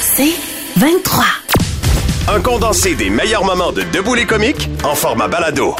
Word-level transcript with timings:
C'est 0.00 0.34
23. 0.76 1.24
Un 2.28 2.40
condensé 2.40 2.94
des 2.94 3.10
meilleurs 3.10 3.44
moments 3.44 3.72
de 3.72 3.82
Debout 3.82 4.14
les 4.14 4.26
comiques 4.26 4.68
en 4.84 4.94
format 4.94 5.28
balado. 5.28 5.74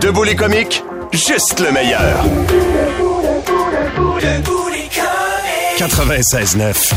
Debout 0.00 0.24
les 0.24 0.36
comiques, 0.36 0.82
juste 1.12 1.60
le 1.60 1.72
meilleur. 1.72 2.24
96.9. 5.78 6.92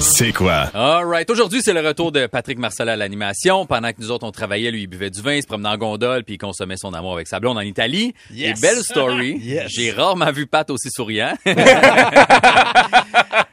C'est 0.00 0.32
quoi? 0.32 0.68
All 0.74 1.04
right. 1.04 1.30
Aujourd'hui, 1.30 1.62
c'est 1.62 1.72
le 1.72 1.80
retour 1.80 2.10
de 2.10 2.26
Patrick 2.26 2.58
Marcelin 2.58 2.94
à 2.94 2.96
l'animation. 2.96 3.66
Pendant 3.66 3.90
que 3.92 4.00
nous 4.00 4.10
autres, 4.10 4.26
on 4.26 4.32
travaillait, 4.32 4.70
lui, 4.70 4.82
il 4.82 4.86
buvait 4.88 5.10
du 5.10 5.22
vin, 5.22 5.34
il 5.34 5.42
se 5.42 5.46
promenait 5.46 5.68
en 5.68 5.76
gondole, 5.76 6.24
puis 6.24 6.34
il 6.34 6.38
consommait 6.38 6.76
son 6.76 6.92
amour 6.92 7.14
avec 7.14 7.28
sa 7.28 7.38
blonde 7.40 7.56
en 7.56 7.62
Italie. 7.62 8.14
Yes. 8.32 8.58
Et 8.58 8.60
belle 8.60 8.82
story. 8.82 9.38
Yes. 9.42 9.70
J'ai 9.70 9.92
rarement 9.92 10.32
vu 10.32 10.46
Pat 10.46 10.68
aussi 10.70 10.88
souriant. 10.90 11.34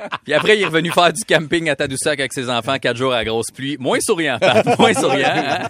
puis 0.24 0.34
après, 0.34 0.58
il 0.58 0.62
est 0.62 0.66
revenu 0.66 0.92
faire 0.92 1.12
du 1.14 1.24
camping 1.24 1.70
à 1.70 1.76
Tadoussac 1.76 2.20
avec 2.20 2.34
ses 2.34 2.50
enfants, 2.50 2.78
quatre 2.80 2.98
jours 2.98 3.14
à 3.14 3.24
grosse 3.24 3.52
pluie. 3.54 3.78
Moins 3.80 4.00
souriant, 4.00 4.38
Pat. 4.40 4.66
Moins 4.80 4.94
souriant. 4.94 5.30
hein? 5.34 5.68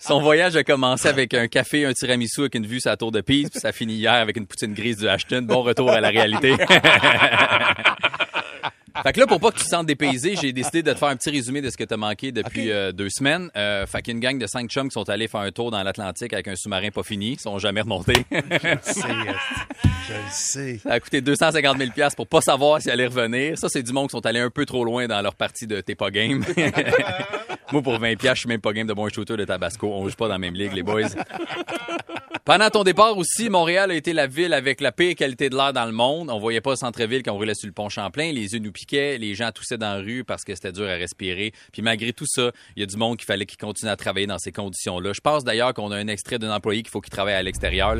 Son 0.00 0.20
voyage 0.20 0.56
a 0.56 0.64
commencé 0.64 1.08
avec 1.08 1.34
un 1.34 1.48
café, 1.48 1.84
un 1.86 1.92
tiramisu 1.92 2.40
avec 2.42 2.54
une 2.54 2.66
vue 2.66 2.80
sur 2.80 2.90
la 2.90 2.96
tour 2.96 3.12
de 3.12 3.20
Pise, 3.20 3.50
puis 3.50 3.60
ça 3.60 3.72
finit 3.72 3.94
hier 3.94 4.14
avec 4.14 4.36
une 4.36 4.46
poutine 4.46 4.74
grise 4.74 4.98
du 4.98 5.08
Ashton. 5.08 5.42
Bon 5.42 5.62
retour 5.62 5.90
à 5.90 6.00
la 6.00 6.08
réalité. 6.08 6.54
Fait 9.06 9.12
que 9.12 9.20
là, 9.20 9.28
pour 9.28 9.38
pas 9.38 9.52
que 9.52 9.58
tu 9.58 9.64
te 9.64 9.68
sentes 9.68 9.86
dépaysé, 9.86 10.34
j'ai 10.34 10.52
décidé 10.52 10.82
de 10.82 10.92
te 10.92 10.98
faire 10.98 11.06
un 11.06 11.14
petit 11.14 11.30
résumé 11.30 11.62
de 11.62 11.70
ce 11.70 11.76
que 11.76 11.84
t'as 11.84 11.96
manqué 11.96 12.32
depuis 12.32 12.72
euh, 12.72 12.90
deux 12.90 13.08
semaines. 13.08 13.52
Euh, 13.54 13.86
fait 13.86 14.02
qu'il 14.02 14.14
y 14.14 14.16
a 14.16 14.16
une 14.16 14.20
gang 14.20 14.36
de 14.36 14.48
cinq 14.48 14.68
chums 14.68 14.88
qui 14.88 14.94
sont 14.94 15.08
allés 15.08 15.28
faire 15.28 15.42
un 15.42 15.52
tour 15.52 15.70
dans 15.70 15.80
l'Atlantique 15.80 16.32
avec 16.32 16.48
un 16.48 16.56
sous-marin 16.56 16.90
pas 16.90 17.04
fini. 17.04 17.34
Ils 17.34 17.38
sont 17.38 17.56
jamais 17.60 17.82
remontés. 17.82 18.24
C'est, 18.82 19.04
euh, 19.04 19.32
je 20.08 20.12
le 20.12 20.18
sais. 20.32 20.80
Ça 20.82 20.94
a 20.94 20.98
coûté 20.98 21.20
250 21.20 21.78
000 21.78 21.92
piastres 21.92 22.16
pour 22.16 22.26
pas 22.26 22.40
savoir 22.40 22.82
s'ils 22.82 22.90
allaient 22.90 23.06
revenir. 23.06 23.56
Ça, 23.56 23.68
c'est 23.68 23.84
du 23.84 23.92
monde 23.92 24.08
qui 24.08 24.16
sont 24.16 24.26
allés 24.26 24.40
un 24.40 24.50
peu 24.50 24.66
trop 24.66 24.84
loin 24.84 25.06
dans 25.06 25.22
leur 25.22 25.36
partie 25.36 25.68
de 25.68 25.80
T'es 25.80 25.94
pas 25.94 26.10
game. 26.10 26.44
Moi, 27.72 27.82
pour 27.82 27.98
20 27.98 28.16
piastres, 28.16 28.36
je 28.36 28.40
suis 28.40 28.48
même 28.48 28.60
pas 28.60 28.72
game 28.72 28.86
de 28.86 28.92
bon 28.92 29.08
shooter 29.08 29.36
de 29.36 29.44
Tabasco. 29.44 29.92
On 29.92 30.08
joue 30.08 30.14
pas 30.14 30.26
dans 30.26 30.34
la 30.34 30.38
même 30.38 30.54
ligue, 30.54 30.72
les 30.72 30.82
boys. 30.82 31.08
Pendant 32.44 32.70
ton 32.70 32.84
départ 32.84 33.18
aussi, 33.18 33.50
Montréal 33.50 33.90
a 33.90 33.94
été 33.94 34.12
la 34.12 34.28
ville 34.28 34.54
avec 34.54 34.80
la 34.80 34.92
pire 34.92 35.16
qualité 35.16 35.50
de 35.50 35.56
l'air 35.56 35.72
dans 35.72 35.84
le 35.84 35.90
monde. 35.90 36.30
On 36.30 36.38
voyait 36.38 36.60
pas 36.60 36.70
le 36.70 36.76
centre-ville 36.76 37.24
quand 37.24 37.32
on 37.32 37.38
roulait 37.38 37.56
sur 37.56 37.66
le 37.66 37.72
pont 37.72 37.88
Champlain. 37.88 38.30
Les 38.30 38.54
yeux 38.54 38.60
nous 38.60 38.70
piquaient, 38.70 39.18
les 39.18 39.34
gens 39.34 39.50
toussaient 39.50 39.78
dans 39.78 39.96
la 39.96 40.00
rue 40.00 40.22
parce 40.22 40.44
que 40.44 40.54
c'était 40.54 40.70
dur 40.70 40.88
à 40.88 40.92
respirer. 40.92 41.52
Puis 41.72 41.82
malgré 41.82 42.12
tout 42.12 42.26
ça, 42.28 42.52
il 42.76 42.80
y 42.80 42.82
a 42.84 42.86
du 42.86 42.96
monde 42.96 43.16
qu'il 43.16 43.26
fallait 43.26 43.46
qu'il 43.46 43.58
continue 43.58 43.90
à 43.90 43.96
travailler 43.96 44.28
dans 44.28 44.38
ces 44.38 44.52
conditions-là. 44.52 45.12
Je 45.12 45.20
pense 45.20 45.42
d'ailleurs 45.42 45.74
qu'on 45.74 45.90
a 45.90 45.96
un 45.96 46.06
extrait 46.06 46.38
d'un 46.38 46.54
employé 46.54 46.82
qu'il 46.82 46.92
faut 46.92 47.00
qu'il 47.00 47.10
travaille 47.10 47.34
à 47.34 47.42
l'extérieur. 47.42 47.96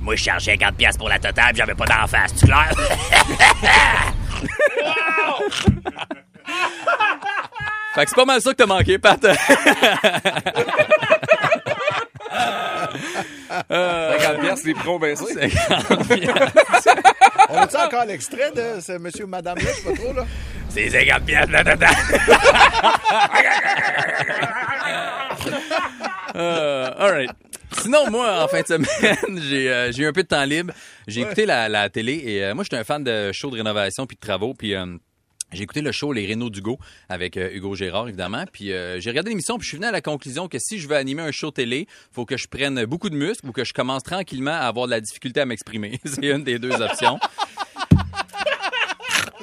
Moi, 0.00 0.16
je 0.16 0.24
charge 0.24 0.46
50 0.46 0.76
pièces 0.76 0.98
pour 0.98 1.08
la 1.08 1.20
totale, 1.20 1.52
puis 1.52 1.58
j'avais 1.58 1.76
pas 1.76 1.86
d'en 1.86 2.08
face, 2.08 2.34
tu 2.34 2.46
clair? 2.46 2.72
Fait 7.96 8.04
que 8.04 8.10
c'est 8.10 8.14
pas 8.16 8.24
mal 8.26 8.40
ça 8.42 8.50
que 8.52 8.56
t'as 8.56 8.66
manqué, 8.66 8.98
Pat. 8.98 9.18
50 13.68 14.40
pièces, 14.40 14.64
les 14.64 14.74
pros 14.74 14.98
baissés. 14.98 15.24
On 17.48 17.56
a-tu 17.58 17.76
encore 17.76 18.04
l'extrait 18.04 18.50
de 18.52 18.80
ce 18.80 18.98
monsieur 18.98 19.24
ou 19.24 19.28
madame-là? 19.28 19.64
Je 19.64 19.76
sais 19.76 19.82
pas 19.90 19.96
trop, 20.02 20.12
là? 20.12 20.26
C'est 20.68 20.90
50 20.90 21.24
pièces 21.24 21.50
la 21.50 21.64
totale. 21.64 21.94
Euh, 26.34 26.90
all 26.98 27.10
right. 27.12 27.30
Sinon, 27.80 28.10
moi, 28.10 28.42
en 28.44 28.48
fin 28.48 28.60
de 28.62 28.66
semaine, 28.66 29.40
j'ai 29.48 29.70
euh, 29.70 29.90
j'ai 29.92 30.02
eu 30.02 30.06
un 30.06 30.12
peu 30.12 30.22
de 30.22 30.28
temps 30.28 30.44
libre. 30.44 30.72
J'ai 31.06 31.22
écouté 31.22 31.46
la, 31.46 31.68
la 31.68 31.88
télé 31.88 32.22
et 32.26 32.44
euh, 32.44 32.54
moi, 32.54 32.64
j'étais 32.64 32.76
un 32.76 32.84
fan 32.84 33.02
de 33.02 33.32
shows 33.32 33.50
de 33.50 33.56
rénovation 33.56 34.06
puis 34.06 34.16
de 34.16 34.20
travaux. 34.20 34.52
Puis 34.54 34.74
euh, 34.74 34.86
j'ai 35.52 35.62
écouté 35.62 35.80
le 35.80 35.92
show 35.92 36.12
Les 36.12 36.26
Rénaux 36.26 36.50
d'Hugo 36.50 36.78
avec 37.08 37.36
euh, 37.36 37.50
Hugo 37.52 37.74
Gérard, 37.74 38.08
évidemment. 38.08 38.44
Puis 38.52 38.72
euh, 38.72 39.00
j'ai 39.00 39.10
regardé 39.10 39.30
l'émission 39.30 39.58
puis 39.58 39.64
je 39.64 39.68
suis 39.68 39.76
venu 39.76 39.86
à 39.86 39.92
la 39.92 40.00
conclusion 40.00 40.48
que 40.48 40.58
si 40.58 40.78
je 40.78 40.88
veux 40.88 40.96
animer 40.96 41.22
un 41.22 41.30
show 41.30 41.50
télé, 41.50 41.86
faut 42.12 42.24
que 42.24 42.36
je 42.36 42.48
prenne 42.48 42.84
beaucoup 42.84 43.10
de 43.10 43.16
muscles 43.16 43.46
ou 43.46 43.52
que 43.52 43.64
je 43.64 43.72
commence 43.72 44.02
tranquillement 44.02 44.52
à 44.52 44.66
avoir 44.66 44.86
de 44.86 44.90
la 44.90 45.00
difficulté 45.00 45.40
à 45.40 45.46
m'exprimer. 45.46 46.00
C'est 46.04 46.26
une 46.26 46.44
des 46.44 46.58
deux 46.58 46.72
options. 46.72 47.18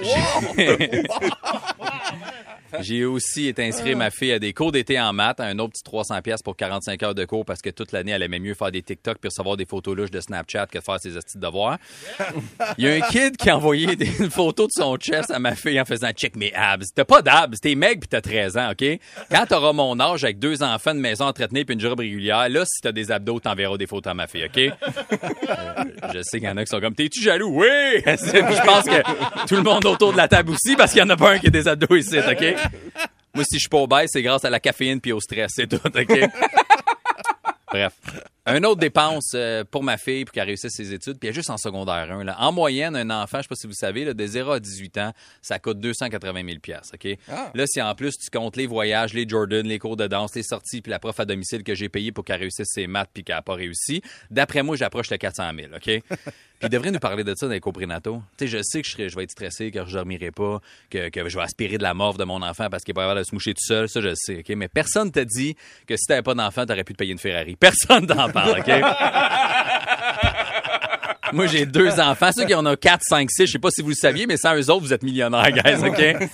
J'ai 2.79 3.05
aussi 3.05 3.47
été 3.47 3.65
inscrit 3.65 3.95
ma 3.95 4.09
fille 4.09 4.31
à 4.31 4.39
des 4.39 4.53
cours 4.53 4.71
d'été 4.71 4.99
en 4.99 5.13
maths, 5.13 5.39
à 5.39 5.45
un 5.45 5.59
autre 5.59 5.73
petit 5.73 5.83
300 5.83 6.21
pièces 6.21 6.41
pour 6.41 6.55
45 6.55 7.03
heures 7.03 7.15
de 7.15 7.25
cours 7.25 7.45
parce 7.45 7.61
que 7.61 7.69
toute 7.69 7.91
l'année, 7.91 8.11
elle 8.11 8.23
aimait 8.23 8.39
mieux 8.39 8.53
faire 8.53 8.71
des 8.71 8.81
TikTok 8.81 9.17
puis 9.19 9.29
recevoir 9.29 9.57
des 9.57 9.65
photos 9.65 9.95
louches 9.95 10.11
de 10.11 10.19
Snapchat 10.19 10.67
que 10.67 10.79
de 10.79 10.83
faire 10.83 10.99
ses 10.99 11.17
astuces 11.17 11.37
de 11.37 11.41
devoirs. 11.41 11.77
Il 12.77 12.85
y 12.85 12.87
a 12.87 12.93
un 12.93 13.01
kid 13.01 13.37
qui 13.37 13.49
a 13.49 13.57
envoyé 13.57 13.95
des, 13.95 14.05
une 14.19 14.31
photo 14.31 14.65
de 14.65 14.71
son 14.71 14.95
chest 14.97 15.31
à 15.31 15.39
ma 15.39 15.55
fille 15.55 15.79
en 15.79 15.85
faisant 15.85 16.11
check 16.11 16.35
mes 16.35 16.53
abs. 16.53 16.85
T'as 16.95 17.05
pas 17.05 17.21
d'abs, 17.21 17.55
t'es 17.59 17.75
maigre 17.75 18.01
puis 18.01 18.09
t'as 18.09 18.21
13 18.21 18.57
ans, 18.57 18.71
OK? 18.71 18.85
Quand 19.29 19.45
t'auras 19.45 19.73
mon 19.73 19.99
âge 19.99 20.23
avec 20.23 20.39
deux 20.39 20.63
enfants 20.63 20.95
de 20.95 20.99
maison 20.99 21.25
entretenue 21.25 21.65
puis 21.65 21.75
une 21.75 21.81
job 21.81 21.99
régulière, 21.99 22.49
là, 22.49 22.65
si 22.65 22.81
t'as 22.81 22.91
des 22.91 23.11
abdos, 23.11 23.39
t'enverras 23.39 23.77
des 23.77 23.87
photos 23.87 24.11
à 24.11 24.13
ma 24.13 24.27
fille, 24.27 24.45
OK? 24.45 24.57
Euh, 24.57 25.83
je 26.13 26.21
sais 26.23 26.39
qu'il 26.39 26.47
y 26.47 26.51
en 26.51 26.57
a 26.57 26.63
qui 26.63 26.69
sont 26.69 26.79
comme, 26.79 26.95
t'es-tu 26.95 27.21
jaloux? 27.21 27.61
Oui! 27.61 27.67
je 28.05 28.65
pense 28.65 28.85
que 28.85 29.47
tout 29.47 29.55
le 29.55 29.63
monde 29.63 29.85
autour 29.85 30.11
de 30.11 30.17
la 30.17 30.27
table 30.27 30.51
aussi 30.51 30.75
parce 30.75 30.91
qu'il 30.91 31.01
y 31.01 31.03
en 31.03 31.09
a 31.09 31.17
pas 31.17 31.33
un 31.33 31.39
qui 31.39 31.47
a 31.47 31.49
des 31.49 31.67
abdos 31.67 31.95
ici, 31.95 32.17
OK? 32.17 32.55
Moi, 33.35 33.43
si 33.45 33.55
je 33.55 33.61
suis 33.61 33.69
pas 33.69 33.79
obèse, 33.79 34.09
c'est 34.13 34.21
grâce 34.21 34.45
à 34.45 34.49
la 34.49 34.59
caféine 34.59 35.01
puis 35.01 35.11
au 35.11 35.19
stress, 35.19 35.51
c'est 35.55 35.67
tout, 35.67 35.79
OK? 35.83 36.19
Bref. 37.71 37.93
Un 38.45 38.61
autre 38.65 38.81
dépense 38.81 39.31
euh, 39.35 39.63
pour 39.63 39.83
ma 39.83 39.95
fille 39.97 40.25
pour 40.25 40.33
qu'elle 40.33 40.47
réussisse 40.47 40.73
ses 40.73 40.93
études, 40.93 41.17
puis 41.17 41.27
elle 41.27 41.31
est 41.31 41.35
juste 41.35 41.49
en 41.49 41.57
secondaire 41.57 42.11
1. 42.11 42.25
Là. 42.25 42.35
En 42.39 42.51
moyenne, 42.51 42.93
un 42.97 43.09
enfant, 43.09 43.37
je 43.37 43.43
sais 43.43 43.47
pas 43.47 43.55
si 43.55 43.67
vous 43.67 43.73
savez, 43.73 44.03
là, 44.03 44.13
de 44.13 44.25
0 44.27 44.51
à 44.51 44.59
18 44.59 44.97
ans, 44.97 45.13
ça 45.41 45.59
coûte 45.59 45.79
280 45.79 46.41
000 46.45 46.57
OK? 46.93 47.17
Là, 47.53 47.65
si 47.67 47.81
en 47.81 47.95
plus 47.95 48.11
tu 48.17 48.29
comptes 48.29 48.57
les 48.57 48.67
voyages, 48.67 49.13
les 49.13 49.25
Jordan, 49.27 49.65
les 49.65 49.79
cours 49.79 49.95
de 49.95 50.07
danse, 50.07 50.35
les 50.35 50.43
sorties, 50.43 50.81
puis 50.81 50.89
la 50.89 50.99
prof 50.99 51.17
à 51.21 51.25
domicile 51.25 51.63
que 51.63 51.73
j'ai 51.73 51.87
payé 51.87 52.11
pour 52.11 52.25
qu'elle 52.25 52.41
réussisse 52.41 52.67
ses 52.69 52.85
maths 52.85 53.09
puis 53.13 53.23
qu'elle 53.23 53.37
n'a 53.37 53.41
pas 53.41 53.55
réussi, 53.55 54.01
d'après 54.29 54.61
moi, 54.61 54.75
j'approche 54.75 55.09
le 55.09 55.17
400 55.17 55.51
000 55.55 55.67
OK? 55.75 56.03
Puis 56.59 56.69
il 56.69 56.75
devrait 56.77 56.91
nous 56.91 56.99
parler 56.99 57.25
de 57.25 57.33
ça 57.35 57.47
dans 57.47 57.51
les 57.51 57.59
cours 57.59 57.73
prénataux. 57.73 58.21
Tu 58.37 58.45
sais, 58.47 58.57
je 58.57 58.63
sais 58.63 58.81
que 58.81 58.87
je, 58.87 58.93
serai- 58.93 59.09
je 59.09 59.15
vais 59.17 59.23
être 59.23 59.31
stressé, 59.31 59.69
que 59.69 59.83
je 59.85 59.91
dormirai 59.97 60.31
pas, 60.31 60.61
que, 60.89 61.09
que 61.09 61.27
je 61.27 61.37
vais 61.37 61.43
aspirer 61.43 61.77
de 61.77 61.83
la 61.83 61.93
morve 61.93 62.17
de 62.17 62.23
mon 62.23 62.41
enfant 62.41 62.69
parce 62.69 62.83
qu'il 62.85 62.93
est 62.93 62.95
pas 62.95 63.01
capable 63.01 63.19
de 63.19 63.25
se 63.25 63.35
moucher 63.35 63.53
tout 63.53 63.65
seul. 63.65 63.89
Ça, 63.89 63.99
je 63.99 64.13
sais, 64.15 64.37
OK? 64.39 64.49
Mais 64.55 64.69
personne 64.69 65.11
t'a 65.11 65.25
dit 65.25 65.57
que 65.85 65.97
si 65.97 66.05
t'avais 66.05 66.21
pas 66.21 66.35
d'enfant, 66.35 66.65
t'aurais 66.65 66.85
pu 66.85 66.93
te 66.93 66.99
payer 66.99 67.11
une 67.11 67.17
Ferrari. 67.19 67.57
Personne 67.57 68.07
t'en 68.07 68.29
Moi, 71.33 71.47
j'ai 71.47 71.65
deux 71.65 71.99
enfants. 71.99 72.29
Ceux 72.35 72.45
qui 72.45 72.53
en 72.53 72.65
ont 72.65 72.75
4, 72.75 73.01
5, 73.01 73.29
6, 73.31 73.45
je 73.47 73.51
sais 73.53 73.59
pas 73.59 73.69
si 73.71 73.81
vous 73.81 73.89
le 73.89 73.95
saviez, 73.95 74.27
mais 74.27 74.37
sans 74.37 74.55
eux 74.55 74.69
autres, 74.69 74.81
vous 74.81 74.93
êtes 74.93 75.03
millionnaires, 75.03 75.51
guys, 75.51 75.83
OK? 75.83 76.29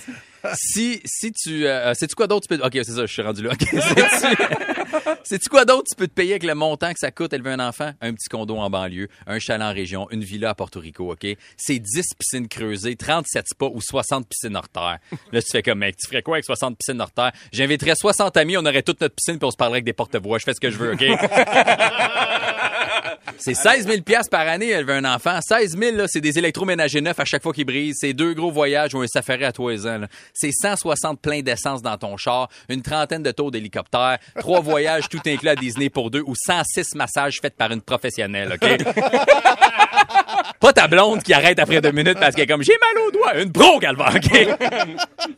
Si, 0.54 1.00
si 1.04 1.32
tu... 1.32 1.66
Euh, 1.66 1.94
Sais-tu 1.94 2.14
quoi 2.14 2.26
d'autre 2.26 2.46
tu 2.48 2.56
peux... 2.56 2.64
OK, 2.64 2.72
c'est 2.72 2.92
ça, 2.92 3.06
je 3.06 3.12
suis 3.12 3.22
rendu 3.22 3.42
là. 3.42 3.52
OK, 3.52 3.62
sais-tu... 3.62 4.42
Sais-tu 5.24 5.48
quoi 5.48 5.64
d'autre 5.64 5.84
tu 5.90 5.96
peux 5.96 6.08
te 6.08 6.12
payer 6.12 6.32
avec 6.32 6.44
le 6.44 6.54
montant 6.54 6.92
que 6.92 6.98
ça 6.98 7.10
coûte 7.10 7.32
élever 7.32 7.50
un 7.50 7.60
enfant? 7.60 7.92
Un 8.00 8.14
petit 8.14 8.28
condo 8.28 8.56
en 8.56 8.70
banlieue, 8.70 9.08
un 9.26 9.38
chalet 9.38 9.66
en 9.66 9.72
région, 9.72 10.08
une 10.10 10.24
villa 10.24 10.50
à 10.50 10.54
Porto 10.54 10.80
Rico, 10.80 11.12
OK? 11.12 11.26
C'est 11.56 11.78
10 11.78 12.14
piscines 12.18 12.48
creusées, 12.48 12.96
37 12.96 13.46
spas 13.48 13.70
ou 13.72 13.80
60 13.80 14.26
piscines 14.28 14.56
hors 14.56 14.68
terre. 14.68 14.98
Là, 15.32 15.42
tu 15.42 15.50
fais 15.50 15.62
comme, 15.62 15.78
mec, 15.80 15.96
tu 15.96 16.08
ferais 16.08 16.22
quoi 16.22 16.36
avec 16.36 16.44
60 16.44 16.76
piscines 16.78 17.00
hors 17.00 17.10
terre? 17.10 17.32
J'inviterais 17.52 17.94
60 17.94 18.36
amis, 18.36 18.56
on 18.56 18.64
aurait 18.64 18.82
toute 18.82 19.00
notre 19.00 19.14
piscine 19.14 19.38
puis 19.38 19.46
on 19.46 19.50
se 19.50 19.56
parlerait 19.56 19.76
avec 19.76 19.84
des 19.84 19.92
porte-voix. 19.92 20.38
Je 20.38 20.44
fais 20.44 20.54
ce 20.54 20.60
que 20.60 20.70
je 20.70 20.78
veux, 20.78 20.92
OK? 20.92 21.04
C'est 23.42 23.54
16 23.54 23.86
000 23.86 24.02
piastres 24.02 24.28
par 24.28 24.46
année 24.46 24.68
élever 24.68 24.92
un 24.92 25.04
enfant. 25.06 25.40
16 25.40 25.74
000, 25.78 25.96
là, 25.96 26.04
c'est 26.06 26.20
des 26.20 26.38
électroménagers 26.38 27.00
neufs 27.00 27.18
à 27.18 27.24
chaque 27.24 27.42
fois 27.42 27.54
qu'ils 27.54 27.64
brisent. 27.64 27.96
C'est 27.98 28.12
deux 28.12 28.34
gros 28.34 28.50
voyages 28.50 28.94
ou 28.94 29.00
un 29.00 29.06
safari 29.06 29.44
à 29.44 29.52
les 29.58 29.86
ans. 29.86 30.02
C'est 30.34 30.52
160 30.52 31.18
pleins 31.22 31.40
d'essence 31.40 31.80
dans 31.80 31.96
ton 31.96 32.18
char, 32.18 32.50
une 32.68 32.82
trentaine 32.82 33.22
de 33.22 33.30
tours 33.30 33.50
d'hélicoptère, 33.50 34.18
trois 34.38 34.60
voyages 34.60 35.08
tout 35.08 35.20
inclus 35.26 35.48
à 35.48 35.56
Disney 35.56 35.88
pour 35.88 36.10
deux 36.10 36.22
ou 36.26 36.34
106 36.36 36.94
massages 36.94 37.38
faits 37.40 37.56
par 37.56 37.72
une 37.72 37.80
professionnelle, 37.80 38.52
OK? 38.52 38.68
Pas 40.60 40.72
ta 40.72 40.86
blonde 40.88 41.22
qui 41.22 41.32
arrête 41.32 41.58
après 41.58 41.80
deux 41.80 41.92
minutes 41.92 42.18
parce 42.20 42.34
qu'elle 42.34 42.44
est 42.44 42.46
comme 42.48 42.62
j'ai 42.62 42.74
mal 42.94 43.04
au 43.06 43.10
doigt. 43.10 43.36
Une 43.42 43.50
pro, 43.52 43.78
Calvaire, 43.78 44.12
OK? 44.14 44.30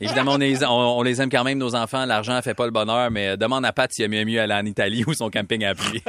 Évidemment, 0.01 0.33
on 0.33 0.39
les, 0.39 0.65
on, 0.65 0.69
on 0.99 1.03
les 1.03 1.21
aime 1.23 1.31
quand 1.31 1.45
même, 1.45 1.59
nos 1.59 1.75
enfants. 1.75 2.05
L'argent 2.07 2.41
fait 2.43 2.55
pas 2.55 2.65
le 2.65 2.71
bonheur, 2.73 3.11
mais 3.11 3.37
demande 3.37 3.65
à 3.65 3.73
Pat 3.73 3.93
s'il 3.93 4.05
a 4.05 4.09
mieux 4.09 4.25
mieux 4.25 4.41
aller 4.41 4.55
en 4.55 4.65
Italie 4.67 5.05
ou 5.07 5.15
son 5.15 5.31
camping 5.31 5.65
à 5.65 5.75
pluie. 5.75 6.03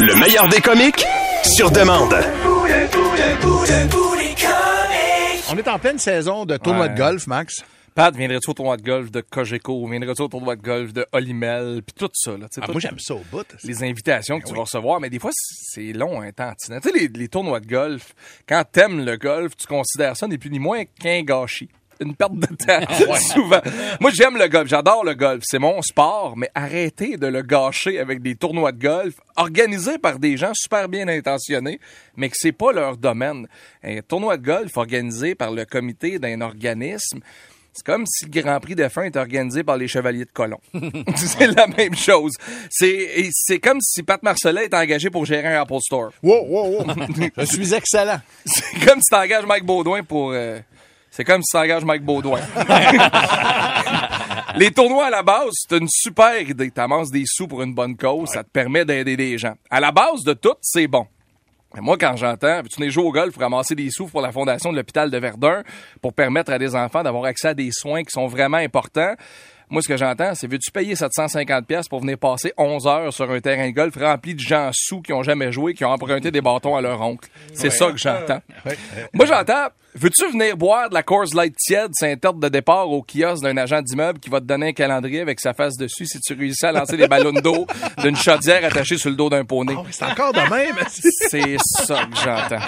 Le 0.00 0.14
meilleur 0.20 0.48
des 0.48 0.60
comiques, 0.60 1.04
sur 1.44 1.70
demande. 1.70 2.14
On 5.48 5.56
est 5.56 5.68
en 5.68 5.78
pleine 5.78 5.98
saison 5.98 6.44
de 6.44 6.56
tournoi 6.56 6.86
Ouais. 6.86 6.92
de 6.92 6.96
golf, 6.98 7.26
Max. 7.26 7.64
Pat, 7.96 8.14
viendrais-tu 8.14 8.50
au 8.50 8.52
tournoi 8.52 8.76
de 8.76 8.82
golf 8.82 9.10
de 9.10 9.22
Cogeco? 9.22 9.88
Viendrais-tu 9.88 10.20
au 10.20 10.28
tournoi 10.28 10.54
de 10.54 10.60
golf 10.60 10.92
de 10.92 11.06
Olimel? 11.12 11.80
Puis 11.82 11.94
tout 11.98 12.10
ça, 12.12 12.32
là. 12.36 12.44
Ah, 12.60 12.66
tout- 12.66 12.72
moi, 12.72 12.78
j'aime 12.82 12.98
ça 12.98 13.14
au 13.14 13.22
bout. 13.32 13.46
les 13.64 13.82
invitations 13.84 14.38
que 14.38 14.46
tu 14.46 14.52
vas 14.54 14.60
recevoir, 14.64 15.00
mais 15.00 15.08
des 15.08 15.18
fois, 15.18 15.30
c'est 15.32 15.94
long, 15.94 16.20
un 16.20 16.30
temps. 16.30 16.52
Tu 16.62 16.66
sais, 16.78 16.92
les, 16.94 17.08
les 17.08 17.28
tournois 17.28 17.58
de 17.58 17.66
golf, 17.66 18.14
quand 18.46 18.62
t'aimes 18.70 19.02
le 19.02 19.16
golf, 19.16 19.56
tu 19.56 19.66
considères 19.66 20.14
ça 20.14 20.28
ni 20.28 20.36
plus 20.36 20.50
ni 20.50 20.58
moins 20.58 20.84
qu'un 20.84 21.22
gâchis. 21.22 21.70
Une 21.98 22.14
perte 22.14 22.34
de 22.34 22.46
temps, 22.54 23.14
souvent. 23.32 23.62
Moi, 24.02 24.10
j'aime 24.12 24.36
le 24.36 24.46
golf, 24.48 24.68
j'adore 24.68 25.02
le 25.02 25.14
golf, 25.14 25.42
c'est 25.46 25.58
mon 25.58 25.80
sport, 25.80 26.36
mais 26.36 26.50
arrêtez 26.54 27.16
de 27.16 27.26
le 27.26 27.40
gâcher 27.40 27.98
avec 27.98 28.20
des 28.20 28.34
tournois 28.36 28.72
de 28.72 28.78
golf 28.78 29.14
organisés 29.36 29.96
par 29.96 30.18
des 30.18 30.36
gens 30.36 30.52
super 30.52 30.90
bien 30.90 31.08
intentionnés, 31.08 31.80
mais 32.14 32.28
que 32.28 32.36
c'est 32.38 32.52
pas 32.52 32.72
leur 32.72 32.98
domaine. 32.98 33.48
Un 33.82 34.02
tournoi 34.02 34.36
de 34.36 34.44
golf 34.44 34.76
organisé 34.76 35.34
par 35.34 35.50
le 35.52 35.64
comité 35.64 36.18
d'un 36.18 36.42
organisme, 36.42 37.20
C'est 37.76 37.84
comme 37.84 38.06
si 38.06 38.24
le 38.24 38.30
Grand 38.30 38.58
Prix 38.58 38.74
de 38.74 38.88
fin 38.88 39.02
était 39.02 39.18
organisé 39.18 39.62
par 39.62 39.76
les 39.76 39.86
Chevaliers 39.86 40.24
de 40.24 40.30
Colomb. 40.32 40.60
c'est 41.14 41.54
la 41.54 41.66
même 41.66 41.94
chose. 41.94 42.32
C'est 42.70 43.60
comme 43.62 43.82
si 43.82 44.02
Pat 44.02 44.22
Marcellet 44.22 44.64
était 44.64 44.78
engagé 44.78 45.10
pour 45.10 45.26
gérer 45.26 45.54
un 45.54 45.60
Apple 45.60 45.80
Store. 45.80 46.08
Wow, 46.22 46.46
wow, 46.46 46.78
wow. 46.78 46.86
Je 47.36 47.44
suis 47.44 47.74
excellent. 47.74 48.18
C'est 48.46 48.82
comme 48.86 49.02
si 49.02 49.10
t'engages 49.10 49.44
Mike 49.44 49.66
Baudouin 49.66 50.02
pour... 50.04 50.30
euh, 50.32 50.58
c'est 51.10 51.24
comme 51.24 51.42
si 51.42 51.52
t'engages 51.52 51.84
Mike 51.84 52.02
Baudouin. 52.02 52.40
Les 54.56 54.70
tournois 54.70 55.08
à 55.08 55.10
la 55.10 55.22
base, 55.22 55.50
c'est 55.52 55.76
une 55.76 55.88
super 55.88 56.40
idée. 56.40 56.70
T'amasses 56.70 57.10
des 57.10 57.24
sous 57.26 57.46
pour 57.46 57.62
une 57.62 57.74
bonne 57.74 57.94
cause, 57.94 58.30
ça 58.30 58.42
te 58.42 58.48
permet 58.48 58.86
d'aider 58.86 59.18
des 59.18 59.36
gens. 59.36 59.52
À 59.68 59.80
la 59.80 59.92
base 59.92 60.24
de 60.24 60.32
tout, 60.32 60.54
c'est 60.62 60.86
bon. 60.86 61.06
Moi, 61.80 61.96
quand 61.98 62.16
j'entends, 62.16 62.62
tu 62.62 62.80
n'es 62.80 62.90
joué 62.90 63.04
au 63.04 63.12
golf 63.12 63.32
pour 63.32 63.42
ramasser 63.42 63.74
des 63.74 63.90
sous 63.90 64.06
pour 64.06 64.20
la 64.20 64.32
fondation 64.32 64.72
de 64.72 64.76
l'hôpital 64.76 65.10
de 65.10 65.18
Verdun 65.18 65.62
pour 66.00 66.14
permettre 66.14 66.52
à 66.52 66.58
des 66.58 66.74
enfants 66.74 67.02
d'avoir 67.02 67.24
accès 67.24 67.48
à 67.48 67.54
des 67.54 67.70
soins 67.70 68.02
qui 68.02 68.10
sont 68.10 68.26
vraiment 68.26 68.56
importants. 68.56 69.14
Moi, 69.68 69.82
ce 69.82 69.88
que 69.88 69.96
j'entends, 69.96 70.32
c'est 70.36 70.46
veux-tu 70.46 70.70
payer 70.70 70.94
750 70.94 71.66
pièces 71.66 71.88
pour 71.88 72.00
venir 72.00 72.16
passer 72.18 72.52
11 72.56 72.86
heures 72.86 73.12
sur 73.12 73.28
un 73.28 73.40
terrain 73.40 73.68
de 73.68 73.74
golf 73.74 73.96
rempli 73.96 74.34
de 74.34 74.40
gens 74.40 74.70
sous 74.72 75.02
qui 75.02 75.12
ont 75.12 75.24
jamais 75.24 75.50
joué, 75.50 75.74
qui 75.74 75.84
ont 75.84 75.90
emprunté 75.90 76.30
des 76.30 76.40
bâtons 76.40 76.76
à 76.76 76.80
leur 76.80 77.00
oncle? 77.00 77.28
C'est 77.52 77.70
ça 77.70 77.90
que 77.90 77.98
j'entends. 77.98 78.40
Moi, 79.12 79.26
j'entends, 79.26 79.66
veux-tu 79.96 80.30
venir 80.30 80.56
boire 80.56 80.88
de 80.88 80.94
la 80.94 81.02
Coors 81.02 81.34
Light 81.34 81.56
tiède, 81.56 81.90
c'est 81.94 82.24
un 82.24 82.32
de 82.32 82.48
départ 82.48 82.88
au 82.88 83.02
kiosque 83.02 83.42
d'un 83.42 83.56
agent 83.56 83.82
d'immeuble 83.82 84.20
qui 84.20 84.30
va 84.30 84.40
te 84.40 84.44
donner 84.44 84.68
un 84.68 84.72
calendrier 84.72 85.20
avec 85.20 85.40
sa 85.40 85.52
face 85.52 85.76
dessus 85.76 86.06
si 86.06 86.20
tu 86.20 86.34
réussis 86.34 86.66
à 86.66 86.70
lancer 86.70 86.96
des 86.96 87.08
ballons 87.08 87.32
d'eau 87.32 87.66
d'une 87.98 88.16
chaudière 88.16 88.64
attachée 88.64 88.98
sur 88.98 89.10
le 89.10 89.16
dos 89.16 89.30
d'un 89.30 89.44
poney? 89.44 89.74
Ah 89.76 89.82
c'est 89.90 90.04
encore 90.04 90.32
de 90.32 90.48
même. 90.48 90.76
C'est 90.88 91.56
ça 91.58 92.04
que 92.04 92.16
j'entends. 92.16 92.64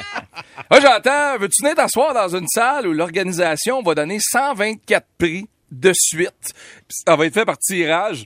Moi, 0.69 0.81
j'entends, 0.81 1.39
veux-tu 1.39 1.63
venir 1.63 1.77
t'asseoir 1.77 2.13
dans 2.13 2.35
une 2.35 2.49
salle 2.49 2.89
où 2.89 2.93
l'organisation 2.93 3.83
va 3.83 3.95
donner 3.95 4.19
124 4.21 5.07
prix 5.17 5.47
de 5.71 5.93
suite? 5.95 6.53
Ça 6.89 7.17
va 7.17 7.27
être 7.27 7.35
fait 7.35 7.45
par 7.45 7.59
tirage 7.59 8.25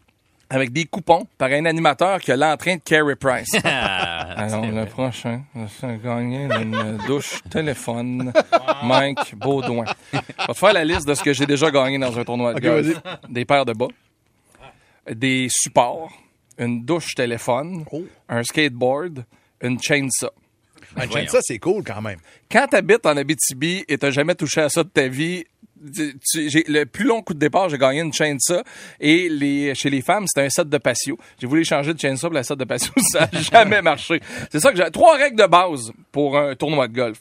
avec 0.50 0.70
des 0.72 0.84
coupons 0.84 1.26
par 1.38 1.48
un 1.50 1.64
animateur 1.64 2.20
qui 2.20 2.30
a 2.30 2.36
l'entrain 2.36 2.76
de 2.76 2.80
Carey 2.84 3.16
Price. 3.16 3.48
Alors, 3.64 4.66
le 4.66 4.84
prochain, 4.86 5.42
c'est 5.80 6.02
gagner 6.02 6.44
une 6.60 6.98
douche 7.06 7.40
téléphone 7.50 8.32
Mike 8.82 9.34
Baudouin. 9.36 9.84
Je 10.12 10.18
vais 10.18 10.46
te 10.48 10.52
faire 10.52 10.72
la 10.74 10.84
liste 10.84 11.06
de 11.08 11.14
ce 11.14 11.22
que 11.22 11.32
j'ai 11.32 11.46
déjà 11.46 11.70
gagné 11.70 11.98
dans 11.98 12.18
un 12.18 12.24
tournoi 12.24 12.52
de 12.54 12.58
Ok, 12.58 12.62
golf. 12.64 13.00
Des 13.28 13.44
paires 13.44 13.64
de 13.64 13.72
bas, 13.72 13.88
des 15.10 15.46
supports, 15.50 16.10
une 16.58 16.84
douche 16.84 17.14
téléphone, 17.14 17.84
Oh. 17.90 18.04
un 18.28 18.42
skateboard, 18.42 19.24
une 19.62 19.80
chainsaw. 19.80 20.30
Un 20.96 21.08
chaîne, 21.10 21.28
ça, 21.28 21.38
c'est 21.42 21.58
cool 21.58 21.82
quand 21.84 22.00
même. 22.02 22.18
Quand 22.50 22.66
t'habites 22.68 23.06
en 23.06 23.16
Abitibi 23.16 23.84
et 23.88 23.98
t'as 23.98 24.10
jamais 24.10 24.34
touché 24.34 24.60
à 24.60 24.68
ça 24.68 24.82
de 24.84 24.88
ta 24.88 25.08
vie, 25.08 25.44
tu- 25.94 26.14
tu- 26.24 26.48
j'ai 26.50 26.64
le 26.68 26.84
plus 26.86 27.04
long 27.04 27.22
coup 27.22 27.34
de 27.34 27.38
départ, 27.38 27.68
j'ai 27.68 27.78
gagné 27.78 28.00
une 28.00 28.12
chaîne 28.12 28.38
ça 28.38 28.62
et 29.00 29.28
les 29.28 29.74
chez 29.74 29.90
les 29.90 30.00
femmes, 30.02 30.26
c'était 30.28 30.46
un 30.46 30.50
set 30.50 30.68
de 30.68 30.78
patio. 30.78 31.18
J'ai 31.40 31.46
voulu 31.46 31.64
changer 31.64 31.92
de 31.94 31.98
chaîne 31.98 32.16
ça 32.16 32.28
pour 32.28 32.34
la 32.34 32.42
set 32.44 32.56
de 32.58 32.64
patio, 32.64 32.92
ça 33.12 33.28
a 33.32 33.40
jamais 33.52 33.82
marché. 33.82 34.20
C'est 34.50 34.60
ça 34.60 34.70
que 34.70 34.76
j'ai 34.76 34.90
trois 34.90 35.16
règles 35.16 35.36
de 35.40 35.46
base 35.46 35.92
pour 36.12 36.38
un 36.38 36.54
tournoi 36.54 36.86
de 36.88 36.94
golf. 36.94 37.18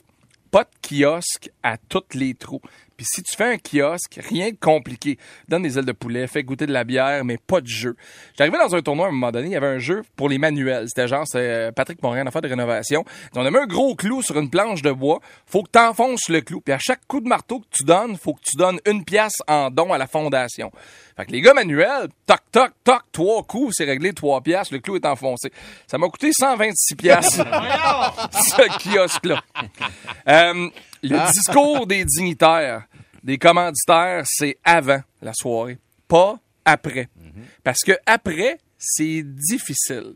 Pas 0.52 0.66
de 0.66 0.70
kiosque 1.00 1.50
à 1.64 1.78
tous 1.78 2.04
les 2.14 2.34
trous. 2.34 2.62
Puis 3.02 3.08
si 3.16 3.24
tu 3.24 3.36
fais 3.36 3.54
un 3.54 3.58
kiosque, 3.58 4.20
rien 4.30 4.52
de 4.52 4.58
compliqué. 4.62 5.18
Donne 5.50 5.64
des 5.64 5.80
ailes 5.80 5.86
de 5.86 5.92
poulet, 5.92 6.28
fais 6.28 6.44
goûter 6.44 6.68
de 6.68 6.72
la 6.72 6.84
bière, 6.84 7.26
mais 7.26 7.40
pas 7.40 7.60
de 7.60 7.66
jeu. 7.66 7.96
J'arrivais 8.38 8.60
dans 8.60 8.76
un 8.76 8.82
tournoi 8.84 9.08
à 9.08 9.10
un 9.10 9.12
moment 9.12 9.32
donné, 9.32 9.48
il 9.48 9.54
y 9.54 9.56
avait 9.56 9.66
un 9.66 9.80
jeu 9.80 10.04
pour 10.16 10.30
les 10.30 10.38
manuels. 10.38 10.88
C'était 10.88 11.08
genre, 11.08 11.24
c'est 11.26 11.40
euh, 11.40 11.72
Patrick 11.72 12.04
Morin, 12.04 12.28
affaire 12.28 12.44
de 12.44 12.48
rénovation. 12.48 13.04
On 13.36 13.44
a 13.44 13.50
mis 13.50 13.58
un 13.58 13.66
gros 13.66 13.96
clou 13.96 14.22
sur 14.22 14.38
une 14.38 14.52
planche 14.52 14.84
de 14.84 14.92
bois. 14.92 15.20
Faut 15.48 15.64
que 15.64 15.72
t'enfonces 15.72 16.30
le 16.30 16.42
clou. 16.42 16.62
Puis 16.62 16.76
à 16.76 16.78
chaque 16.78 17.00
coup 17.08 17.22
de 17.22 17.28
marteau 17.28 17.62
que 17.62 17.66
tu 17.72 17.86
donnes, 17.86 18.18
faut 18.18 18.36
que 18.36 18.44
tu 18.44 18.56
donnes 18.56 18.80
une 18.86 19.04
pièce 19.04 19.38
en 19.48 19.72
don 19.72 19.92
à 19.92 19.98
la 19.98 20.06
fondation. 20.06 20.72
Fait 21.22 21.28
que 21.28 21.34
les 21.34 21.42
gars 21.42 21.54
manuels, 21.54 22.08
toc, 22.26 22.40
toc, 22.52 22.72
toc, 22.84 23.04
trois 23.12 23.44
coups, 23.44 23.76
c'est 23.78 23.86
réglé 23.86 24.12
trois 24.12 24.42
pièces, 24.42 24.72
le 24.72 24.80
clou 24.80 24.96
est 24.96 25.06
enfoncé. 25.06 25.52
Ça 25.86 26.00
m'a 26.00 26.08
coûté 26.08 26.32
126 26.34 26.96
pièces 26.96 27.36
ce 27.36 28.80
kiosque-là. 28.80 29.44
Euh, 30.28 30.70
le 31.04 31.32
discours 31.32 31.86
des 31.86 32.06
dignitaires, 32.06 32.88
des 33.24 33.38
commanditaires, 33.38 34.24
c'est 34.26 34.58
avant 34.64 35.02
la 35.22 35.34
soirée, 35.36 35.78
pas 36.08 36.40
après. 36.66 37.08
Parce 37.64 37.82
que 37.86 37.92
après, 38.08 38.58
c'est 38.80 39.22
difficile. 39.24 40.16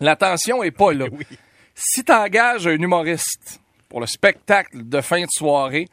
L'attention 0.00 0.62
est 0.62 0.70
pas 0.70 0.94
là. 0.94 1.06
Si 1.74 2.02
tu 2.04 2.12
engages 2.12 2.66
un 2.66 2.78
humoriste 2.78 3.60
pour 3.90 4.00
le 4.00 4.06
spectacle 4.06 4.88
de 4.88 5.00
fin 5.00 5.20
de 5.22 5.30
soirée, 5.30 5.86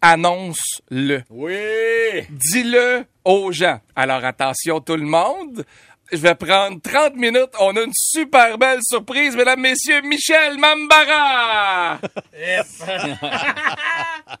annonce-le. 0.00 1.22
Oui! 1.30 2.26
Dis-le 2.30 3.04
aux 3.24 3.52
gens. 3.52 3.78
Alors 3.94 4.24
attention 4.24 4.80
tout 4.80 4.96
le 4.96 5.06
monde. 5.06 5.64
Je 6.12 6.18
vais 6.18 6.34
prendre 6.34 6.80
30 6.80 7.14
minutes. 7.14 7.52
On 7.60 7.76
a 7.76 7.82
une 7.82 7.92
super 7.94 8.58
belle 8.58 8.80
surprise, 8.82 9.36
mesdames, 9.36 9.60
messieurs. 9.60 10.00
Michel 10.02 10.58
Mambara! 10.58 12.00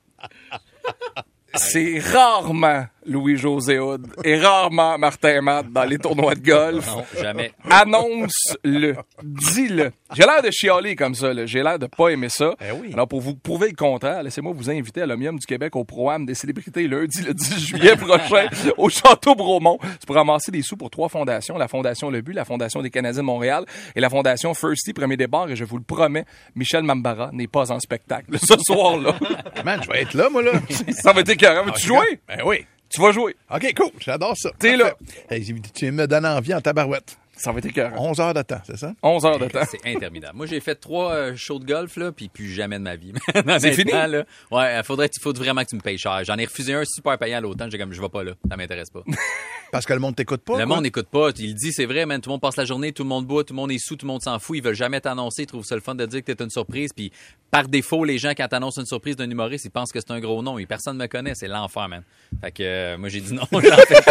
C'est 1.54 2.00
rarement 2.00 2.86
Louis-José 3.10 3.78
Hood 3.80 4.06
et 4.24 4.38
rarement 4.38 4.96
Martin 4.96 5.40
Matt 5.40 5.66
dans 5.72 5.84
les 5.84 5.98
tournois 5.98 6.34
de 6.36 6.40
golf. 6.40 6.86
Non, 6.86 7.04
jamais. 7.20 7.52
Annonce-le. 7.68 8.96
Dis-le. 9.22 9.90
J'ai 10.14 10.22
l'air 10.22 10.42
de 10.42 10.50
chialer 10.50 10.94
comme 10.96 11.14
ça. 11.14 11.34
là. 11.34 11.44
J'ai 11.46 11.62
l'air 11.62 11.78
de 11.78 11.86
pas 11.86 12.08
aimer 12.10 12.28
ça. 12.28 12.54
Eh 12.60 12.72
oui. 12.72 12.90
Alors, 12.92 13.08
pour 13.08 13.20
vous 13.20 13.34
prouver 13.34 13.68
le 13.68 13.74
contraire, 13.76 14.22
laissez-moi 14.22 14.52
vous 14.54 14.70
inviter 14.70 15.02
à 15.02 15.06
l'Omnium 15.06 15.38
du 15.38 15.46
Québec 15.46 15.74
au 15.76 15.84
Pro-Am 15.84 16.24
des 16.24 16.34
célébrités 16.34 16.86
lundi, 16.86 17.22
le 17.22 17.34
10 17.34 17.58
juillet 17.66 17.96
prochain, 17.96 18.46
au 18.76 18.88
Château 18.88 19.34
Bromont. 19.34 19.78
C'est 19.98 20.06
pour 20.06 20.16
ramasser 20.16 20.50
des 20.52 20.62
sous 20.62 20.76
pour 20.76 20.90
trois 20.90 21.08
fondations. 21.08 21.58
La 21.58 21.68
Fondation 21.68 22.10
Le 22.10 22.20
But, 22.20 22.32
la 22.34 22.44
Fondation 22.44 22.80
des 22.80 22.90
Canadiens 22.90 23.22
de 23.22 23.26
Montréal 23.26 23.64
et 23.96 24.00
la 24.00 24.08
Fondation 24.08 24.54
Firsty 24.54 24.92
Premier 24.92 25.16
Départ. 25.16 25.50
Et 25.50 25.56
je 25.56 25.64
vous 25.64 25.78
le 25.78 25.84
promets, 25.84 26.24
Michel 26.54 26.84
Mambara 26.84 27.30
n'est 27.32 27.48
pas 27.48 27.72
en 27.72 27.80
spectacle 27.80 28.38
ce 28.38 28.54
soir-là. 28.58 29.14
Man, 29.64 29.80
je 29.82 29.88
vais 29.90 30.02
être 30.02 30.14
là, 30.14 30.28
moi, 30.30 30.42
là. 30.42 30.52
ça 30.92 31.12
va 31.12 31.20
être 31.20 31.28
écœurant. 31.30 31.64
Veux-tu 31.64 31.86
jouer? 31.88 32.20
Ben 32.28 32.40
oui. 32.44 32.66
Tu 32.90 33.00
vas 33.00 33.12
jouer. 33.12 33.36
OK, 33.54 33.72
cool. 33.76 33.90
J'adore 34.00 34.36
ça. 34.36 34.50
T'es 34.58 34.76
là. 34.76 34.94
Hey, 35.30 35.44
tu 35.72 35.92
me 35.92 36.06
donnes 36.06 36.26
envie 36.26 36.54
en 36.54 36.60
tabarouette. 36.60 37.16
Ça 37.40 37.52
va 37.52 37.58
être 37.58 37.66
écœurant. 37.66 38.10
11 38.10 38.20
heures 38.20 38.34
de 38.34 38.42
temps, 38.42 38.60
c'est 38.66 38.76
ça? 38.76 38.92
11 39.02 39.24
heures 39.24 39.38
de 39.38 39.46
temps. 39.46 39.62
C'est 39.70 39.80
interminable. 39.86 40.36
Moi, 40.36 40.44
j'ai 40.44 40.60
fait 40.60 40.74
trois 40.74 41.12
euh, 41.12 41.36
shows 41.36 41.58
de 41.58 41.64
golf, 41.64 41.96
là, 41.96 42.12
puis 42.12 42.28
plus 42.28 42.50
jamais 42.50 42.78
de 42.78 42.84
ma 42.84 42.96
vie. 42.96 43.14
C'est 43.58 43.72
fini? 43.72 43.92
Là, 43.92 44.24
ouais, 44.50 44.82
faudrait, 44.84 45.08
faut 45.22 45.32
vraiment 45.32 45.62
que 45.64 45.70
tu 45.70 45.76
me 45.76 45.80
payes 45.80 45.96
cher. 45.96 46.22
J'en 46.24 46.36
ai 46.36 46.44
refusé 46.44 46.74
un 46.74 46.84
super 46.84 47.16
payant 47.16 47.38
à 47.38 47.40
l'automne. 47.40 47.70
J'ai 47.70 47.78
comme, 47.78 47.94
je 47.94 48.00
vais 48.00 48.10
pas 48.10 48.22
là. 48.24 48.32
Ça 48.50 48.58
m'intéresse 48.58 48.90
pas. 48.90 49.00
Parce 49.72 49.86
que 49.86 49.94
le 49.94 50.00
monde 50.00 50.16
t'écoute 50.16 50.42
pas. 50.42 50.58
le 50.58 50.66
quoi. 50.66 50.74
monde 50.74 50.82
n'écoute 50.84 51.08
pas. 51.08 51.30
Il 51.38 51.54
dit, 51.54 51.72
c'est 51.72 51.86
vrai, 51.86 52.04
man. 52.04 52.20
Tout 52.20 52.28
le 52.28 52.34
monde 52.34 52.42
passe 52.42 52.56
la 52.56 52.66
journée, 52.66 52.92
tout 52.92 53.04
le 53.04 53.08
monde 53.08 53.26
boit, 53.26 53.42
tout 53.42 53.54
le 53.54 53.56
monde 53.56 53.72
est 53.72 53.78
sous, 53.78 53.96
tout 53.96 54.04
le 54.04 54.12
monde 54.12 54.22
s'en 54.22 54.38
fout. 54.38 54.58
Ils 54.58 54.62
veulent 54.62 54.74
jamais 54.74 55.00
t'annoncer. 55.00 55.44
Ils 55.44 55.46
trouvent 55.46 55.64
ça 55.64 55.76
le 55.76 55.80
fun 55.80 55.94
de 55.94 56.04
dire 56.04 56.22
que 56.22 56.32
t'es 56.32 56.44
une 56.44 56.50
surprise. 56.50 56.92
Puis, 56.94 57.10
par 57.50 57.68
défaut, 57.68 58.04
les 58.04 58.18
gens, 58.18 58.30
quand 58.36 58.48
t'annonces 58.48 58.76
une 58.76 58.86
surprise 58.86 59.16
d'un 59.16 59.30
humoriste, 59.30 59.64
ils 59.64 59.70
pensent 59.70 59.92
que 59.92 60.00
c'est 60.00 60.10
un 60.10 60.20
gros 60.20 60.42
nom. 60.42 60.58
Et 60.58 60.66
personne 60.66 60.98
me 60.98 61.06
connaît. 61.06 61.34
C'est 61.34 61.48
l'enfer, 61.48 61.88
man. 61.88 62.02
Fait 62.42 62.52
que, 62.52 62.62
euh, 62.62 62.98
moi, 62.98 63.08
j'ai 63.08 63.20
dit 63.20 63.32
non. 63.32 63.44
J'en 63.52 63.60
fais 63.60 64.02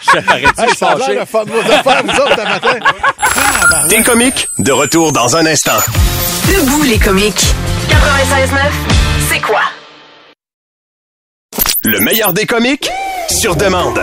je 0.00 0.18
Hey, 0.62 0.74
ça 0.74 0.90
a 0.90 0.96
l'air 0.96 1.20
de 1.20 1.26
faire 1.26 1.44
de 1.44 1.50
vos 1.50 1.58
affaires, 1.58 2.02
vous 2.02 2.20
autres, 2.20 2.44
matin. 2.44 2.77
Des 3.88 4.02
comiques, 4.02 4.48
de 4.58 4.72
retour 4.72 5.12
dans 5.12 5.36
un 5.36 5.46
instant. 5.46 5.78
Debout 6.46 6.82
les 6.82 6.98
comiques. 6.98 7.54
96.9, 7.88 8.58
c'est 9.30 9.40
quoi? 9.40 9.60
Le 11.82 12.00
meilleur 12.00 12.32
des 12.32 12.46
comiques, 12.46 12.90
sur 13.28 13.56
demande. 13.56 14.00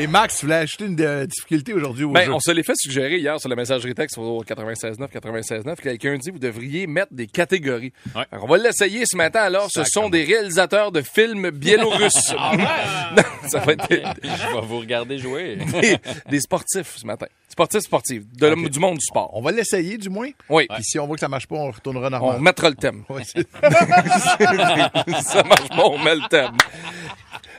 Et 0.00 0.06
Max, 0.06 0.36
tu 0.38 0.46
voulais 0.46 0.58
ajouter 0.58 0.84
une 0.84 1.00
euh, 1.00 1.26
difficulté 1.26 1.72
aujourd'hui 1.74 2.04
au 2.04 2.12
Ben, 2.12 2.24
jeu. 2.26 2.32
on 2.32 2.38
se 2.38 2.52
l'est 2.52 2.62
fait 2.62 2.76
suggérer 2.76 3.18
hier 3.18 3.40
sur 3.40 3.48
la 3.48 3.56
messagerie 3.56 3.94
texte 3.94 4.16
au 4.16 4.44
96.9, 4.44 5.08
96.9. 5.10 5.74
Quelqu'un 5.74 6.16
dit 6.16 6.30
vous 6.30 6.38
devriez 6.38 6.86
mettre 6.86 7.12
des 7.12 7.26
catégories. 7.26 7.92
Ouais. 8.14 8.22
Alors, 8.30 8.44
on 8.44 8.48
va 8.48 8.58
l'essayer 8.58 9.04
ce 9.06 9.16
matin. 9.16 9.40
Alors, 9.40 9.68
ce 9.72 9.82
sont 9.82 10.08
des 10.08 10.22
réalisateurs 10.22 10.92
de 10.92 11.02
films 11.02 11.50
biélorusses. 11.50 12.32
Non, 13.16 13.22
ça 13.48 13.58
va 13.60 13.72
être 13.72 13.86
Je 14.22 14.54
vais 14.54 14.60
vous 14.66 14.78
regarder 14.80 15.18
jouer. 15.18 15.56
des- 15.56 15.96
des 16.28 16.40
sportifs 16.40 16.96
ce 16.98 17.06
matin. 17.06 17.26
Sportifs, 17.48 17.80
sportifs. 17.80 18.22
De 18.36 18.68
du 18.68 18.78
monde 18.78 18.98
du 18.98 19.04
sport. 19.04 19.30
On 19.32 19.40
va 19.42 19.50
l'essayer, 19.50 19.96
du 19.98 20.10
moins? 20.10 20.28
Oui. 20.50 20.66
Puis 20.74 20.84
si 20.84 20.98
on 20.98 21.06
voit 21.06 21.16
que 21.16 21.20
ça 21.20 21.28
marche 21.28 21.46
pas, 21.48 21.56
on 21.56 21.70
retournera 21.70 22.06
On 22.08 22.10
normal. 22.10 22.40
mettra 22.40 22.68
le 22.68 22.76
thème. 22.76 23.02
Ouais, 23.08 23.22
c'est- 23.24 23.48
ça 25.22 25.42
marche 25.42 25.68
pas, 25.70 25.84
on 25.86 25.98
met 25.98 26.14
le 26.14 26.28
thème. 26.28 26.52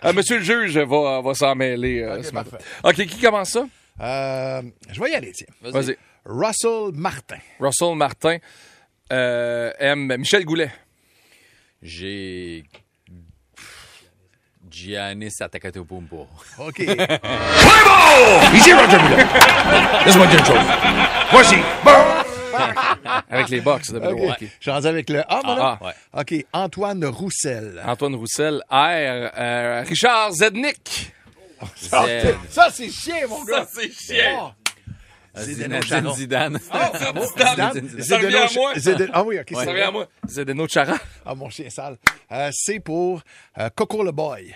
Ah, 0.01 0.13
monsieur 0.13 0.37
le 0.37 0.43
juge 0.43 0.77
va, 0.77 1.21
va 1.21 1.33
s'en 1.33 1.55
mêler 1.55 2.01
euh, 2.01 2.23
ce 2.23 2.31
matin. 2.31 2.57
OK, 2.83 2.95
qui 2.95 3.19
commence 3.19 3.49
ça? 3.51 3.65
Euh, 4.01 4.61
je 4.91 4.99
vais 5.01 5.11
y 5.11 5.15
aller, 5.15 5.31
tiens. 5.31 5.47
Vas-y. 5.61 5.97
Russell 6.25 6.91
Martin. 6.93 7.39
Russell 7.59 7.95
Martin 7.95 8.37
euh, 9.11 9.71
aime 9.79 10.15
Michel 10.17 10.45
Goulet. 10.45 10.71
J'ai 11.81 12.63
Giannis 14.69 15.33
Atakatopumpo. 15.39 16.27
OK. 16.59 16.79
Ici 18.53 18.73
Roger 18.73 18.97
Miller. 19.03 19.27
Laisse-moi 20.05 20.27
dire 20.27 20.39
une 20.39 20.45
chose. 20.45 20.65
Voici. 21.31 21.55
Bon. 21.83 22.18
Avec 23.29 23.49
les 23.49 23.61
box 23.61 23.91
de 23.91 23.99
OK. 23.99 24.05
Milwaukee. 24.05 24.47
Je 24.59 24.61
suis 24.61 24.71
rendu 24.71 24.87
avec 24.87 25.09
le 25.09 25.19
A, 25.31 25.41
mon 25.43 25.55
Ah, 25.57 25.77
homme? 25.81 25.87
ouais. 25.87 26.21
OK. 26.39 26.45
Antoine 26.53 27.05
Roussel. 27.05 27.81
Antoine 27.85 28.15
Roussel, 28.15 28.61
R. 28.69 28.75
euh, 28.75 29.83
Richard 29.87 30.31
Zednik. 30.33 31.11
Ça, 31.75 32.69
c'est 32.71 32.89
chien, 32.89 33.27
mon 33.27 33.43
gars. 33.43 33.67
c'est 33.71 33.91
chiant. 33.91 34.53
Zdeno 35.35 35.81
Zinedine 35.81 35.83
Chara. 35.83 36.13
Zidane. 36.15 36.59
Zidane? 36.59 37.89
Ça 38.01 38.17
revient 38.17 38.35
à 38.35 38.45
Zdeno- 38.47 38.55
moi. 38.55 38.73
Zdeno- 38.75 39.09
Ah 39.13 39.23
oui, 39.23 39.39
OK. 39.39 39.49
Ça 39.53 39.63
c'est 39.63 39.69
revient 39.69 39.81
à 39.81 39.91
moi. 39.91 40.07
Zdeno 40.27 40.67
Chara. 40.67 40.97
Ah, 41.25 41.35
mon 41.35 41.49
chien 41.49 41.69
sale. 41.69 41.97
Euh, 42.31 42.49
C 42.51 42.79
pour 42.79 43.21
euh, 43.57 43.69
Coco 43.75 44.03
le 44.03 44.11
Boy. 44.11 44.53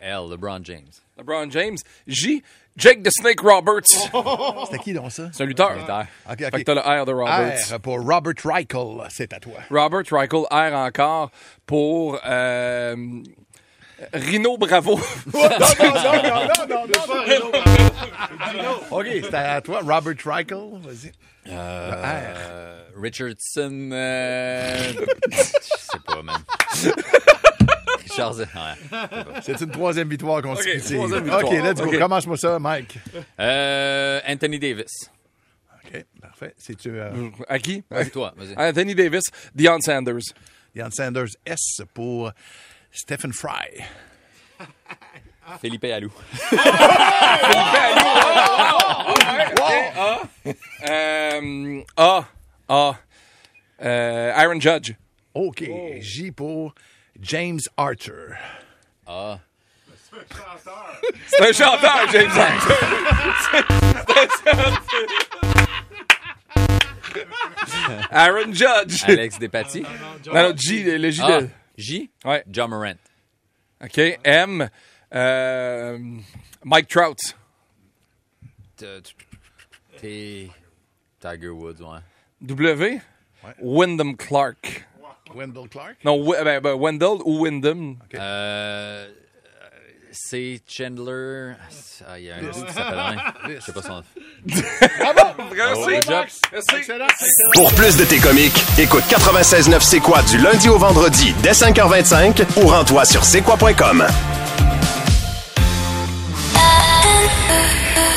L, 0.00 0.20
LeBron 0.30 0.60
James. 0.64 0.88
LeBron 1.18 1.50
James. 1.50 1.76
J. 2.06 2.42
Jake 2.76 3.02
the 3.04 3.10
Snake 3.10 3.40
Roberts. 3.40 3.86
C'était 4.66 4.82
qui, 4.82 4.92
donc, 4.92 5.12
ça? 5.12 5.28
C'est 5.32 5.44
un 5.44 5.46
lutteur. 5.46 5.74
Lutteur. 5.74 6.06
OK, 6.30 6.38
Fait 6.38 6.50
que 6.50 6.62
t'as 6.62 6.74
le 6.74 7.02
R 7.02 7.06
de 7.06 7.12
Roberts. 7.12 7.72
R 7.72 7.80
pour 7.80 8.00
Robert 8.00 8.34
Reichel. 8.44 9.06
C'est 9.10 9.32
à 9.32 9.38
toi. 9.38 9.54
Robert 9.70 10.02
Reichel, 10.10 10.44
R 10.50 10.74
encore 10.74 11.30
pour 11.66 12.18
euh, 12.26 12.96
Rino 14.12 14.56
Bravo. 14.58 14.98
non, 15.32 15.40
non, 15.40 15.48
non, 16.68 16.68
non, 16.68 16.86
non, 16.88 17.52
non, 18.62 18.80
OK, 18.90 19.06
c'est 19.22 19.34
à 19.34 19.60
toi. 19.60 19.80
Robert 19.80 20.16
Reichel. 20.24 20.70
Vas-y. 20.82 21.12
Euh, 21.46 22.82
Richardson. 23.00 23.90
euh, 23.92 24.78
Je 25.30 25.36
sais 25.36 25.98
pas, 26.04 26.22
man. 26.22 26.42
Z- 28.16 28.38
ouais. 28.40 29.40
C'est 29.42 29.60
une 29.60 29.70
troisième 29.70 30.08
victoire 30.08 30.42
consécutive. 30.42 30.96
troisième 30.96 31.24
victoire. 31.24 31.44
OK, 31.44 31.50
let's 31.52 31.80
go. 31.80 31.86
OK. 31.88 31.98
Commence-moi 31.98 32.36
ça, 32.36 32.58
Mike. 32.58 32.98
Euh, 33.40 34.20
Anthony 34.28 34.58
Davis. 34.58 35.10
OK, 35.84 36.04
parfait. 36.20 36.54
C'est-tu 36.58 36.90
euh, 36.98 37.30
à 37.48 37.58
qui? 37.58 37.82
C'est 37.92 38.10
toi, 38.10 38.32
vas-y. 38.36 38.54
Anthony 38.56 38.94
Davis, 38.94 39.24
Deion 39.54 39.80
Sanders. 39.80 40.20
Ian 40.76 40.90
Sanders 40.90 41.28
S 41.46 41.82
pour 41.94 42.32
Stephen 42.90 43.32
Fry? 43.32 43.84
Philippe 45.60 45.84
Allou. 45.84 46.12
Euh, 50.88 51.80
A. 51.96 52.24
A. 52.68 52.94
Euh, 53.82 54.32
Aaron 54.34 54.60
Judge. 54.60 54.94
OK. 55.34 55.64
J 56.00 56.30
pour 56.30 56.74
James 57.20 57.60
Archer. 57.76 58.36
Ah. 59.06 59.38
C'est 61.26 61.40
un 61.48 61.52
chanteur, 61.52 62.08
James 62.12 62.30
Arthur. 62.30 62.76
C'est 64.42 64.50
un. 64.50 64.74
Aaron 68.10 68.52
Judge. 68.52 69.04
Alex 69.06 69.38
Despatie. 69.38 69.82
Non, 70.26 70.32
non, 70.50 70.56
G, 70.56 70.82
le, 70.84 70.96
le 70.98 71.10
J 71.10 71.20
Ah. 71.24 71.40
de... 71.42 71.48
J. 71.76 72.10
Ouais. 72.24 72.44
John 72.48 72.70
Morant. 72.70 72.94
OK. 73.82 74.18
M. 74.24 74.68
Euh, 75.14 75.98
Mike 76.64 76.88
Trout. 76.88 77.18
T- 78.76 78.86
T. 80.00 80.50
Tiger 81.20 81.48
Woods, 81.50 81.80
ouais. 81.80 81.98
W. 82.42 83.00
Wyndham 83.60 84.16
Clark. 84.16 84.86
Wendell 85.32 85.68
Clark? 85.68 85.96
Non, 86.04 86.22
ben, 86.24 86.60
ben, 86.60 86.74
Wendell 86.74 87.18
ou 87.24 87.42
Wyndham. 87.44 87.96
Euh, 88.14 89.08
c'est 90.12 90.60
Chandler. 90.68 91.54
Ah, 92.06 92.18
il 92.18 92.24
y 92.26 92.30
a 92.30 92.36
un 92.36 92.42
gars 92.42 92.50
qui 92.50 92.72
s'appelle 92.72 92.98
rien. 92.98 93.22
Je 93.56 93.60
sais 93.60 93.72
pas 93.72 93.82
son 93.82 93.94
nom. 93.94 94.02
Merci, 95.54 96.08
job. 96.08 96.26
Merci. 96.52 97.26
Pour 97.54 97.72
plus 97.74 97.96
de 97.96 98.04
tes 98.04 98.18
comiques, 98.18 98.62
écoute 98.78 99.04
96.9 99.08 99.80
C'est 99.80 100.00
quoi 100.00 100.22
du 100.22 100.38
lundi 100.38 100.68
au 100.68 100.78
vendredi 100.78 101.34
dès 101.42 101.52
5h25 101.52 102.62
ou 102.62 102.68
rends-toi 102.68 103.04
sur 103.04 103.24
c'est 103.24 103.42
quoi.com. 103.42 104.06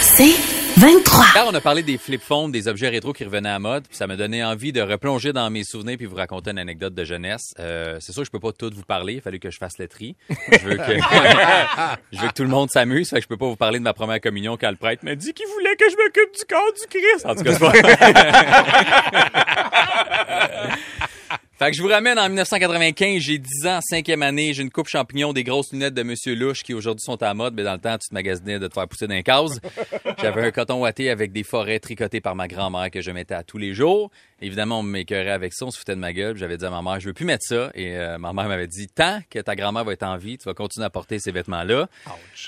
C'est 0.01 0.56
23. 0.77 1.25
Quand 1.34 1.48
on 1.50 1.55
a 1.55 1.62
parlé 1.62 1.81
des 1.81 1.98
flip 1.98 2.22
phones, 2.22 2.51
des 2.51 2.67
objets 2.67 2.89
rétro 2.89 3.12
qui 3.12 3.24
revenaient 3.24 3.50
à 3.50 3.57
mode, 3.57 3.88
puis 3.88 3.98
ça 3.98 4.05
m'a 4.05 4.15
donné 4.15 4.43
envie 4.43 4.72
de 4.72 4.81
replonger 4.81 5.34
dans 5.34 5.50
mes 5.50 5.63
souvenirs 5.63 5.98
puis 5.98 6.05
vous 6.05 6.15
raconter 6.15 6.51
une 6.51 6.60
anecdote 6.60 6.93
de 6.93 7.03
jeunesse. 7.03 7.55
Euh, 7.60 7.98
c'est 8.00 8.12
sûr 8.12 8.22
que 8.22 8.27
je 8.27 8.31
peux 8.31 8.39
pas 8.39 8.51
tout 8.51 8.69
vous 8.72 8.84
parler, 8.84 9.13
il 9.13 9.22
fallait 9.22 9.39
que 9.39 9.50
je 9.50 9.57
fasse 9.57 9.79
le 9.79 9.88
tri. 9.88 10.15
Je 10.29 10.67
veux 10.67 10.77
que, 10.77 10.84
je 12.13 12.22
veux 12.22 12.27
que 12.27 12.34
tout 12.34 12.43
le 12.43 12.50
monde 12.50 12.69
s'amuse, 12.69 13.10
fait 13.10 13.15
que 13.15 13.24
je 13.24 13.27
peux 13.27 13.38
pas 13.38 13.48
vous 13.48 13.55
parler 13.55 13.79
de 13.79 13.84
ma 13.84 13.93
première 13.93 14.22
communion 14.22 14.55
quand 14.55 14.69
le 14.69 14.75
prêtre 14.75 15.03
m'a 15.03 15.15
dit 15.15 15.34
qu'il 15.34 15.48
voulait 15.48 15.75
que 15.77 15.86
je 15.89 15.96
m'occupe 15.98 16.36
du 16.38 16.46
corps 16.46 16.74
du 16.74 16.86
Christ. 16.88 17.25
En 17.25 17.34
tout 17.34 17.43
cas, 17.43 17.53
c'est 17.53 17.60
pas... 20.60 20.75
Fait 21.59 21.71
que 21.71 21.75
je 21.75 21.81
vous 21.81 21.87
ramène 21.87 22.19
en 22.19 22.27
1995, 22.27 23.19
j'ai 23.19 23.39
10 23.39 23.65
ans, 23.65 23.79
cinquième 23.81 24.21
année, 24.21 24.53
j'ai 24.53 24.61
une 24.61 24.69
coupe 24.69 24.89
champignon, 24.89 25.33
des 25.33 25.43
grosses 25.43 25.71
lunettes 25.71 25.95
de 25.95 26.03
Monsieur 26.03 26.35
Louche 26.35 26.61
qui 26.61 26.75
aujourd'hui 26.75 27.03
sont 27.03 27.19
à 27.23 27.25
la 27.25 27.33
mode, 27.33 27.55
mais 27.55 27.63
dans 27.63 27.73
le 27.73 27.79
temps, 27.79 27.97
tu 27.97 28.09
te 28.09 28.13
magasinais 28.13 28.59
de 28.59 28.67
te 28.67 28.73
faire 28.75 28.87
pousser 28.87 29.07
d'un 29.07 29.23
case. 29.23 29.59
J'avais 30.21 30.43
un 30.43 30.51
coton 30.51 30.81
ouaté 30.81 31.09
avec 31.09 31.31
des 31.31 31.41
forêts 31.41 31.79
tricotées 31.79 32.21
par 32.21 32.35
ma 32.35 32.47
grand-mère 32.47 32.91
que 32.91 33.01
je 33.01 33.09
mettais 33.09 33.33
à 33.33 33.41
tous 33.41 33.57
les 33.57 33.73
jours. 33.73 34.11
Évidemment, 34.39 34.82
on 34.82 34.84
m'écœurait 34.84 35.32
avec 35.32 35.53
ça, 35.53 35.65
on 35.65 35.72
se 35.72 35.79
foutait 35.79 35.96
de 35.96 36.00
ma 36.00 36.13
gueule. 36.13 36.38
J'avais 36.38 36.58
dit 36.58 36.65
à 36.65 36.70
ma 36.70 36.84
mère, 36.84 37.00
je 37.00 37.08
veux 37.08 37.13
plus 37.13 37.25
mettre 37.25 37.44
ça. 37.44 37.72
Et 37.74 37.98
euh, 37.98 38.20
ma 38.20 38.34
mère 38.34 38.48
m'avait 38.48 38.67
dit, 38.67 38.88
tant 38.88 39.20
que 39.29 39.39
ta 39.39 39.56
grand-mère 39.56 39.84
va 39.84 39.94
être 39.94 40.03
en 40.03 40.17
vie, 40.17 40.38
tu 40.38 40.46
vas 40.46 40.53
continuer 40.53 40.86
à 40.86 40.91
porter 40.91 41.17
ces 41.17 41.32
vêtements-là. 41.32 41.88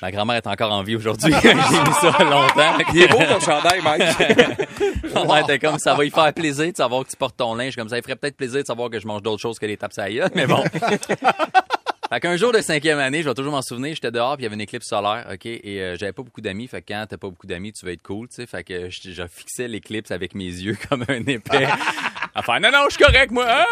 Ma 0.03 0.11
grand-mère 0.11 0.35
est 0.35 0.47
encore 0.47 0.71
en 0.71 0.83
vie 0.83 0.95
aujourd'hui. 0.95 1.33
j'ai 1.41 1.53
mis 1.55 1.61
ça 1.61 2.23
longtemps. 2.23 2.77
Il 2.93 3.01
est 3.01 3.07
beau 3.07 3.17
ton 3.17 3.39
chandail, 3.39 3.81
Mike. 3.81 4.03
Ma 5.15 5.25
mère 5.25 5.37
était 5.39 5.57
comme, 5.57 5.79
ça 5.79 5.95
va 5.95 6.05
y 6.05 6.11
faire 6.11 6.31
plaisir 6.33 6.71
de 6.71 6.77
savoir 6.77 7.03
que 7.03 7.09
tu 7.09 7.17
portes 7.17 7.37
ton 7.37 7.55
linge. 7.55 7.75
Comme 7.75 7.89
ça, 7.89 7.97
il 7.97 8.03
ferait 8.03 8.15
peut-être 8.15 8.37
plaisir 8.37 8.61
de 8.61 8.67
savoir 8.67 8.91
que 8.91 8.99
je 8.99 9.07
mange 9.07 9.23
d'autres 9.23 9.41
choses 9.41 9.57
que 9.57 9.65
les 9.65 9.77
tapes 9.77 9.97
à 9.97 10.07
mais 10.35 10.45
bon. 10.45 10.63
Fait 12.09 12.19
qu'un 12.19 12.37
jour 12.37 12.51
de 12.51 12.59
cinquième 12.59 12.97
année, 12.97 13.21
je 13.21 13.29
vais 13.29 13.35
toujours 13.35 13.51
m'en 13.51 13.61
souvenir, 13.61 13.93
j'étais 13.93 14.09
dehors 14.09 14.35
puis 14.35 14.41
il 14.41 14.45
y 14.45 14.47
avait 14.47 14.55
une 14.55 14.61
éclipse 14.61 14.87
solaire, 14.87 15.27
OK, 15.31 15.45
et 15.45 15.61
euh, 15.79 15.95
j'avais 15.95 16.11
pas 16.11 16.23
beaucoup 16.23 16.41
d'amis, 16.41 16.67
fait 16.67 16.81
que 16.81 16.91
quand 16.91 17.05
t'as 17.07 17.17
pas 17.17 17.29
beaucoup 17.29 17.45
d'amis, 17.45 17.71
tu 17.71 17.85
vas 17.85 17.91
être 17.91 18.01
cool, 18.01 18.27
tu 18.27 18.35
sais, 18.35 18.47
fait 18.47 18.63
que 18.63 18.89
je, 18.89 19.11
je 19.11 19.23
fixais 19.27 19.67
l'éclipse 19.67 20.09
avec 20.09 20.33
mes 20.33 20.45
yeux 20.45 20.75
comme 20.89 21.05
un 21.07 21.23
épais. 21.27 21.67
à 22.35 22.41
faire 22.41 22.59
non 22.59 22.71
non, 22.71 22.85
je 22.89 22.95
suis 22.95 23.03
correct 23.03 23.31
moi. 23.31 23.45
Ah, 23.47 23.65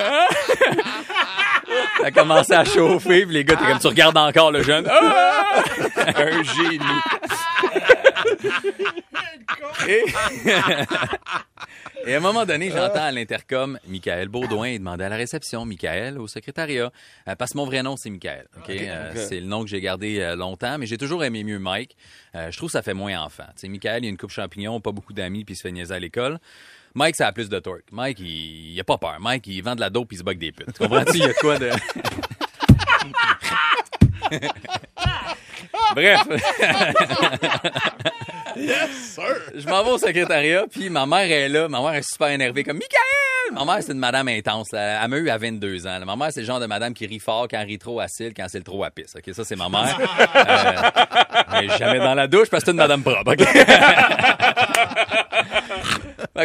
ah. 0.00 0.26
Ça 2.00 2.06
a 2.06 2.10
commencé 2.10 2.52
à 2.54 2.64
chauffer, 2.64 3.26
puis 3.26 3.34
les 3.34 3.44
gars, 3.44 3.56
t'es 3.56 3.66
comme 3.66 3.78
tu 3.78 3.88
regardes 3.88 4.16
encore 4.16 4.52
le 4.52 4.62
jeune. 4.62 4.86
Ah! 4.88 5.62
un 6.16 6.42
génie. 6.42 6.78
Et... 9.88 10.04
Et 12.06 12.14
à 12.14 12.18
un 12.18 12.20
moment 12.20 12.46
donné, 12.46 12.70
j'entends 12.70 13.02
à 13.02 13.10
l'intercom 13.10 13.80
Michael 13.88 14.28
Baudouin 14.28 14.68
il 14.68 14.78
demandait 14.78 15.04
à 15.04 15.08
la 15.08 15.16
réception, 15.16 15.64
Michael 15.64 16.18
au 16.20 16.28
secrétariat. 16.28 16.92
Euh, 17.26 17.34
parce 17.34 17.50
que 17.52 17.58
mon 17.58 17.64
vrai 17.64 17.82
nom, 17.82 17.96
c'est 17.96 18.10
Michael. 18.10 18.46
OK? 18.58 18.70
Euh, 18.70 19.12
C'est 19.16 19.40
le 19.40 19.46
nom 19.46 19.62
que 19.64 19.68
j'ai 19.68 19.80
gardé 19.80 20.20
euh, 20.20 20.36
longtemps, 20.36 20.78
mais 20.78 20.86
j'ai 20.86 20.98
toujours 20.98 21.24
aimé 21.24 21.42
mieux 21.42 21.58
Mike. 21.58 21.96
Euh, 22.36 22.52
je 22.52 22.56
trouve 22.56 22.68
que 22.68 22.74
ça 22.74 22.82
fait 22.82 22.94
moins 22.94 23.20
enfant. 23.20 23.46
Sais, 23.56 23.66
Michael, 23.68 24.04
il 24.04 24.06
a 24.06 24.10
une 24.10 24.16
coupe 24.18 24.30
champignon, 24.30 24.80
pas 24.80 24.92
beaucoup 24.92 25.14
d'amis, 25.14 25.44
puis 25.44 25.54
il 25.54 25.56
se 25.56 25.62
fait 25.62 25.72
niaiser 25.72 25.94
à 25.94 25.98
l'école. 25.98 26.38
Mike, 26.94 27.16
ça 27.16 27.26
a 27.26 27.32
plus 27.32 27.48
de 27.48 27.58
torque. 27.58 27.90
Mike, 27.90 28.20
il, 28.20 28.72
il 28.74 28.80
a 28.80 28.84
pas 28.84 28.98
peur. 28.98 29.16
Mike, 29.18 29.44
il 29.48 29.60
vend 29.62 29.74
de 29.74 29.80
la 29.80 29.90
dope 29.90 30.06
puis 30.06 30.14
il 30.16 30.20
se 30.20 30.24
bug 30.24 30.38
des 30.38 30.52
putes. 30.52 30.72
Tu 30.74 30.78
comprends-tu? 30.78 31.16
Il 31.16 31.18
y 31.18 31.24
a 31.24 31.28
de 31.28 31.32
quoi 31.34 31.58
de... 31.58 31.70
Bref. 35.96 36.20
Je 39.54 39.66
m'en 39.68 39.82
vais 39.82 39.90
au 39.90 39.98
secrétariat, 39.98 40.64
puis 40.70 40.90
ma 40.90 41.06
mère 41.06 41.30
est 41.30 41.48
là. 41.48 41.68
Ma 41.68 41.80
mère 41.80 41.94
est 41.94 42.02
super 42.02 42.28
énervée, 42.28 42.64
comme 42.64 42.76
Michael! 42.76 43.54
Ma 43.54 43.64
mère, 43.64 43.82
c'est 43.82 43.92
une 43.92 43.98
madame 43.98 44.28
intense. 44.28 44.72
là. 44.72 45.00
Elle 45.02 45.08
m'a 45.10 45.16
eu 45.16 45.30
à 45.30 45.38
22 45.38 45.86
ans. 45.86 45.98
là. 45.98 46.04
Ma 46.04 46.16
mère, 46.16 46.28
c'est 46.32 46.40
le 46.40 46.46
genre 46.46 46.60
de 46.60 46.66
madame 46.66 46.92
qui 46.92 47.06
rit 47.06 47.18
fort 47.18 47.46
quand 47.50 47.58
elle 47.60 47.66
rit 47.68 47.78
trop 47.78 48.00
acide, 48.00 48.32
quand 48.36 48.44
c'est 48.48 48.58
le 48.58 48.64
trop 48.64 48.84
à 48.84 48.90
pisse. 48.90 49.14
OK, 49.16 49.34
ça, 49.34 49.44
c'est 49.44 49.56
ma 49.56 49.68
mère. 49.68 49.98
Euh, 51.48 51.60
mais 51.62 51.68
jamais 51.78 51.98
dans 51.98 52.14
la 52.14 52.26
douche 52.26 52.48
parce 52.50 52.62
que 52.64 52.66
c'est 52.66 52.72
une 52.72 52.78
madame 52.78 53.02
propre. 53.02 53.32
OK? 53.32 53.38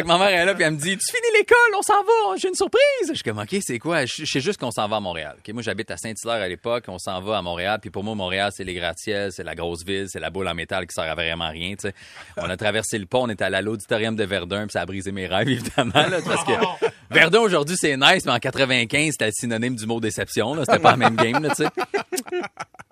Ma 0.04 0.18
mère 0.18 0.28
est 0.28 0.44
là, 0.44 0.54
puis 0.54 0.64
elle 0.64 0.72
me 0.72 0.76
dit 0.78 0.96
Tu 0.96 1.16
finis 1.16 1.38
l'école, 1.38 1.56
on 1.78 1.82
s'en 1.82 2.02
va, 2.02 2.36
j'ai 2.36 2.48
une 2.48 2.54
surprise. 2.54 2.80
Je 3.08 3.14
suis 3.14 3.22
comme 3.22 3.38
OK, 3.38 3.56
c'est 3.60 3.78
quoi? 3.78 4.04
Je 4.04 4.24
sais 4.24 4.40
juste 4.40 4.58
qu'on 4.60 4.70
s'en 4.70 4.88
va 4.88 4.96
à 4.96 5.00
Montréal. 5.00 5.36
OK, 5.38 5.52
moi, 5.52 5.62
j'habite 5.62 5.90
à 5.90 5.96
Saint-Hilaire 5.96 6.42
à 6.42 6.48
l'époque, 6.48 6.84
on 6.88 6.98
s'en 6.98 7.20
va 7.20 7.38
à 7.38 7.42
Montréal, 7.42 7.78
puis 7.80 7.90
pour 7.90 8.04
moi, 8.04 8.14
Montréal, 8.14 8.50
c'est 8.54 8.64
les 8.64 8.74
gratte-ciels, 8.74 9.32
c'est 9.32 9.44
la 9.44 9.54
grosse 9.54 9.84
ville, 9.84 10.06
c'est 10.08 10.20
la 10.20 10.30
boule 10.30 10.48
en 10.48 10.54
métal 10.54 10.86
qui 10.86 10.94
sert 10.94 11.04
à 11.04 11.14
vraiment 11.14 11.50
rien. 11.50 11.74
tu 11.74 11.88
sais. 11.88 11.94
On 12.36 12.48
a 12.48 12.56
traversé 12.56 12.98
le 12.98 13.06
pont, 13.06 13.24
on 13.24 13.28
est 13.28 13.42
à 13.42 13.60
l'auditorium 13.60 14.16
de 14.16 14.24
Verdun, 14.24 14.62
puis 14.66 14.72
ça 14.72 14.82
a 14.82 14.86
brisé 14.86 15.12
mes 15.12 15.26
rêves, 15.26 15.48
évidemment, 15.50 15.92
là, 15.94 16.18
parce 16.24 16.44
que 16.44 16.52
Verdun 17.12 17.40
aujourd'hui, 17.40 17.76
c'est 17.78 17.96
nice, 17.96 18.24
mais 18.24 18.32
en 18.32 18.38
95, 18.38 19.12
c'était 19.12 19.30
synonyme 19.32 19.76
du 19.76 19.86
mot 19.86 20.00
déception. 20.00 20.54
là. 20.54 20.64
C'était 20.64 20.78
pas 20.80 20.92
la 20.92 20.96
même 20.96 21.16
game, 21.16 21.46
tu 21.48 21.54
sais. 21.54 21.68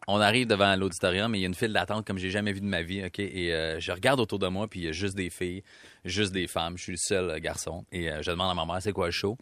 On 0.06 0.20
arrive 0.20 0.46
devant 0.46 0.74
l'auditorium 0.76 1.34
et 1.34 1.38
il 1.38 1.40
y 1.42 1.44
a 1.44 1.46
une 1.46 1.54
file 1.54 1.72
d'attente 1.72 2.06
comme 2.06 2.18
j'ai 2.18 2.30
jamais 2.30 2.52
vu 2.52 2.60
de 2.60 2.66
ma 2.66 2.82
vie, 2.82 3.04
OK? 3.04 3.20
Et 3.20 3.54
euh, 3.54 3.78
je 3.78 3.92
regarde 3.92 4.18
autour 4.18 4.38
de 4.40 4.48
moi, 4.48 4.66
puis 4.66 4.80
il 4.80 4.86
y 4.86 4.88
a 4.88 4.92
juste 4.92 5.14
des 5.14 5.30
filles, 5.30 5.62
juste 6.04 6.32
des 6.32 6.48
femmes. 6.48 6.76
Je 6.76 6.82
suis 6.82 6.92
le 6.92 6.98
seul 6.98 7.30
euh, 7.30 7.38
garçon. 7.38 7.84
Et 7.92 8.10
euh, 8.10 8.20
je 8.20 8.30
demande 8.30 8.50
à 8.50 8.54
ma 8.54 8.66
mère, 8.66 8.82
c'est 8.82 8.92
quoi 8.92 9.06
le 9.06 9.12
show? 9.12 9.38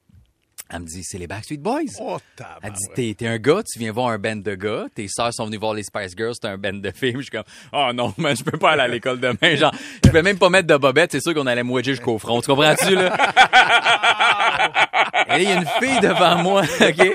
Elle 0.71 0.81
me 0.81 0.87
dit, 0.87 1.03
c'est 1.03 1.17
les 1.17 1.27
Backstreet 1.27 1.57
Boys. 1.57 1.85
Oh, 1.99 2.19
Elle 2.63 2.73
dit, 2.73 2.85
t'es, 2.95 3.15
t'es 3.17 3.27
un 3.27 3.39
gars, 3.39 3.63
tu 3.63 3.79
viens 3.79 3.91
voir 3.91 4.09
un 4.09 4.19
band 4.19 4.37
de 4.37 4.55
gars, 4.55 4.85
tes 4.95 5.09
sœurs 5.09 5.33
sont 5.33 5.47
venues 5.47 5.57
voir 5.57 5.73
les 5.73 5.83
Spice 5.83 6.13
Girls, 6.15 6.35
c'est 6.41 6.49
un 6.49 6.59
band 6.59 6.75
de 6.75 6.91
filles. 6.91 7.15
Je 7.17 7.23
suis 7.23 7.31
comme, 7.31 7.45
oh 7.73 7.91
non, 7.95 8.13
man, 8.19 8.37
je 8.37 8.45
peux 8.45 8.59
pas 8.59 8.73
aller 8.73 8.83
à 8.83 8.89
l'école 8.89 9.19
demain. 9.19 9.57
Genre, 9.57 9.73
je 10.05 10.11
peux 10.11 10.21
même 10.21 10.39
pas 10.39 10.51
mettre 10.51 10.67
de 10.67 10.77
bobette, 10.77 11.13
c'est 11.13 11.23
sûr 11.23 11.33
qu'on 11.33 11.47
allait 11.47 11.65
me 11.65 11.83
jusqu'au 11.83 12.19
front. 12.19 12.43
Tu 12.43 12.49
comprends-tu, 12.49 12.95
là? 12.95 13.17
Et 15.27 15.31
là, 15.31 15.39
il 15.39 15.45
y 15.45 15.53
a 15.53 15.55
une 15.55 15.67
fille 15.81 16.01
devant 16.01 16.37
moi, 16.37 16.63
OK? 16.81 17.15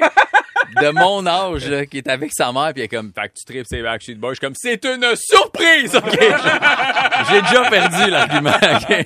De 0.81 0.89
mon 0.91 1.25
âge, 1.25 1.67
là, 1.69 1.85
qui 1.85 1.97
est 1.99 2.07
avec 2.07 2.31
sa 2.33 2.51
mère, 2.51 2.71
puis 2.73 2.81
elle 2.81 2.85
est 2.85 2.87
comme, 2.87 3.11
fait 3.13 3.29
que 3.29 3.33
tu 3.35 3.45
tripes 3.45 3.65
ces 3.67 3.81
Backstreet 3.81 4.15
Boys. 4.15 4.31
Je 4.31 4.35
suis 4.35 4.41
comme, 4.41 4.55
c'est 4.55 4.83
une 4.85 5.05
surprise, 5.15 5.95
OK? 5.95 6.19
J'ai 7.29 7.41
déjà 7.41 7.69
perdu 7.69 8.09
l'argument, 8.09 8.51
OK? 8.51 9.05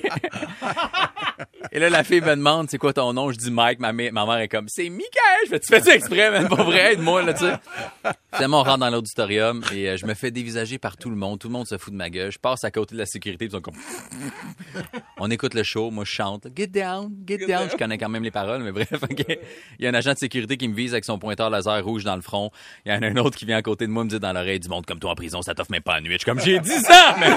Et 1.70 1.78
là, 1.78 1.90
la 1.90 2.02
fille 2.04 2.20
me 2.22 2.30
demande, 2.34 2.68
c'est 2.70 2.78
quoi 2.78 2.92
ton 2.92 3.12
nom? 3.12 3.30
Je 3.30 3.36
dis 3.36 3.50
Mike. 3.50 3.78
Ma, 3.78 3.92
mè- 3.92 4.10
ma 4.10 4.24
mère 4.24 4.38
est 4.38 4.48
comme, 4.48 4.66
c'est 4.68 4.88
Michael. 4.88 5.04
Je 5.44 5.50
fais, 5.50 5.60
tu 5.60 5.68
fais 5.68 5.80
ça 5.80 5.94
exprès, 5.94 6.30
man, 6.30 6.48
pas 6.48 6.62
vrai, 6.62 6.94
aide-moi, 6.94 7.22
là, 7.22 7.34
tu 7.34 7.44
sais. 7.44 7.52
Finalement, 8.34 8.60
on 8.60 8.64
rentre 8.64 8.78
dans 8.78 8.90
l'auditorium 8.90 9.62
et 9.72 9.90
euh, 9.90 9.96
je 9.96 10.06
me 10.06 10.14
fais 10.14 10.30
dévisager 10.30 10.78
par 10.78 10.96
tout 10.96 11.10
le 11.10 11.16
monde. 11.16 11.38
Tout 11.38 11.48
le 11.48 11.52
monde 11.52 11.66
se 11.66 11.76
fout 11.76 11.92
de 11.92 11.98
ma 11.98 12.08
gueule. 12.10 12.32
Je 12.32 12.38
passe 12.38 12.64
à 12.64 12.70
côté 12.70 12.94
de 12.94 13.00
la 13.00 13.06
sécurité, 13.06 13.44
ils 13.46 13.50
sont 13.50 13.60
comme, 13.60 13.74
on 15.18 15.30
écoute 15.30 15.54
le 15.54 15.62
show, 15.62 15.90
moi 15.90 16.04
je 16.04 16.12
chante, 16.12 16.46
get 16.56 16.68
down, 16.68 17.10
get, 17.26 17.38
down. 17.46 17.68
Je 17.70 17.76
connais 17.76 17.98
quand 17.98 18.08
même 18.08 18.22
les 18.24 18.30
paroles, 18.30 18.62
mais 18.62 18.72
bref, 18.72 18.92
ok? 19.02 19.24
Il 19.78 19.84
y 19.84 19.86
a 19.86 19.90
un 19.90 19.94
agent 19.94 20.12
de 20.14 20.18
sécurité 20.18 20.56
qui 20.56 20.68
me 20.68 20.74
vise 20.74 20.92
avec 20.94 21.04
son 21.04 21.18
pointeur 21.18 21.50
rouge 21.66 22.04
dans 22.04 22.16
le 22.16 22.22
front. 22.22 22.50
Il 22.84 22.92
y 22.92 22.94
en 22.94 23.02
a 23.02 23.06
un 23.06 23.16
autre 23.16 23.36
qui 23.36 23.44
vient 23.44 23.56
à 23.56 23.62
côté 23.62 23.86
de 23.86 23.90
moi 23.90 24.04
me 24.04 24.10
dit 24.10 24.20
dans 24.20 24.32
l'oreille 24.32 24.60
du 24.60 24.68
monde 24.68 24.86
comme 24.86 24.98
toi 24.98 25.12
en 25.12 25.14
prison, 25.14 25.42
ça 25.42 25.54
t'offre 25.54 25.70
même 25.70 25.82
pas 25.82 25.94
la 25.94 26.00
nuit. 26.00 26.12
Je 26.12 26.18
suis 26.18 26.24
comme, 26.24 26.40
j'ai 26.40 26.58
10 26.58 26.84
ans, 26.86 27.16
mais 27.18 27.28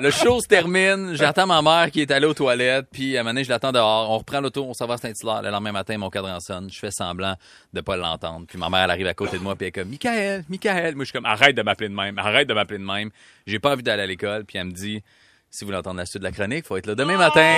Le 0.00 0.10
show 0.12 0.40
se 0.40 0.46
termine, 0.46 1.14
j'attends 1.14 1.46
ma 1.46 1.60
mère 1.60 1.90
qui 1.90 2.00
est 2.00 2.10
allée 2.12 2.26
aux 2.26 2.34
toilettes, 2.34 2.86
puis 2.92 3.16
à 3.16 3.22
un 3.22 3.24
moment 3.24 3.42
je 3.42 3.48
l'attends 3.48 3.72
dehors. 3.72 4.10
On 4.10 4.18
reprend 4.18 4.40
l'auto, 4.40 4.64
on 4.64 4.72
s'en 4.72 4.86
va 4.86 4.94
à 4.94 4.96
Saint-Hilaire. 4.96 5.42
Le 5.42 5.50
lendemain 5.50 5.72
matin, 5.72 5.98
mon 5.98 6.08
cadran 6.08 6.38
sonne. 6.38 6.70
Je 6.70 6.78
fais 6.78 6.92
semblant 6.92 7.34
de 7.72 7.80
pas 7.80 7.96
l'entendre. 7.96 8.46
Puis 8.46 8.58
ma 8.58 8.68
mère, 8.68 8.84
elle 8.84 8.90
arrive 8.92 9.08
à 9.08 9.14
côté 9.14 9.38
de 9.38 9.42
moi, 9.42 9.56
puis 9.56 9.64
elle 9.64 9.68
est 9.68 9.72
comme, 9.72 9.88
Michael, 9.88 10.44
Michael. 10.48 10.94
Moi, 10.94 11.04
je 11.04 11.10
suis 11.10 11.12
comme, 11.12 11.26
arrête 11.26 11.56
de 11.56 11.62
m'appeler 11.62 11.88
de 11.88 11.94
même, 11.94 12.16
arrête 12.18 12.48
de 12.48 12.54
m'appeler 12.54 12.78
de 12.78 12.84
même. 12.84 13.10
J'ai 13.46 13.58
pas 13.58 13.72
envie 13.72 13.82
d'aller 13.82 14.04
à 14.04 14.06
l'école, 14.06 14.44
puis 14.44 14.58
elle 14.58 14.66
me 14.66 14.72
dit, 14.72 15.02
si 15.50 15.64
vous 15.64 15.68
voulez 15.68 15.78
entendre 15.78 15.98
la 15.98 16.06
suite 16.06 16.22
de 16.22 16.26
la 16.26 16.32
chronique, 16.32 16.66
faut 16.66 16.76
être 16.76 16.86
là 16.86 16.94
demain 16.94 17.16
matin, 17.16 17.56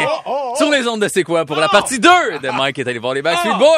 sur 0.57 0.71
les 0.71 0.87
ondes 0.87 1.03
de 1.03 1.09
C'est 1.09 1.25
quoi, 1.25 1.45
pour 1.45 1.57
la 1.57 1.69
partie 1.69 1.99
2 1.99 2.09
de 2.43 2.51
Mike 2.51 2.77
qui 2.77 2.81
est 2.83 2.89
allé 2.89 2.99
voir 2.99 3.15
les 3.15 3.23
Backstreet 3.23 3.59
Boys. 3.59 3.77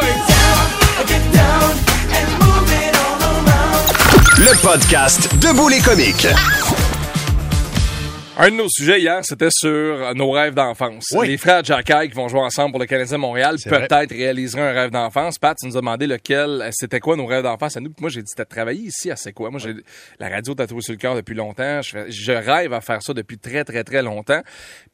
Le 4.38 4.62
podcast 4.62 5.34
Debout 5.36 5.68
les 5.68 5.80
comiques. 5.80 6.26
Un 8.38 8.50
de 8.50 8.56
nos 8.56 8.68
sujets 8.70 8.98
hier, 8.98 9.20
c'était 9.24 9.50
sur 9.50 10.14
nos 10.14 10.30
rêves 10.30 10.54
d'enfance. 10.54 11.04
Oui. 11.14 11.28
Les 11.28 11.36
frères 11.36 11.62
Jacky 11.62 12.08
qui 12.08 12.14
vont 12.14 12.28
jouer 12.28 12.40
ensemble 12.40 12.70
pour 12.72 12.80
le 12.80 12.86
Canadien 12.86 13.18
Montréal 13.18 13.56
peut-être 13.62 14.10
réaliseraient 14.10 14.70
un 14.70 14.72
rêve 14.72 14.90
d'enfance. 14.90 15.38
Pat, 15.38 15.54
tu 15.60 15.66
nous 15.66 15.76
as 15.76 15.80
demandé 15.80 16.06
lequel, 16.06 16.62
euh, 16.62 16.70
c'était 16.72 16.98
quoi 16.98 17.14
nos 17.16 17.26
rêves 17.26 17.42
d'enfance 17.42 17.76
à 17.76 17.80
nous. 17.80 17.90
Puis 17.90 18.00
Moi, 18.00 18.08
j'ai 18.08 18.22
dit, 18.22 18.28
c'était 18.30 18.44
de 18.44 18.48
travailler 18.48 18.84
ici 18.86 19.10
à 19.10 19.16
C'est 19.16 19.34
quoi? 19.34 19.50
Moi, 19.50 19.60
j'ai 19.60 19.74
la 20.18 20.30
radio 20.30 20.54
tatouée 20.54 20.80
sur 20.80 20.92
le 20.94 20.98
cœur 20.98 21.14
depuis 21.14 21.34
longtemps. 21.34 21.82
Je, 21.82 22.32
rêve 22.32 22.72
à 22.72 22.80
faire 22.80 23.02
ça 23.02 23.12
depuis 23.12 23.36
très, 23.36 23.64
très, 23.64 23.84
très 23.84 24.00
longtemps. 24.02 24.40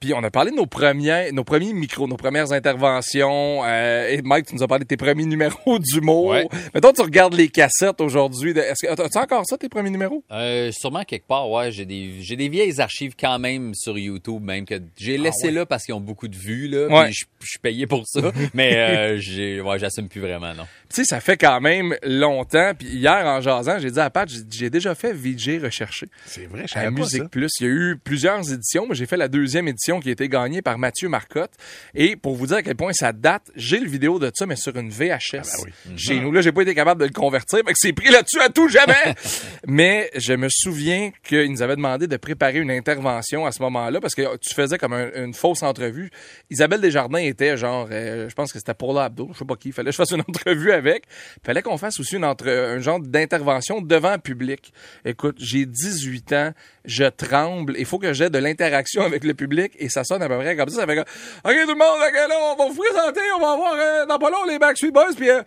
Puis 0.00 0.12
on 0.14 0.22
a 0.24 0.30
parlé 0.32 0.50
de 0.50 0.56
nos 0.56 0.66
premiers, 0.66 1.30
nos 1.30 1.44
premiers 1.44 1.72
micros, 1.72 2.08
nos 2.08 2.16
premières 2.16 2.50
interventions. 2.50 3.62
Euh, 3.64 4.08
et 4.08 4.20
Mike, 4.20 4.46
tu 4.46 4.56
nous 4.56 4.64
as 4.64 4.68
parlé 4.68 4.82
de 4.82 4.88
tes 4.88 4.96
premiers 4.96 5.24
numéros 5.26 5.78
d'humour. 5.92 6.26
Ouais. 6.26 6.48
Mettons, 6.74 6.92
tu 6.92 7.02
regardes 7.02 7.34
les 7.34 7.48
cassettes 7.48 8.00
aujourd'hui. 8.00 8.52
de- 8.52 8.60
Est-ce 8.60 8.84
que, 8.84 9.00
as-tu 9.00 9.18
encore 9.18 9.44
ça, 9.46 9.56
tes 9.56 9.68
premiers 9.68 9.90
numéros? 9.90 10.24
Euh, 10.32 10.72
sûrement 10.72 11.04
quelque 11.04 11.28
part, 11.28 11.48
ouais. 11.48 11.70
J'ai 11.70 11.84
des, 11.84 12.16
j'ai 12.20 12.34
des 12.34 12.48
vieilles 12.48 12.80
archives 12.80 13.14
quand 13.18 13.27
même 13.36 13.74
sur 13.74 13.98
YouTube, 13.98 14.42
même 14.42 14.64
que 14.64 14.80
j'ai 14.96 15.18
laissé 15.18 15.50
là 15.50 15.66
parce 15.66 15.84
qu'ils 15.84 15.94
ont 15.94 16.00
beaucoup 16.00 16.28
de 16.28 16.36
vues, 16.36 16.68
là. 16.68 16.86
Ouais. 16.86 17.04
Puis 17.06 17.14
je, 17.14 17.24
je 17.40 17.50
suis 17.50 17.58
payé 17.58 17.86
pour 17.86 18.06
ça. 18.06 18.32
mais 18.54 18.76
euh, 18.76 19.18
j'ai, 19.18 19.60
ouais, 19.60 19.78
j'assume 19.78 20.08
plus 20.08 20.20
vraiment, 20.20 20.54
non. 20.54 20.66
Tu 20.90 20.96
sais, 20.96 21.04
ça 21.04 21.20
fait 21.20 21.36
quand 21.36 21.60
même 21.60 21.94
longtemps. 22.02 22.72
Puis 22.78 22.88
hier, 22.88 23.24
en 23.26 23.40
jasant, 23.40 23.78
j'ai 23.78 23.90
dit 23.90 24.00
à 24.00 24.08
Pat, 24.10 24.28
j'ai 24.50 24.70
déjà 24.70 24.94
fait 24.94 25.12
VJ 25.12 25.60
recherché 25.62 26.06
C'est 26.26 26.46
vrai, 26.46 26.64
je 26.66 26.78
à 26.78 26.82
pas 26.84 26.90
Musique 26.90 27.22
ça. 27.24 27.28
Plus. 27.28 27.50
Il 27.60 27.66
y 27.66 27.70
a 27.70 27.72
eu 27.72 27.96
plusieurs 28.02 28.52
éditions, 28.52 28.86
mais 28.88 28.94
j'ai 28.94 29.06
fait 29.06 29.16
la 29.18 29.28
deuxième 29.28 29.68
édition 29.68 30.00
qui 30.00 30.08
a 30.08 30.12
été 30.12 30.28
gagnée 30.28 30.62
par 30.62 30.78
Mathieu 30.78 31.08
Marcotte. 31.08 31.52
Et 31.94 32.16
pour 32.16 32.36
vous 32.36 32.46
dire 32.46 32.56
à 32.56 32.62
quel 32.62 32.76
point 32.76 32.92
ça 32.92 33.12
date, 33.12 33.42
j'ai 33.54 33.80
le 33.80 33.88
vidéo 33.88 34.18
de 34.18 34.30
ça, 34.34 34.46
mais 34.46 34.56
sur 34.56 34.74
une 34.76 34.90
VHS. 34.90 35.10
Ah 35.34 35.40
ben 35.42 35.64
oui. 35.64 35.98
Chez 35.98 36.20
nous, 36.20 36.32
là, 36.32 36.40
j'ai 36.40 36.52
pas 36.52 36.62
été 36.62 36.74
capable 36.74 37.00
de 37.02 37.06
le 37.06 37.12
convertir, 37.12 37.60
mais 37.66 37.72
que 37.72 37.78
c'est 37.78 37.92
pris 37.92 38.10
là-dessus 38.10 38.40
à 38.40 38.48
tout 38.48 38.68
jamais. 38.68 39.14
mais 39.66 40.10
je 40.16 40.32
me 40.32 40.48
souviens 40.50 41.10
qu'ils 41.22 41.50
nous 41.52 41.62
avaient 41.62 41.76
demandé 41.76 42.06
de 42.06 42.16
préparer 42.16 42.58
une 42.58 42.70
intervention 42.70 43.46
à 43.46 43.52
ce 43.52 43.60
moment-là, 43.62 44.00
parce 44.00 44.14
que 44.14 44.36
tu 44.38 44.54
faisais 44.54 44.78
comme 44.78 44.92
un- 44.94 45.10
une 45.24 45.34
fausse 45.34 45.62
entrevue. 45.62 46.10
Isabelle 46.50 46.80
Desjardins 46.80 47.18
était 47.18 47.56
genre, 47.56 47.88
euh, 47.90 48.28
je 48.28 48.34
pense 48.34 48.52
que 48.52 48.58
c'était 48.58 48.74
Paula 48.74 49.04
Abdo, 49.04 49.28
je 49.32 49.38
sais 49.38 49.44
pas 49.44 49.56
qui, 49.56 49.72
fallait 49.72 49.90
que 49.90 49.92
je 49.92 49.96
fasse 49.98 50.12
une 50.12 50.20
entrevue 50.28 50.72
avec. 50.78 51.04
Fallait 51.44 51.62
qu'on 51.62 51.78
fasse 51.78 52.00
aussi 52.00 52.16
une 52.16 52.24
un 52.24 52.78
genre 52.80 53.00
d'intervention 53.00 53.80
devant 53.80 54.12
le 54.12 54.18
public. 54.18 54.72
Écoute, 55.04 55.36
j'ai 55.38 55.66
18 55.66 56.32
ans, 56.32 56.52
je 56.84 57.04
tremble, 57.04 57.74
il 57.78 57.84
faut 57.84 57.98
que 57.98 58.12
j'ai 58.12 58.30
de 58.30 58.38
l'interaction 58.38 59.02
avec 59.02 59.24
le 59.24 59.34
public 59.34 59.72
et 59.78 59.88
ça 59.88 60.04
sonne 60.04 60.22
à 60.22 60.28
peu 60.28 60.38
près 60.38 60.56
comme 60.56 60.68
ça. 60.68 60.80
Ça 60.80 60.86
fait 60.86 60.98
OK 60.98 61.06
tout 61.44 61.44
le 61.44 61.74
monde, 61.74 61.98
on 62.40 62.56
va 62.56 62.68
vous 62.68 62.82
présenter, 62.82 63.20
on 63.36 63.40
va 63.40 63.52
avoir 63.52 63.74
euh, 63.74 64.06
dans 64.06 64.18
pas 64.18 64.30
long 64.30 64.44
les 64.46 64.58
Backstreet 64.58 64.90
Boys, 64.90 65.14
puis 65.16 65.30
euh, 65.30 65.42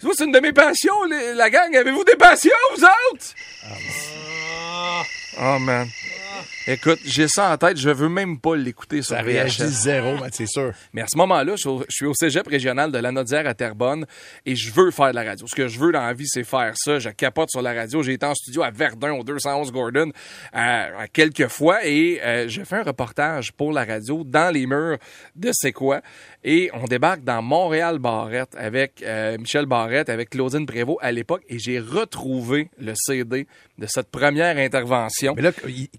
c'est 0.00 0.24
une 0.24 0.32
de 0.32 0.40
mes 0.40 0.52
passions, 0.52 0.94
la 1.34 1.50
gang. 1.50 1.74
Avez-vous 1.74 2.04
des 2.04 2.16
passions, 2.16 2.50
vous 2.76 2.84
autres? 2.84 4.43
Oh 5.40 5.58
man. 5.58 5.86
Écoute, 6.66 7.00
j'ai 7.04 7.28
ça 7.28 7.52
en 7.52 7.58
tête, 7.58 7.76
je 7.76 7.90
veux 7.90 8.08
même 8.08 8.38
pas 8.40 8.56
l'écouter 8.56 9.02
sur 9.02 9.14
Ça 9.14 9.22
VHS. 9.22 9.26
réagit 9.26 9.66
zéro, 9.68 10.14
mais 10.22 10.28
c'est 10.32 10.46
sûr. 10.46 10.72
Mais 10.94 11.02
à 11.02 11.06
ce 11.06 11.16
moment-là, 11.18 11.52
je 11.56 11.60
suis 11.60 11.68
au- 11.68 11.84
je 11.86 11.94
suis 11.94 12.06
au 12.06 12.14
cégep 12.14 12.46
régional 12.46 12.90
de 12.90 12.96
Lanaudière 12.96 13.46
à 13.46 13.52
Terrebonne 13.52 14.06
et 14.46 14.56
je 14.56 14.72
veux 14.72 14.90
faire 14.90 15.10
de 15.10 15.14
la 15.16 15.24
radio. 15.24 15.46
Ce 15.46 15.54
que 15.54 15.68
je 15.68 15.78
veux 15.78 15.92
dans 15.92 16.00
la 16.00 16.14
vie, 16.14 16.24
c'est 16.26 16.42
faire 16.42 16.72
ça. 16.74 16.98
Je 16.98 17.10
capote 17.10 17.50
sur 17.50 17.60
la 17.60 17.74
radio. 17.74 18.02
J'ai 18.02 18.14
été 18.14 18.24
en 18.24 18.34
studio 18.34 18.62
à 18.62 18.70
Verdun, 18.70 19.12
au 19.12 19.22
211 19.24 19.70
Gordon, 19.72 20.10
à, 20.54 21.00
à 21.00 21.06
quelques 21.06 21.48
fois 21.48 21.84
et 21.84 22.18
euh, 22.24 22.48
j'ai 22.48 22.64
fait 22.64 22.76
un 22.76 22.82
reportage 22.82 23.52
pour 23.52 23.70
la 23.70 23.84
radio 23.84 24.22
dans 24.24 24.50
les 24.52 24.66
murs 24.66 24.96
de 25.36 25.50
C'est 25.52 25.72
quoi. 25.72 26.00
Et 26.42 26.70
on 26.72 26.84
débarque 26.84 27.24
dans 27.24 27.42
Montréal-Barrette 27.42 28.54
avec 28.56 29.02
euh, 29.02 29.36
Michel 29.36 29.66
Barrette, 29.66 30.08
avec 30.08 30.30
Claudine 30.30 30.64
Prévost 30.64 30.98
à 31.02 31.12
l'époque 31.12 31.42
et 31.50 31.58
j'ai 31.58 31.78
retrouvé 31.78 32.70
le 32.78 32.94
CD 32.96 33.46
de 33.76 33.86
cette 33.86 34.10
première 34.10 34.56
intervention. 34.56 35.23
Mais 35.34 35.42
là, 35.42 35.52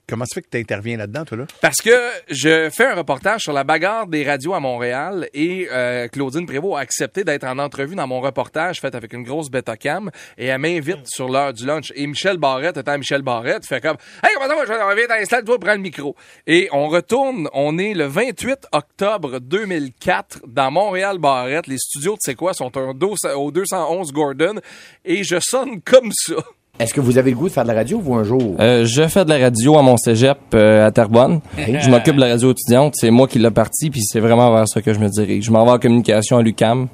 comment 0.08 0.26
ça 0.26 0.36
fait 0.36 0.42
que 0.42 0.50
tu 0.52 0.58
interviens 0.58 0.98
là-dedans, 0.98 1.26
toi, 1.26 1.38
là? 1.38 1.46
Parce 1.62 1.78
que 1.78 1.92
je 2.30 2.70
fais 2.70 2.86
un 2.86 2.96
reportage 2.96 3.42
sur 3.42 3.54
la 3.54 3.64
bagarre 3.64 4.08
des 4.08 4.24
radios 4.24 4.54
à 4.54 4.60
Montréal 4.60 5.30
et 5.34 5.68
euh, 5.72 6.08
Claudine 6.08 6.46
Prévost 6.46 6.78
a 6.78 6.80
accepté 6.80 7.24
d'être 7.24 7.46
en 7.46 7.58
entrevue 7.60 7.96
dans 7.96 8.08
mon 8.08 8.22
reportage 8.22 8.80
fait 8.80 8.96
avec 8.96 9.14
une 9.14 9.24
grosse 9.24 9.50
bêta-cam 9.50 10.12
et 10.38 10.46
elle 10.48 10.60
m'invite 10.60 11.08
sur 11.08 11.30
l'heure 11.30 11.54
du 11.54 11.66
lunch. 11.66 11.92
Et 11.96 12.08
Michel 12.08 12.38
Barrette, 12.38 12.78
étant 12.78 12.98
Michel 12.98 13.22
Barrette, 13.22 13.66
fait 13.66 13.82
comme 13.82 13.98
«Hey, 14.24 14.32
comment 14.36 14.48
ça 14.48 14.56
va? 14.56 14.92
Je 14.92 14.96
vais 14.96 15.08
t'installer, 15.08 15.44
toi, 15.44 15.60
prends 15.60 15.74
le 15.74 15.80
micro.» 15.80 16.16
Et 16.48 16.70
on 16.72 16.88
retourne, 16.88 17.50
on 17.54 17.78
est 17.78 17.94
le 17.94 18.06
28 18.06 18.68
octobre 18.72 19.40
2004 19.40 20.42
dans 20.48 20.72
Montréal-Barrette. 20.72 21.68
Les 21.68 21.78
studios 21.78 22.14
de 22.14 22.20
C'est 22.22 22.36
quoi 22.36 22.54
sont 22.54 22.76
au 22.78 22.94
200 22.94 23.34
au 23.36 23.52
211 23.52 24.12
Gordon 24.12 24.56
et 25.04 25.24
je 25.24 25.38
sonne 25.40 25.82
comme 25.82 26.12
ça. 26.14 26.36
Est-ce 26.80 26.94
que 26.94 27.00
vous 27.02 27.18
avez 27.18 27.32
le 27.32 27.38
goût 27.38 27.48
de 27.48 27.54
faire 27.54 27.64
de 27.64 27.70
la 27.70 27.74
radio, 27.76 28.00
vous, 28.00 28.16
un 28.16 28.24
jour? 28.24 28.56
Euh, 28.60 28.86
je 28.86 29.08
fais 29.08 29.24
de 29.24 29.30
la 29.30 29.38
radio 29.38 29.78
à 29.78 29.82
mon 29.82 29.96
cégep 29.98 30.38
euh, 30.54 30.86
à 30.86 30.92
Terrebonne. 30.92 31.40
Je 31.58 31.90
m'occupe 31.90 32.16
de 32.16 32.22
la 32.22 32.28
radio 32.28 32.52
étudiante. 32.52 32.94
C'est 32.98 33.12
moi 33.12 33.28
qui 33.28 33.40
l'ai 33.40 33.52
parti, 33.52 33.90
puis 33.90 34.02
c'est 34.04 34.20
vraiment 34.20 34.52
vers 34.54 34.68
ça 34.68 34.82
que 34.82 34.94
je 34.94 35.00
me 35.00 35.08
dirige. 35.08 35.46
Je 35.46 35.52
m'en 35.52 35.64
vais 35.66 35.72
en 35.72 35.80
communication 35.80 36.38
à 36.38 36.42
l'UCAM. 36.42 36.88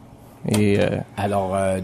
Et 0.50 0.80
euh, 0.80 0.98
Alors, 1.18 1.54
euh, 1.56 1.80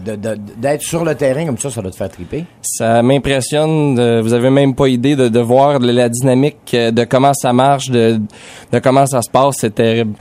d'être 0.56 0.82
sur 0.82 1.04
le 1.04 1.14
terrain 1.14 1.46
comme 1.46 1.58
ça, 1.58 1.70
ça 1.70 1.80
doit 1.80 1.90
te 1.92 1.96
faire 1.96 2.08
triper. 2.08 2.44
ça 2.62 3.02
m'impressionne. 3.02 4.20
vous 4.20 4.32
avez 4.32 4.50
même 4.50 4.74
pas 4.74 4.88
idée 4.88 5.14
de, 5.14 5.28
de 5.28 5.40
voir 5.40 5.78
la, 5.78 5.92
la 5.92 6.08
dynamique 6.08 6.56
euh, 6.74 6.90
de 6.90 7.04
comment 7.04 7.34
ça 7.34 7.52
marche, 7.52 7.88
de, 7.90 8.20
de 8.72 8.78
comment 8.80 9.06
ça 9.06 9.22
se 9.22 9.30
passe. 9.30 9.58
C'est 9.60 9.74
terrible. 9.74 10.14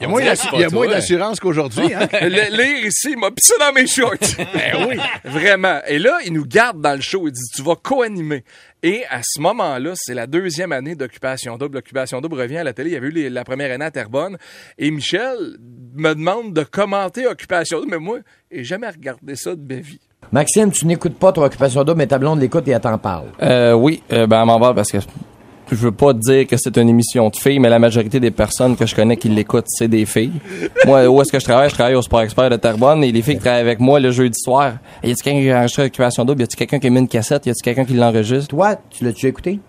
Il 0.00 0.02
y 0.02 0.06
a 0.06 0.08
moins 0.08 0.22
d'assu- 0.24 0.48
y 0.54 0.64
a 0.64 0.68
d'assurance 0.88 1.40
qu'aujourd'hui, 1.40 1.94
hein? 1.94 2.06
Le 2.20 2.28
lire 2.56 2.86
ici, 2.86 3.08
il 3.12 3.18
m'a 3.18 3.30
pissé 3.30 3.54
dans 3.58 3.72
mes 3.72 3.86
shorts. 3.86 4.12
ben 4.36 4.86
oui. 4.88 4.96
Vraiment. 5.24 5.80
Et 5.86 5.98
là, 5.98 6.18
il 6.24 6.32
nous 6.34 6.44
garde 6.46 6.80
dans 6.80 6.94
le 6.94 7.00
show. 7.00 7.26
Il 7.26 7.32
dit, 7.32 7.40
tu 7.54 7.62
vas 7.62 7.76
co-animer. 7.82 8.44
Et 8.82 9.04
à 9.10 9.20
ce 9.24 9.40
moment-là, 9.40 9.92
c'est 9.94 10.12
la 10.14 10.26
deuxième 10.26 10.72
année 10.72 10.94
d'Occupation 10.94 11.56
Double. 11.56 11.78
Occupation 11.78 12.20
Double 12.20 12.38
revient 12.40 12.58
à 12.58 12.64
la 12.64 12.72
télé. 12.74 12.90
Il 12.90 12.92
y 12.92 12.96
avait 12.96 13.08
eu 13.08 13.10
les- 13.12 13.30
la 13.30 13.44
première 13.44 13.72
année 13.72 13.84
à 13.86 13.90
Terrebonne. 13.90 14.36
Et 14.78 14.90
Michel 14.90 15.56
me 15.94 16.12
demande 16.14 16.52
de 16.52 16.62
commenter 16.62 17.26
Occupation 17.26 17.78
Double. 17.78 17.90
Mais 17.92 17.98
moi, 17.98 18.18
j'ai 18.50 18.64
jamais 18.64 18.88
regardé 18.90 19.34
ça 19.34 19.54
de 19.56 19.74
ma 19.74 19.80
vie. 19.80 20.00
Maxime, 20.32 20.72
tu 20.72 20.86
n'écoutes 20.86 21.18
pas 21.18 21.32
ton 21.32 21.42
occupation 21.44 21.84
double, 21.84 21.98
mais 21.98 22.06
ta 22.08 22.18
blonde 22.18 22.40
l'écoute 22.40 22.66
et 22.66 22.72
elle 22.72 22.80
t'en 22.80 22.98
parle. 22.98 23.26
Euh, 23.42 23.72
oui, 23.74 24.02
euh, 24.12 24.26
ben, 24.26 24.40
elle 24.40 24.46
m'en 24.46 24.58
va 24.58 24.74
parce 24.74 24.90
que 24.90 24.98
je 25.70 25.76
veux 25.76 25.92
pas 25.92 26.12
dire 26.12 26.46
que 26.46 26.56
c'est 26.56 26.76
une 26.76 26.88
émission 26.88 27.28
de 27.28 27.36
filles, 27.36 27.58
mais 27.58 27.68
la 27.68 27.78
majorité 27.78 28.20
des 28.20 28.30
personnes 28.30 28.76
que 28.76 28.86
je 28.86 28.94
connais 28.94 29.16
qui 29.16 29.28
l'écoutent, 29.28 29.66
c'est 29.68 29.88
des 29.88 30.06
filles. 30.06 30.32
moi, 30.86 31.06
où 31.08 31.20
est-ce 31.20 31.32
que 31.32 31.40
je 31.40 31.44
travaille? 31.44 31.68
Je 31.70 31.74
travaille 31.74 31.94
au 31.94 32.02
Sport 32.02 32.22
Expert 32.22 32.50
de 32.50 32.56
Terrebonne 32.56 33.02
et 33.04 33.12
les 33.12 33.22
filles 33.22 33.36
qui 33.36 33.40
travaillent 33.40 33.60
avec 33.62 33.80
moi 33.80 33.98
le 33.98 34.10
jeudi 34.10 34.38
soir. 34.38 34.74
Y 35.02 35.10
a-t-il 35.10 35.22
quelqu'un 35.22 35.40
qui 35.40 35.50
a 35.50 35.58
enregistré 35.58 35.84
Occupation 35.84 36.24
Double? 36.24 36.40
Y 36.40 36.44
a-t-il 36.44 36.56
quelqu'un 36.56 36.78
qui 36.78 36.86
a 36.86 36.90
mis 36.90 37.00
une 37.00 37.08
cassette? 37.08 37.46
Y 37.46 37.50
a-t-il 37.50 37.62
quelqu'un 37.62 37.84
qui 37.84 37.94
l'enregistre? 37.94 38.48
Toi, 38.48 38.76
tu 38.90 39.04
l'as-tu 39.04 39.26
écouté? 39.26 39.60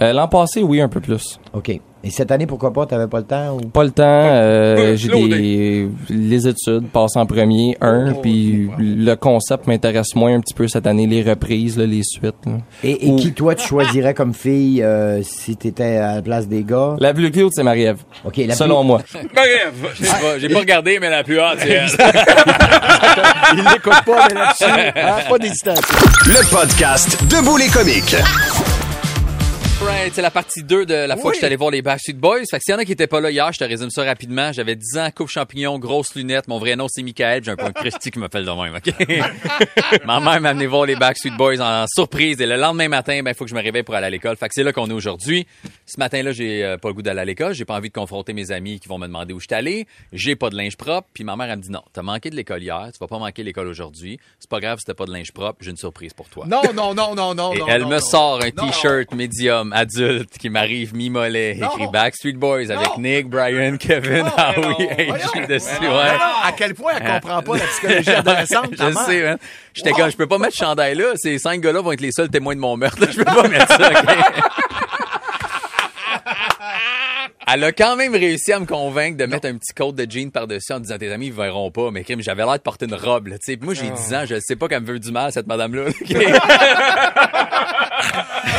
Euh, 0.00 0.12
L'an 0.12 0.28
passé, 0.28 0.62
oui, 0.62 0.80
un 0.80 0.88
peu 0.88 1.00
plus. 1.00 1.38
OK. 1.54 1.70
Et 2.04 2.10
cette 2.10 2.30
année, 2.30 2.46
pourquoi 2.46 2.72
pas? 2.72 2.86
T'avais 2.86 3.08
pas 3.08 3.18
le 3.18 3.24
temps? 3.24 3.56
Ou... 3.56 3.60
Pas 3.68 3.82
le 3.82 3.90
temps. 3.90 4.04
euh, 4.06 4.94
j'ai 4.96 5.08
des 5.08 5.88
les 6.08 6.46
études 6.46 6.86
passent 6.92 7.16
en 7.16 7.26
premier, 7.26 7.76
un, 7.80 8.12
puis 8.12 8.68
le 8.78 9.14
concept 9.16 9.66
m'intéresse 9.66 10.14
moins 10.14 10.34
un 10.36 10.40
petit 10.40 10.54
peu 10.54 10.68
cette 10.68 10.86
année, 10.86 11.06
les 11.08 11.22
reprises, 11.22 11.76
là, 11.76 11.84
les 11.86 12.02
suites. 12.04 12.34
là. 12.44 12.52
Et, 12.84 13.08
et 13.08 13.10
Ou- 13.10 13.16
qui, 13.16 13.32
toi, 13.32 13.56
tu 13.56 13.66
choisirais 13.66 14.14
comme 14.14 14.34
fille 14.34 14.82
euh, 14.84 15.20
si 15.24 15.56
t'étais 15.56 15.96
à 15.96 16.16
la 16.16 16.22
place 16.22 16.46
des 16.46 16.62
gars? 16.62 16.94
La 17.00 17.12
plus 17.12 17.30
cute, 17.32 17.50
c'est 17.52 17.64
Marie-Ève. 17.64 17.98
OK. 18.24 18.36
La 18.46 18.54
Selon 18.54 18.80
plus- 18.82 18.86
moi. 18.86 19.00
Marie-Ève. 19.34 19.88
J'ai 19.98 20.06
pas- 20.06 20.38
J'ai 20.38 20.48
pas 20.50 20.58
regardé, 20.60 20.98
mais 21.00 21.10
la 21.10 21.24
plus 21.24 21.40
haute, 21.40 21.58
c'est 21.58 21.70
elle. 21.70 21.88
Il 23.54 23.58
l'écoute 23.64 24.04
pas, 24.04 24.28
mais 24.28 24.34
là-dessus, 24.34 24.64
hein, 24.64 25.16
pas 25.28 25.38
d'hésitation. 25.38 25.96
Le 26.26 26.50
podcast 26.50 27.18
Debout 27.30 27.56
les 27.56 27.68
comiques. 27.68 28.14
Right, 30.06 30.14
c'est 30.14 30.22
la 30.22 30.30
partie 30.30 30.62
2 30.62 30.86
de 30.86 30.94
la 30.94 31.16
fois 31.16 31.32
que 31.32 31.34
j'étais 31.34 31.46
allé 31.46 31.56
voir 31.56 31.72
les 31.72 31.82
Backstreet 31.82 32.12
Boys. 32.12 32.42
Fait 32.48 32.58
que 32.58 32.62
s'il 32.64 32.72
y 32.72 32.76
en 32.76 32.78
a 32.78 32.84
qui 32.84 32.92
étaient 32.92 33.08
pas 33.08 33.20
là 33.20 33.28
hier, 33.28 33.52
je 33.52 33.58
te 33.58 33.64
résume 33.64 33.90
ça 33.90 34.04
rapidement. 34.04 34.52
J'avais 34.52 34.76
10 34.76 34.98
ans, 34.98 35.08
coupe 35.12 35.28
champignon, 35.28 35.80
grosses 35.80 36.14
lunettes. 36.14 36.46
Mon 36.46 36.60
vrai 36.60 36.76
nom, 36.76 36.86
c'est 36.88 37.02
Michael. 37.02 37.42
J'ai 37.42 37.50
un 37.50 37.56
un 37.58 37.72
Christy 37.72 38.12
qui 38.12 38.20
m'appelle 38.20 38.44
de 38.44 38.50
même, 38.52 38.76
OK? 38.76 40.04
Ma 40.06 40.20
mère 40.20 40.40
m'a 40.40 40.50
amené 40.50 40.68
voir 40.68 40.86
les 40.86 40.94
Backstreet 40.94 41.36
Boys 41.36 41.60
en 41.60 41.86
surprise. 41.88 42.40
Et 42.40 42.46
le 42.46 42.54
lendemain 42.54 42.88
matin, 42.88 43.20
ben, 43.24 43.32
il 43.32 43.34
faut 43.36 43.44
que 43.44 43.50
je 43.50 43.56
me 43.56 43.60
réveille 43.60 43.82
pour 43.82 43.96
aller 43.96 44.06
à 44.06 44.10
l'école. 44.10 44.36
Fait 44.36 44.46
que 44.46 44.54
c'est 44.54 44.62
là 44.62 44.72
qu'on 44.72 44.88
est 44.88 44.92
aujourd'hui. 44.92 45.44
Ce 45.86 45.98
matin-là, 45.98 46.30
j'ai 46.30 46.62
euh, 46.64 46.76
pas 46.78 46.86
le 46.88 46.94
goût 46.94 47.02
d'aller 47.02 47.22
à 47.22 47.24
l'école. 47.24 47.52
J'ai 47.54 47.64
pas 47.64 47.74
envie 47.74 47.88
de 47.88 47.94
confronter 47.94 48.32
mes 48.32 48.52
amis 48.52 48.78
qui 48.78 48.86
vont 48.86 48.98
me 48.98 49.08
demander 49.08 49.34
où 49.34 49.40
je 49.40 49.46
suis 49.48 49.54
allé. 49.56 49.88
J'ai 50.12 50.36
pas 50.36 50.50
de 50.50 50.56
linge 50.56 50.76
propre. 50.76 51.08
Puis 51.14 51.24
ma 51.24 51.34
mère, 51.34 51.50
elle 51.50 51.58
me 51.58 51.62
dit 51.62 51.70
non, 51.72 51.82
t'as 51.92 52.02
manqué 52.02 52.30
de 52.30 52.36
l'école 52.36 52.62
hier. 52.62 52.90
Tu 52.92 52.98
vas 53.00 53.08
pas 53.08 53.18
manquer 53.18 53.42
l'école 53.42 53.66
aujourd'hui. 53.66 54.20
C'est 54.38 54.50
pas 54.50 54.60
grave 54.60 54.78
si 54.78 54.84
t'as 54.84 54.94
pas 54.94 55.06
de 55.06 55.12
linge 55.12 55.32
propre. 55.32 55.58
J'ai 55.62 55.72
une 55.72 55.76
surprise 55.76 56.12
pour 56.14 56.28
toi. 56.28 56.46
Non, 56.46 56.62
non, 56.72 56.94
non, 56.94 57.16
non, 57.16 57.34
non, 57.34 57.52
Et 57.54 57.58
non. 57.58 57.66
elle 57.66 57.82
non, 57.82 57.88
me 57.88 57.94
non. 57.94 58.00
sort 58.00 58.40
un 58.44 58.50
t-shirt 58.52 59.12
médium 59.12 59.72
adulte 60.02 60.38
qui 60.38 60.50
m'arrive 60.50 60.94
mi-mollet, 60.94 61.56
écrit 61.58 61.86
Backstreet 61.92 62.34
Boys 62.34 62.70
avec 62.70 62.96
Non. 62.96 63.00
Nick, 63.00 63.28
Brian, 63.28 63.76
Kevin, 63.78 64.26
Howie, 64.36 64.88
Voyons. 65.08 65.24
AJ 65.34 65.46
dessus, 65.48 65.68
Non, 65.82 65.88
ouais. 65.88 66.12
non, 66.12 66.44
à 66.44 66.52
quel 66.56 66.74
point 66.74 66.92
elle 67.00 67.12
comprend 67.20 67.42
pas 67.42 67.56
la 67.56 67.64
psychologie 67.66 68.10
adolescente, 68.10 68.70
Je 68.72 68.92
sais, 69.06 69.22
man. 69.22 69.38
J'étais 69.74 69.92
comme, 69.92 70.10
je 70.10 70.16
peux 70.16 70.26
pas 70.26 70.38
mettre 70.38 70.54
ce 70.54 70.64
chandail-là. 70.64 71.12
Ces 71.16 71.38
cinq 71.38 71.60
gars-là 71.60 71.80
vont 71.80 71.92
être 71.92 72.00
les 72.00 72.12
seuls 72.12 72.28
témoins 72.28 72.54
de 72.54 72.60
mon 72.60 72.76
meurtre. 72.76 72.98
Je 73.10 73.16
peux 73.16 73.24
pas 73.24 73.48
mettre 73.48 73.68
ça, 73.68 73.90
OK? 73.90 73.96
Elle 77.48 77.62
a 77.62 77.70
quand 77.70 77.94
même 77.94 78.12
réussi 78.12 78.52
à 78.52 78.58
me 78.58 78.66
convaincre 78.66 79.16
de 79.18 79.24
mettre 79.24 79.46
un 79.46 79.56
petit 79.56 79.72
coat 79.72 79.92
de 79.92 80.04
jean 80.10 80.32
par-dessus 80.32 80.72
en 80.72 80.80
disant 80.80 80.98
tes 80.98 81.12
amis 81.12 81.26
ils 81.26 81.32
verront 81.32 81.70
pas. 81.70 81.92
Mais 81.92 82.02
crime, 82.02 82.20
j'avais 82.20 82.42
l'air 82.44 82.54
de 82.54 82.58
porter 82.58 82.86
une 82.86 82.94
robe. 82.94 83.28
Là, 83.28 83.36
moi 83.60 83.72
j'ai 83.72 83.88
10 83.88 84.14
ans, 84.14 84.24
je 84.26 84.40
sais 84.40 84.56
pas 84.56 84.66
qu'elle 84.66 84.82
me 84.82 84.86
veut 84.88 84.98
du 84.98 85.12
mal 85.12 85.30
cette 85.30 85.46
madame-là. 85.46 85.90
OK? 85.90 85.94
Ouch! 86.00 86.10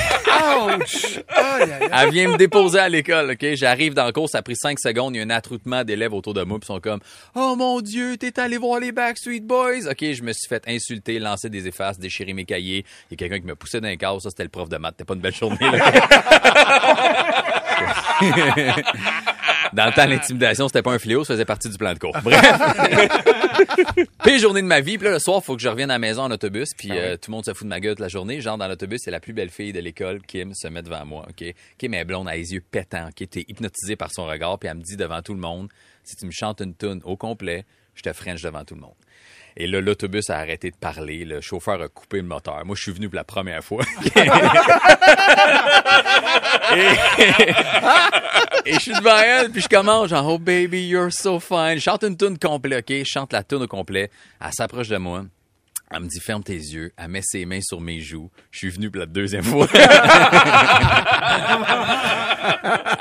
Elle 1.91 2.11
vient 2.11 2.29
me 2.29 2.37
déposer 2.37 2.79
à 2.79 2.89
l'école, 2.89 3.31
OK? 3.31 3.45
J'arrive 3.53 3.93
dans 3.93 4.05
le 4.05 4.11
cours, 4.11 4.29
ça 4.29 4.39
a 4.39 4.41
pris 4.41 4.55
cinq 4.55 4.79
secondes, 4.79 5.15
il 5.15 5.19
y 5.19 5.21
a 5.21 5.25
un 5.25 5.29
attroupement 5.29 5.83
d'élèves 5.83 6.13
autour 6.13 6.33
de 6.33 6.43
moi, 6.43 6.59
puis 6.59 6.65
ils 6.65 6.73
sont 6.73 6.79
comme 6.79 6.99
«Oh 7.35 7.55
mon 7.57 7.81
Dieu, 7.81 8.17
t'es 8.17 8.39
allé 8.39 8.57
voir 8.57 8.79
les 8.79 8.91
Backstreet 8.91 9.41
Boys?» 9.41 9.87
OK, 9.89 9.99
je 9.99 10.23
me 10.23 10.33
suis 10.33 10.47
fait 10.47 10.63
insulter, 10.67 11.19
lancer 11.19 11.49
des 11.49 11.67
effaces, 11.67 11.99
déchirer 11.99 12.33
mes 12.33 12.45
cahiers. 12.45 12.85
Il 13.09 13.13
y 13.13 13.15
a 13.15 13.17
quelqu'un 13.17 13.39
qui 13.39 13.47
me 13.47 13.55
poussait 13.55 13.81
dans 13.81 13.87
les 13.87 13.97
cases, 13.97 14.23
ça 14.23 14.29
c'était 14.29 14.43
le 14.43 14.49
prof 14.49 14.69
de 14.69 14.77
maths. 14.77 14.95
C'était 14.97 15.05
pas 15.05 15.13
une 15.13 15.21
belle 15.21 15.35
journée, 15.35 15.57
là. 15.71 15.91
Dans 19.73 19.85
le 19.85 19.91
temps, 19.91 20.05
l'intimidation, 20.07 20.67
c'était 20.67 20.81
pas 20.81 20.93
un 20.93 20.99
fléau, 20.99 21.23
ça 21.23 21.33
faisait 21.33 21.45
partie 21.45 21.69
du 21.69 21.77
plan 21.77 21.93
de 21.93 21.99
cours. 21.99 22.15
Bref. 22.23 22.41
Pire 24.23 24.39
journée 24.39 24.61
de 24.61 24.67
ma 24.67 24.81
vie. 24.81 24.97
Puis 24.97 25.05
là, 25.05 25.13
le 25.13 25.19
soir, 25.19 25.43
faut 25.43 25.55
que 25.55 25.61
je 25.61 25.69
revienne 25.69 25.89
à 25.91 25.95
la 25.95 25.99
maison 25.99 26.23
en 26.23 26.31
autobus. 26.31 26.69
Puis 26.77 26.89
euh, 26.91 27.17
tout 27.17 27.31
le 27.31 27.35
monde 27.35 27.45
se 27.45 27.53
fout 27.53 27.63
de 27.63 27.69
ma 27.69 27.79
gueule 27.79 27.95
toute 27.95 28.01
la 28.01 28.07
journée. 28.07 28.41
Genre, 28.41 28.57
dans 28.57 28.67
l'autobus, 28.67 29.01
c'est 29.03 29.11
la 29.11 29.19
plus 29.19 29.33
belle 29.33 29.49
fille 29.49 29.73
de 29.73 29.79
l'école, 29.79 30.21
Kim, 30.21 30.53
se 30.53 30.67
met 30.67 30.81
devant 30.81 31.05
moi. 31.05 31.25
OK? 31.29 31.53
Kim 31.77 31.93
est 31.93 32.05
blonde, 32.05 32.27
a 32.27 32.35
les 32.35 32.53
yeux 32.53 32.61
pétants. 32.61 33.09
Qui 33.15 33.23
était 33.23 33.45
hypnotisée 33.47 33.95
par 33.95 34.11
son 34.11 34.25
regard. 34.25 34.59
Puis 34.59 34.69
elle 34.69 34.77
me 34.77 34.83
dit 34.83 34.97
devant 34.97 35.21
tout 35.21 35.33
le 35.33 35.39
monde, 35.39 35.69
si 36.03 36.15
tu 36.15 36.25
me 36.25 36.31
chantes 36.31 36.61
une 36.61 36.75
tune 36.75 37.01
au 37.03 37.17
complet, 37.17 37.65
je 37.95 38.03
te 38.03 38.13
french 38.13 38.41
devant 38.41 38.63
tout 38.63 38.75
le 38.75 38.81
monde. 38.81 38.95
Et 39.59 39.65
là, 39.65 39.81
l'autobus 39.81 40.29
a 40.29 40.37
arrêté 40.37 40.69
de 40.69 40.75
parler. 40.75 41.25
Le 41.25 41.41
chauffeur 41.41 41.81
a 41.81 41.87
coupé 41.87 42.17
le 42.17 42.27
moteur. 42.27 42.63
Moi, 42.63 42.75
je 42.75 42.83
suis 42.83 42.91
venu 42.91 43.09
pour 43.09 43.15
la 43.15 43.23
première 43.23 43.63
fois. 43.63 43.83
Et 48.65 48.73
je 48.73 48.79
suis 48.79 48.93
devant 48.93 49.17
elle, 49.17 49.49
puis 49.49 49.61
je 49.61 49.67
commence, 49.67 50.09
genre, 50.09 50.27
oh 50.27 50.37
baby, 50.37 50.87
you're 50.87 51.11
so 51.11 51.39
fine. 51.39 51.75
Je 51.75 51.79
chante 51.79 52.03
une 52.03 52.15
tune 52.15 52.37
complète, 52.37 52.87
OK? 52.87 52.97
Je 52.99 53.03
chante 53.05 53.33
la 53.33 53.41
tune 53.41 53.63
au 53.63 53.67
complet. 53.67 54.11
Elle 54.39 54.53
s'approche 54.53 54.89
de 54.89 54.97
moi. 54.97 55.23
Elle 55.89 56.01
me 56.03 56.07
dit, 56.07 56.19
ferme 56.19 56.43
tes 56.43 56.53
yeux. 56.53 56.91
Elle 56.97 57.07
met 57.07 57.21
ses 57.23 57.45
mains 57.45 57.61
sur 57.61 57.79
mes 57.79 58.01
joues. 58.01 58.29
Je 58.51 58.57
suis 58.59 58.69
venu 58.69 58.91
pour 58.91 58.99
la 58.99 59.05
deuxième 59.05 59.43
fois. 59.43 59.67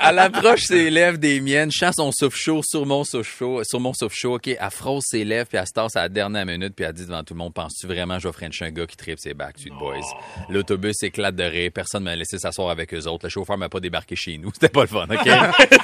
Elle 0.09 0.19
approche 0.21 0.63
ses 0.65 0.89
lèvres 0.91 1.19
des 1.19 1.41
miennes, 1.41 1.71
chante 1.73 1.95
son 1.97 2.11
souffle 2.13 2.39
chaud 2.39 2.63
sur 2.65 2.87
mon 2.87 3.03
souffle 3.05 3.29
chaud, 3.39 3.63
sur 3.65 3.81
mon 3.81 3.93
souffle 3.93 4.15
chaud, 4.17 4.35
OK? 4.37 4.47
Elle 4.49 4.59
frosse 4.71 5.05
ses 5.09 5.25
lèvres, 5.25 5.49
puis 5.49 5.59
elle 5.59 5.67
se 5.67 5.73
tasse 5.73 5.97
à 5.97 6.03
la 6.03 6.09
dernière 6.09 6.47
minute, 6.47 6.75
puis 6.77 6.85
elle 6.85 6.93
dit 6.93 7.05
devant 7.07 7.23
tout 7.25 7.35
le 7.35 7.39
monde, 7.39 7.53
penses-tu 7.55 7.87
vraiment 7.87 8.17
que 8.17 8.23
je 8.23 8.29
vais 8.29 8.33
frencher 8.33 8.67
un 8.67 8.71
gars 8.71 8.87
qui 8.87 8.97
tripe 8.97 9.19
ses 9.19 9.35
Backstreet 9.35 9.71
Boys? 9.79 10.01
L'autobus 10.49 11.03
éclate 11.03 11.35
de 11.35 11.43
rire, 11.45 11.71
personne 11.75 12.05
m'a 12.05 12.15
laissé 12.17 12.39
s'asseoir 12.39 12.71
avec 12.71 12.95
eux 12.95 13.07
autres. 13.07 13.27
Le 13.27 13.31
chauffeur 13.31 13.59
m'a 13.59 13.69
pas 13.69 13.81
débarqué 13.81 14.15
chez 14.17 14.39
nous. 14.39 14.51
C'était 14.55 14.69
pas 14.69 14.83
le 14.83 14.87
fun, 14.89 15.07
OK? 15.11 15.29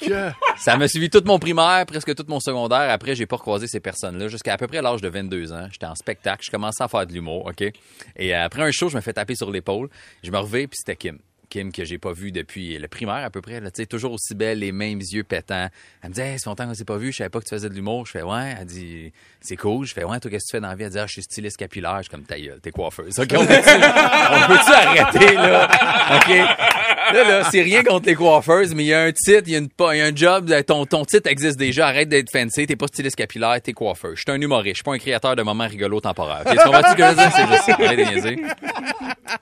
Que- 0.00 0.30
Ça 0.58 0.76
m'a 0.76 0.86
suivi 0.86 1.10
toute 1.10 1.24
mon 1.24 1.38
primaire, 1.40 1.84
presque 1.86 2.14
tout 2.14 2.24
mon 2.28 2.38
secondaire. 2.40 2.88
Après, 2.90 3.16
j'ai 3.16 3.26
pas 3.26 3.34
recroisé 3.36 3.66
ces 3.66 3.80
personnes-là 3.80 4.28
jusqu'à 4.28 4.52
à 4.52 4.56
peu 4.56 4.68
près 4.68 4.80
l'âge 4.80 5.00
de 5.00 5.08
22 5.08 5.52
ans. 5.52 5.66
J'étais 5.72 5.86
en 5.86 5.94
spectacle, 6.00 6.44
je 6.44 6.50
commençais 6.50 6.82
à 6.82 6.88
faire 6.88 7.06
de 7.06 7.12
l'humour, 7.12 7.46
OK? 7.46 7.62
Et 8.16 8.34
euh, 8.34 8.44
après 8.44 8.62
un 8.62 8.70
show, 8.72 8.88
je 8.88 8.96
me 8.96 9.00
fais 9.00 9.12
taper 9.12 9.34
sur 9.34 9.50
l'épaule. 9.50 9.88
Je 10.22 10.30
me 10.30 10.38
revais, 10.38 10.66
puis 10.66 10.78
c'était 10.78 10.96
Kim. 10.96 11.18
Kim 11.50 11.72
que 11.72 11.84
j'ai 11.84 11.98
pas 11.98 12.12
vu 12.12 12.30
depuis 12.30 12.78
le 12.78 12.86
primaire 12.86 13.24
à 13.24 13.30
peu 13.30 13.40
près, 13.40 13.60
là, 13.60 13.70
toujours 13.70 14.12
aussi 14.12 14.34
belle, 14.34 14.60
les 14.60 14.70
mêmes 14.70 15.00
yeux 15.00 15.24
pétants. 15.24 15.68
Elle 16.02 16.10
me 16.10 16.14
dit, 16.14 16.20
hey, 16.20 16.38
c'est 16.38 16.46
longtemps 16.46 16.66
qu'on 16.66 16.74
s'est 16.74 16.84
pas 16.84 16.96
vu, 16.96 17.10
je 17.12 17.18
savais 17.18 17.28
pas 17.28 17.40
que 17.40 17.44
tu 17.44 17.54
faisais 17.54 17.68
de 17.68 17.74
l'humour. 17.74 18.06
Je 18.06 18.12
fais, 18.12 18.22
ouais. 18.22 18.54
Elle 18.58 18.66
dit, 18.66 19.12
c'est 19.40 19.56
cool. 19.56 19.84
Je 19.84 19.92
fais, 19.92 20.04
ouais, 20.04 20.20
toi, 20.20 20.30
qu'est-ce 20.30 20.44
que 20.44 20.50
tu 20.50 20.56
fais 20.56 20.60
dans 20.60 20.68
la 20.68 20.76
vie? 20.76 20.84
Elle 20.84 20.90
dit, 20.90 20.98
ah, 20.98 21.06
je 21.06 21.12
suis 21.14 21.22
styliste 21.22 21.56
capillaire. 21.56 21.96
Je 21.98 22.02
suis 22.02 22.10
comme, 22.10 22.22
ta 22.22 22.38
gueule, 22.38 22.60
t'es 22.60 22.70
coiffeuse. 22.70 23.18
OK, 23.18 23.34
on 23.36 23.44
peut-tu, 23.44 23.68
on 23.68 24.46
peut-tu 24.46 24.72
arrêter, 24.72 25.34
là? 25.34 25.68
OK? 26.16 26.30
Là, 27.12 27.28
là, 27.28 27.50
c'est 27.50 27.62
rien 27.62 27.82
contre 27.82 28.06
les 28.06 28.14
coiffeuses, 28.14 28.74
mais 28.74 28.84
il 28.84 28.88
y 28.88 28.94
a 28.94 29.02
un 29.02 29.12
titre, 29.12 29.42
il 29.46 29.52
y 29.52 29.56
a, 29.56 29.58
une, 29.58 29.68
y 29.68 30.00
a 30.00 30.04
un 30.06 30.14
job, 30.14 30.52
ton, 30.66 30.86
ton 30.86 31.04
titre 31.04 31.28
existe 31.28 31.58
déjà, 31.58 31.88
arrête 31.88 32.08
d'être 32.08 32.30
fancy, 32.30 32.66
t'es 32.66 32.76
pas 32.76 32.86
styliste 32.86 33.16
capillaire, 33.16 33.60
t'es 33.62 33.72
coiffeur. 33.72 34.12
Je 34.14 34.22
suis 34.22 34.30
un 34.30 34.40
humoriste, 34.40 34.76
je 34.76 34.78
suis 34.78 34.84
pas 34.84 34.92
un 34.92 34.98
créateur 34.98 35.36
de 35.36 35.42
moments 35.42 35.66
rigolos 35.66 36.00
temporaires. 36.00 36.44
Tu 36.46 36.56
que 36.56 36.62
je 36.62 37.08
veux 37.08 37.14
dire? 37.14 37.32
C'est 37.34 38.30
juste. 38.36 38.40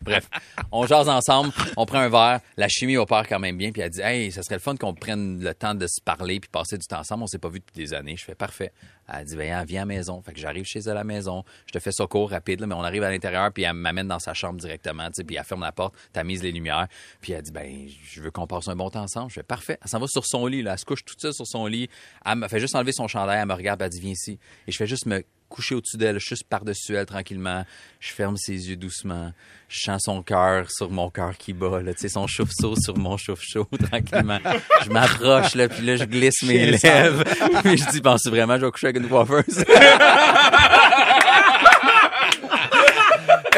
Bref, 0.02 0.28
on 0.70 0.87
jase 0.87 1.09
ensemble, 1.09 1.52
on 1.76 1.87
prend 1.87 1.98
un 1.98 2.09
verre, 2.09 2.40
la 2.57 2.68
chimie 2.68 2.96
opère 2.96 3.26
quand 3.28 3.38
même 3.38 3.57
bien, 3.57 3.70
puis 3.72 3.83
elle 3.83 3.90
dit 3.90 4.00
Hey, 4.00 4.33
ça 4.33 4.42
serait 4.42 4.57
le 4.57 4.61
fun 4.61 4.76
qu'on 4.76 4.94
prenne 4.94 5.42
le 5.42 5.54
temps 5.54 5.74
de 5.74 5.87
se 5.87 6.00
parler 6.00 6.40
puis 6.40 6.50
passer 6.50 6.76
du 6.76 6.87
temps 6.87 7.00
ensemble, 7.00 7.22
on 7.24 7.26
s'est 7.26 7.38
pas 7.38 7.48
vu 7.48 7.61
depuis 7.61 7.85
des 7.85 7.94
années. 7.94 8.16
Je 8.16 8.24
fais 8.24 8.35
parfait. 8.35 8.72
Elle 9.09 9.25
dit 9.25 9.37
Ben, 9.37 9.64
viens 9.64 9.83
à 9.83 9.83
la 9.83 9.87
maison. 9.87 10.21
Fait 10.23 10.33
que 10.33 10.38
j'arrive 10.38 10.64
chez 10.64 10.81
elle 10.81 10.90
à 10.90 10.94
la 10.94 11.05
maison, 11.05 11.44
je 11.66 11.73
te 11.73 11.79
fais 11.79 11.92
ça 11.92 12.05
rapide, 12.11 12.61
là, 12.61 12.66
mais 12.66 12.75
on 12.75 12.83
arrive 12.83 13.03
à 13.03 13.11
l'intérieur, 13.11 13.53
puis 13.53 13.62
elle 13.62 13.75
m'amène 13.75 14.09
dans 14.09 14.18
sa 14.18 14.35
chambre 14.35 14.61
directement, 14.61 15.09
puis 15.27 15.37
elle 15.37 15.44
ferme 15.44 15.62
la 15.62 15.73
porte, 15.73 15.94
tamise 16.12 16.42
les 16.42 16.53
lumières, 16.53 16.88
puis 17.21 17.33
elle 17.33 17.42
dit 17.42 17.53
Ben, 17.53 17.88
je 18.03 18.21
veux 18.21 18.31
qu'on 18.31 18.47
passe 18.47 18.68
un 18.68 18.77
bon 18.77 18.90
temps 18.90 19.03
ensemble. 19.03 19.31
Je 19.31 19.35
fais 19.35 19.42
parfait. 19.42 19.79
Elle 19.83 19.88
s'en 19.88 19.99
va 19.99 20.07
sur 20.07 20.27
son 20.27 20.47
lit, 20.47 20.62
là, 20.62 20.73
elle 20.73 20.79
se 20.79 20.85
couche 20.85 21.05
toute 21.05 21.21
seule 21.21 21.35
sur 21.35 21.47
son 21.47 21.66
lit, 21.66 21.88
elle 22.25 22.37
me 22.37 22.49
fait 22.49 22.61
juste 22.61 22.75
enlever 22.75 22.92
son 22.92 23.09
chandail, 23.09 23.40
elle 23.40 23.49
me 23.49 23.55
regarde, 23.55 23.81
elle 23.83 23.90
dit 23.90 24.01
Viens 24.01 24.12
ici. 24.12 24.38
Et 24.66 24.73
je 24.73 24.77
fais 24.77 24.87
juste 24.87 25.07
me 25.07 25.23
coucher 25.48 25.74
au-dessus 25.74 25.96
d'elle, 25.96 26.18
juste 26.18 26.44
par-dessus 26.44 26.94
elle 26.94 27.06
tranquillement. 27.06 27.64
Je 28.00 28.12
ferme 28.12 28.37
ses 28.37 28.70
yeux 28.70 28.76
doucement. 28.76 29.32
Je 29.68 29.80
sens 29.80 30.02
son 30.04 30.22
cœur 30.22 30.70
sur 30.70 30.90
mon 30.90 31.11
cœur 31.11 31.37
qui 31.37 31.52
bat, 31.52 31.82
là, 31.82 31.92
tu 31.92 32.00
sais, 32.00 32.08
son 32.08 32.26
chauffe-chaud 32.26 32.74
sur 32.80 32.96
mon 32.96 33.16
chauffe-chaud 33.16 33.68
tranquillement. 33.90 34.38
Je 34.84 34.90
m'approche, 34.90 35.54
là, 35.54 35.68
puis 35.68 35.84
là, 35.84 35.96
je 35.96 36.04
glisse 36.04 36.42
mes 36.42 36.70
lèvres. 36.70 37.24
Puis 37.62 37.76
je 37.76 37.90
dis, 37.90 38.00
penses-tu 38.00 38.30
vraiment 38.30 38.56
je 38.56 38.64
vais 38.64 38.70
coucher 38.70 38.87
avec 38.88 39.02
une 39.02 39.08
coiffeuse? 39.08 39.64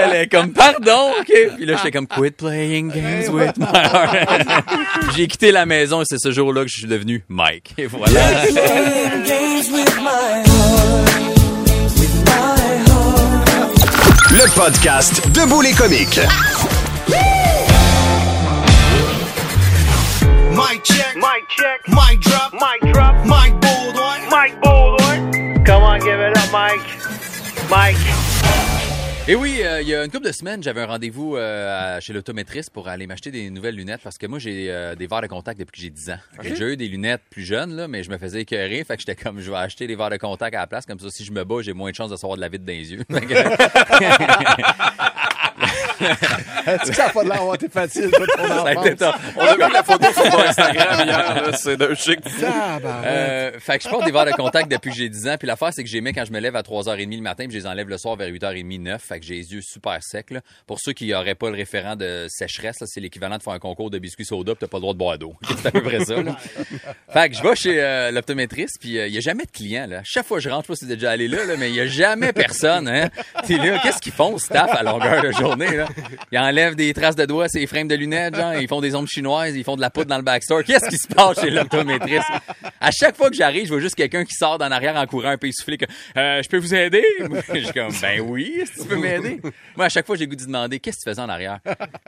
Elle 0.03 0.22
est 0.22 0.29
comme, 0.29 0.53
pardon, 0.53 1.12
OK. 1.20 1.33
Puis 1.57 1.66
là, 1.66 1.76
j'étais 1.76 1.90
comme, 1.90 2.07
quit 2.07 2.31
playing 2.31 2.90
games 2.90 3.29
with 3.33 3.57
my 3.59 3.66
heart. 3.66 4.64
J'ai 5.16 5.29
quitté 5.29 5.53
la 5.53 5.66
maison 5.66 6.00
et 6.00 6.05
c'est 6.07 6.18
ce 6.18 6.31
jour-là 6.31 6.62
que 6.62 6.70
je 6.70 6.79
suis 6.79 6.88
devenu 6.88 7.24
Mike. 7.29 7.74
Et 7.76 7.87
voilà. 7.87 8.20
Le 14.42 14.48
podcast 14.55 15.29
Debout 15.33 15.61
les 15.61 15.72
comiques. 15.74 16.18
Mic 20.50 20.83
check. 20.83 21.14
Mic 21.14 21.46
check. 21.50 21.87
Mic 21.88 22.20
drop. 22.20 22.50
Mic 22.55 22.90
drop. 22.90 23.16
Mic 23.26 23.61
Baldwin. 23.61 24.31
Mike 24.31 24.59
Baldwin. 24.62 25.62
Come 25.64 25.83
on, 25.83 25.98
give 25.98 26.20
it 26.20 26.38
up, 26.38 26.50
Mike. 26.50 26.81
Mike. 27.68 28.30
Et 29.31 29.37
oui, 29.37 29.61
euh, 29.62 29.81
il 29.81 29.87
y 29.87 29.95
a 29.95 30.05
une 30.05 30.11
couple 30.11 30.27
de 30.27 30.33
semaines, 30.33 30.61
j'avais 30.61 30.81
un 30.81 30.87
rendez-vous 30.87 31.37
euh, 31.37 32.01
chez 32.01 32.12
l'autométriste 32.12 32.71
pour 32.71 32.88
aller 32.88 33.07
m'acheter 33.07 33.31
des 33.31 33.49
nouvelles 33.49 33.77
lunettes 33.77 34.01
parce 34.03 34.19
que 34.19 34.27
moi, 34.27 34.40
j'ai 34.40 34.69
euh, 34.69 34.97
des 34.97 35.07
verres 35.07 35.23
de 35.23 35.29
contact 35.29 35.61
depuis 35.61 35.71
que 35.71 35.83
j'ai 35.83 35.90
10 35.90 36.11
ans. 36.11 36.19
Que 36.37 36.43
J'ai 36.43 36.51
déjà 36.51 36.69
eu 36.69 36.77
des 36.77 36.88
lunettes 36.88 37.23
plus 37.31 37.45
jeunes, 37.45 37.77
là, 37.77 37.87
mais 37.87 38.03
je 38.03 38.11
me 38.11 38.19
faisais 38.19 38.40
écœurer. 38.40 38.83
Fait 38.83 38.97
que 38.97 39.03
j'étais 39.03 39.14
comme, 39.14 39.38
je 39.38 39.53
vais 39.53 39.59
acheter 39.59 39.87
des 39.87 39.95
verres 39.95 40.11
de 40.11 40.16
contact 40.16 40.57
à 40.57 40.59
la 40.59 40.66
place. 40.66 40.85
Comme 40.85 40.99
ça, 40.99 41.11
si 41.11 41.25
je 41.25 41.31
me 41.31 41.45
bats, 41.45 41.62
j'ai 41.62 41.75
moins 41.75 41.93
de 41.93 41.95
chances 41.95 42.11
de 42.11 42.16
savoir 42.16 42.38
de 42.38 42.40
la 42.40 42.49
vide 42.49 42.64
dans 42.64 42.73
les 42.73 42.93
yeux. 42.93 43.05
Est-ce 46.67 46.91
que 46.91 46.97
ça 46.97 47.07
n'a 47.07 47.13
pas 47.13 47.25
de 47.25 47.29
l'air 47.29 47.55
été 47.55 47.69
facile, 47.69 48.11
Ça 48.11 48.65
a 48.65 48.73
été. 48.73 49.05
On 49.37 49.41
a 49.41 49.55
vu 49.55 49.73
la 49.73 49.83
photo 49.83 50.07
sur 50.13 50.31
ton 50.31 50.39
Instagram 50.39 51.07
hier, 51.07 51.59
c'est 51.59 51.77
d'un 51.77 51.95
chic. 51.95 52.21
Euh, 53.05 53.53
fait 53.59 53.79
que 53.79 53.85
je 53.85 53.89
porte 53.89 54.05
des 54.05 54.13
verres 54.13 54.27
de 54.27 54.33
contact 54.33 54.71
depuis 54.71 54.91
que 54.91 54.97
j'ai 54.97 55.09
10 55.09 55.29
ans. 55.29 55.37
Puis 55.39 55.47
l'affaire, 55.47 55.71
c'est 55.73 55.83
que 55.83 55.89
j'aimais 55.89 56.13
quand 56.13 56.25
je 56.25 56.33
me 56.33 56.41
lève 56.41 56.57
à 56.57 56.63
3h30 56.63 57.17
le 57.17 57.23
matin, 57.23 57.45
puis 57.45 57.53
je 57.53 57.59
les 57.59 57.67
enlève 57.67 57.89
le 57.89 57.99
soir 57.99 58.17
vers 58.17 58.29
8h30, 58.29 58.81
9. 58.81 59.03
Fait 59.03 59.21
que 59.21 59.27
j'ai 59.27 59.35
les 59.35 59.53
yeux 59.53 59.63
super 59.63 60.03
secs. 60.03 60.31
Là. 60.31 60.41
Pour 60.67 60.79
ceux 60.81 60.93
qui 60.93 61.09
n'auraient 61.09 61.35
pas 61.35 61.51
le 61.51 61.57
référent 61.57 61.97
de 61.97 62.27
sécheresse, 62.29 62.79
c'est 62.87 63.01
l'équivalent 63.01 63.37
de 63.37 63.43
faire 63.43 63.53
un 63.53 63.59
concours 63.59 63.91
de 63.91 63.99
biscuits 63.99 64.25
soda, 64.25 64.55
puis 64.55 64.61
t'as 64.61 64.69
pas 64.69 64.79
le 64.79 64.83
droit 64.83 64.95
de 64.95 64.99
boire 64.99 65.19
d'eau. 65.19 65.35
c'est 65.57 65.67
à 65.67 65.71
peu 65.71 65.83
près 65.83 66.05
ça. 66.05 66.23
Là. 66.23 66.37
Fait 67.13 67.29
que 67.29 67.37
je 67.37 67.43
vais 67.43 67.57
chez 67.57 67.83
euh, 67.83 68.11
l'optométriste, 68.11 68.79
puis 68.81 68.91
il 68.91 69.09
y 69.09 69.19
a 69.19 69.21
jamais 69.21 69.45
de 69.45 69.51
clients. 69.51 69.87
Là. 69.89 70.01
Chaque 70.05 70.27
fois 70.27 70.39
que 70.39 70.45
je 70.45 70.49
rentre, 70.49 70.67
je 70.69 70.75
sais 70.75 70.87
pas 70.87 70.87
si 70.87 70.87
déjà 70.87 71.11
allé 71.11 71.29
là, 71.29 71.45
là 71.45 71.57
mais 71.57 71.71
il 71.71 71.77
y 71.77 71.81
a 71.81 71.87
jamais 71.87 72.33
personne. 72.33 72.89
Hein. 72.89 73.09
T'es 73.47 73.57
là, 73.57 73.79
qu'est-ce 73.83 74.01
qu'ils 74.01 74.13
font, 74.13 74.39
staff, 74.39 74.71
à 74.73 74.83
longueur 74.83 75.23
de 75.23 75.33
journée? 75.33 75.77
Là? 75.77 75.89
Ils 76.33 76.38
enlèvent 76.38 76.74
des 76.74 76.92
traces 76.92 77.16
de 77.16 77.24
doigts, 77.24 77.48
ces 77.48 77.66
frames 77.66 77.88
de 77.88 77.94
lunettes, 77.94 78.37
genre, 78.37 78.55
ils 78.55 78.68
font 78.68 78.81
des 78.81 78.94
ombres 78.94 79.09
chinoises, 79.09 79.57
ils 79.57 79.64
font 79.64 79.76
de 79.76 79.81
la 79.81 79.90
poudre 79.90 80.07
dans 80.07 80.16
le 80.16 80.22
backstore. 80.22 80.62
Qu'est-ce 80.64 80.88
qui 80.88 80.96
se 80.96 81.09
passe 81.09 81.40
chez 81.40 81.50
l'optométriste? 81.50 82.29
À 82.81 82.90
chaque 82.90 83.16
fois 83.16 83.31
que 83.31 83.37
j'arrive, 83.37 83.64
je 83.64 83.72
vois 83.72 83.81
juste 83.81 83.94
quelqu'un 83.94 84.24
qui 84.24 84.35
sort 84.35 84.59
d'en 84.59 84.70
arrière 84.70 84.96
en 84.96 85.07
courant 85.07 85.31
un 85.31 85.38
peu 85.38 85.48
essoufflé 85.48 85.76
que 85.76 85.87
euh, 86.16 86.42
je 86.42 86.48
peux 86.48 86.59
vous 86.59 86.74
aider? 86.74 87.05
Je 87.55 87.61
suis 87.61 87.72
comme 87.72 87.92
ben 88.00 88.20
oui, 88.20 88.62
que 88.64 88.83
tu 88.83 88.88
peux 88.88 88.96
m'aider? 88.96 89.40
Moi, 89.76 89.87
à 89.87 89.88
chaque 89.88 90.07
fois, 90.07 90.16
j'ai 90.16 90.26
goût 90.26 90.37
de 90.37 90.44
demander 90.44 90.79
qu'est-ce 90.79 90.98
que 90.98 91.05
tu 91.05 91.11
faisais 91.11 91.22
en 91.22 91.29
arrière? 91.29 91.59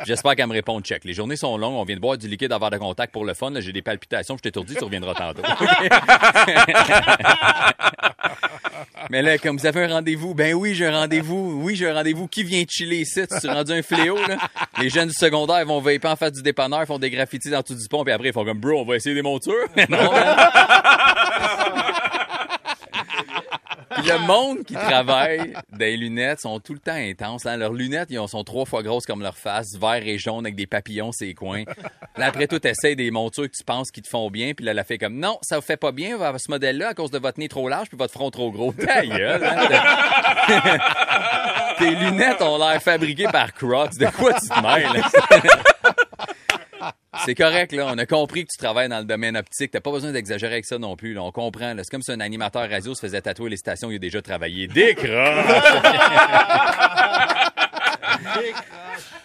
J'espère 0.07 0.37
qu'elle 0.37 0.47
me 0.47 0.53
répond 0.53 0.81
check. 0.81 1.05
Les 1.05 1.12
journées 1.12 1.37
sont 1.37 1.57
longues, 1.57 1.75
on 1.75 1.85
vient 1.85 1.97
de 1.97 2.01
boire 2.01 2.16
du 2.16 2.29
liquide 2.29 2.51
verre 2.51 2.71
de 2.71 2.79
contact 2.79 3.12
pour 3.12 3.25
le 3.25 3.35
fun. 3.35 3.53
J'ai 3.59 3.73
des 3.73 3.83
palpitations, 3.83 4.37
je 4.37 4.42
t'étourdis, 4.42 4.77
tu 4.77 4.85
reviendras 4.85 5.14
tantôt. 5.14 5.42
Mais 9.12 9.20
là, 9.20 9.37
comme 9.37 9.59
vous 9.59 9.66
avez 9.66 9.85
un 9.85 9.88
rendez-vous, 9.88 10.33
ben 10.33 10.55
oui, 10.55 10.75
j'ai 10.75 10.87
un 10.87 11.01
rendez-vous. 11.01 11.61
Oui, 11.62 11.77
j'ai 11.77 11.87
un 11.87 11.92
rendez-vous. 11.92 12.29
Qui 12.29 12.44
vient 12.44 12.64
chiller 12.66 13.03
ici? 13.03 13.20
Tu 13.27 13.46
es 13.46 13.53
rendu 13.53 13.70
un 13.70 13.83
fléau, 13.83 14.16
là? 14.27 14.38
Les 14.81 14.88
jeunes 14.88 15.09
du 15.09 15.14
secondaire 15.14 15.66
vont 15.66 15.83
vaper 15.83 16.09
en 16.09 16.16
face 16.16 16.33
du 16.33 16.40
dépanneur, 16.40 16.87
font 16.87 16.98
des 16.98 17.11
graffitis 17.11 17.51
dans 17.51 17.62
tout 17.62 17.75
du 17.75 17.87
pont, 17.90 18.05
puis 18.05 18.12
après, 18.14 18.29
ils 18.29 18.33
font 18.33 18.42
comme, 18.42 18.59
bro, 18.59 18.81
on 18.81 18.85
va 18.87 18.96
essayer 18.96 19.14
des 19.14 19.20
montures. 19.20 19.68
Mais 19.77 19.87
non, 19.90 19.98
le 24.03 24.19
monde 24.27 24.65
qui 24.65 24.75
travaille 24.75 25.55
des 25.73 25.97
lunettes 25.97 26.41
sont 26.41 26.59
tout 26.61 26.73
le 26.75 26.79
temps 26.79 26.93
intenses. 26.95 27.47
hein. 27.47 27.57
Leurs 27.57 27.73
lunettes, 27.73 28.09
ils 28.11 28.19
ont- 28.19 28.27
sont 28.27 28.45
trois 28.45 28.65
fois 28.65 28.83
grosses 28.83 29.07
comme 29.07 29.23
leur 29.23 29.37
face, 29.37 29.77
vert 29.81 30.03
et 30.07 30.19
jaune 30.19 30.45
avec 30.47 30.55
des 30.57 30.67
papillons 30.67 31.12
ces 31.12 31.35
coins. 31.35 31.65
Après 32.17 32.47
tout, 32.47 32.65
essaies 32.67 32.95
des 32.95 33.11
montures 33.11 33.51
que 33.51 33.57
tu 33.57 33.65
penses 33.65 33.91
qui 33.91 34.03
te 34.03 34.09
font 34.09 34.31
bien, 34.31 34.53
puis 34.55 34.65
là, 34.65 34.73
elle 34.73 34.79
a 34.79 34.85
fait 34.85 34.99
comme 34.99 35.19
non, 35.19 35.38
ça 35.43 35.57
vous 35.57 35.62
fait 35.62 35.77
pas 35.77 35.93
bien 35.93 36.17
ce 36.38 36.51
modèle-là 36.51 36.88
à 36.88 36.95
cause 36.95 37.11
de 37.11 37.19
votre 37.19 37.38
nez 37.38 37.49
trop 37.49 37.69
large 37.69 37.88
puis 37.88 37.97
votre 37.99 38.12
front 38.12 38.31
trop 38.31 38.51
gros. 38.51 38.73
Ta 38.73 39.05
gueule, 39.07 39.45
hein. 39.45 40.79
Tes 41.79 41.91
lunettes 41.91 42.41
ont 42.43 42.59
l'air 42.59 42.81
fabriquées 42.83 43.29
par 43.33 43.53
Crocs. 43.53 43.97
De 43.99 44.07
quoi 44.07 44.35
tu 44.35 44.49
te 44.49 44.61
mêles? 44.61 45.03
C'est 47.25 47.35
correct, 47.35 47.72
là. 47.72 47.87
On 47.88 47.98
a 47.98 48.07
compris 48.07 48.44
que 48.44 48.51
tu 48.51 48.57
travailles 48.57 48.88
dans 48.88 48.98
le 48.98 49.05
domaine 49.05 49.37
optique. 49.37 49.70
T'as 49.70 49.81
pas 49.81 49.90
besoin 49.90 50.12
d'exagérer 50.12 50.55
avec 50.55 50.64
ça 50.64 50.79
non 50.79 50.96
plus. 50.96 51.12
Là. 51.12 51.22
On 51.22 51.31
comprend. 51.31 51.75
C'est 51.79 51.90
comme 51.90 52.03
si 52.03 52.11
un 52.11 52.20
animateur 52.20 52.68
radio 52.68 52.94
se 52.94 53.01
faisait 53.01 53.20
tatouer 53.20 53.51
les 53.51 53.59
stations 53.59 53.88
où 53.88 53.90
il 53.90 53.96
a 53.96 53.98
déjà 53.98 54.22
travaillé. 54.22 54.66
Décroche! 54.66 55.11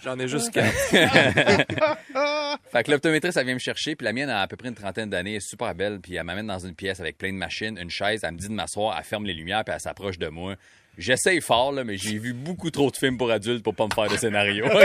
J'en 0.03 0.19
ai 0.19 0.27
juste 0.27 0.51
quatre. 0.51 0.71
Fait 2.71 2.83
que 2.83 2.91
l'optométriste, 2.91 3.37
elle 3.37 3.45
vient 3.45 3.53
me 3.55 3.59
chercher, 3.59 3.95
puis 3.95 4.05
la 4.05 4.13
mienne 4.13 4.29
a 4.29 4.41
à 4.41 4.47
peu 4.47 4.55
près 4.55 4.69
une 4.69 4.75
trentaine 4.75 5.09
d'années, 5.09 5.31
elle 5.31 5.37
est 5.37 5.39
super 5.47 5.73
belle, 5.75 5.99
puis 5.99 6.15
elle 6.15 6.23
m'amène 6.23 6.47
dans 6.47 6.59
une 6.59 6.75
pièce 6.75 6.99
avec 6.99 7.17
plein 7.17 7.31
de 7.31 7.37
machines, 7.37 7.77
une 7.77 7.89
chaise, 7.89 8.21
elle 8.23 8.33
me 8.33 8.37
dit 8.37 8.47
de 8.47 8.53
m'asseoir, 8.53 8.95
elle 8.97 9.03
ferme 9.03 9.25
les 9.25 9.33
lumières, 9.33 9.63
puis 9.65 9.73
elle 9.73 9.81
s'approche 9.81 10.17
de 10.17 10.27
moi. 10.27 10.55
J'essaye 10.97 11.41
fort, 11.41 11.73
là, 11.73 11.83
mais 11.83 11.95
j'ai 11.95 12.17
vu 12.17 12.33
beaucoup 12.33 12.71
trop 12.71 12.89
de 12.89 12.97
films 12.97 13.17
pour 13.17 13.29
adultes 13.29 13.61
pour 13.63 13.75
pas 13.75 13.85
me 13.85 13.93
faire 13.93 14.09
de 14.09 14.17
scénario. 14.17 14.65
OK? 14.73 14.73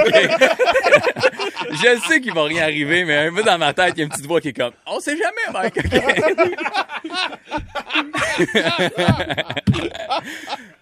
Je 1.70 2.00
sais 2.06 2.20
qu'il 2.20 2.34
va 2.34 2.44
rien 2.44 2.64
arriver, 2.64 3.04
mais 3.04 3.16
un 3.16 3.32
peu 3.32 3.42
dans 3.42 3.56
ma 3.56 3.72
tête, 3.72 3.94
il 3.96 4.00
y 4.00 4.02
a 4.02 4.04
une 4.04 4.10
petite 4.10 4.26
voix 4.26 4.42
qui 4.42 4.48
est 4.48 4.52
comme 4.52 4.72
On 4.86 5.00
sait 5.00 5.16
jamais, 5.16 5.40
Mike. 5.52 5.74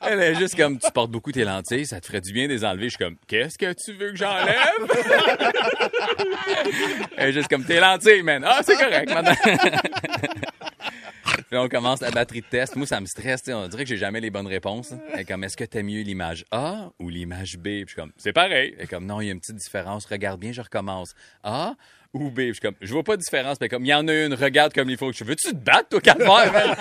Elle 0.01 0.21
est 0.21 0.35
juste 0.35 0.57
comme 0.57 0.79
Tu 0.79 0.91
portes 0.91 1.13
beaucoup 1.13 1.31
tes 1.31 1.45
lentilles, 1.45 1.87
ça 1.87 2.01
te 2.01 2.07
ferait 2.07 2.21
du 2.21 2.33
bien 2.33 2.49
de 2.49 2.53
les 2.53 2.65
enlever. 2.65 2.85
Je 2.85 2.97
suis 2.97 2.99
comme 2.99 3.15
Qu'est-ce 3.29 3.57
que 3.57 3.73
tu 3.73 3.93
veux 3.93 4.11
que 4.11 4.17
j'enlève? 4.17 4.57
Elle 7.17 7.29
est 7.29 7.33
juste 7.33 7.49
comme 7.49 7.65
Tes 7.65 7.79
lentilles, 7.79 8.25
man. 8.25 8.43
Ah, 8.45 8.61
c'est 8.65 8.77
correct, 8.77 9.15
madame. 9.15 9.37
On 11.53 11.69
commence 11.69 12.01
la 12.01 12.13
batterie 12.13 12.43
de 12.43 12.47
test. 12.47 12.77
Moi, 12.77 12.87
ça 12.87 13.01
me 13.01 13.07
stresse. 13.07 13.43
On 13.49 13.67
dirait 13.67 13.83
que 13.83 13.89
j'ai 13.89 13.97
jamais 13.97 14.21
les 14.21 14.31
bonnes 14.31 14.47
réponses. 14.47 14.95
Comme, 15.27 15.43
est-ce 15.43 15.57
que 15.57 15.65
t'aimes 15.65 15.87
mieux 15.87 16.03
l'image 16.03 16.45
A 16.53 16.93
ou 17.01 17.09
l'image 17.09 17.59
B? 17.59 17.69
Je 17.83 17.87
suis 17.87 17.97
comme, 17.97 18.13
c'est 18.17 18.33
pareil. 18.33 18.77
Comme, 18.89 19.05
non, 19.05 19.21
il 19.21 19.27
y 19.27 19.29
a 19.31 19.33
une 19.33 19.41
petite 19.41 19.57
différence. 19.57 20.07
Regarde 20.07 20.39
bien, 20.39 20.53
je 20.53 20.61
recommence. 20.61 21.13
A 21.43 21.75
ou 22.15 22.31
B? 22.31 22.41
Je 22.41 22.53
suis 22.53 22.61
comme, 22.61 22.77
je 22.81 22.93
vois 22.93 23.03
pas 23.03 23.17
de 23.17 23.23
différence. 23.23 23.59
Mais 23.61 23.69
comme, 23.69 23.85
il 23.85 23.89
y 23.89 23.95
en 23.95 24.07
a 24.07 24.15
une, 24.15 24.35
regarde 24.35 24.73
comme 24.73 24.91
il 24.91 24.97
faut. 24.97 25.13
Je 25.13 25.25
veux-tu 25.25 25.51
te 25.51 25.57
battre, 25.57 25.89
toi, 25.89 26.01
calvaire? 26.01 26.77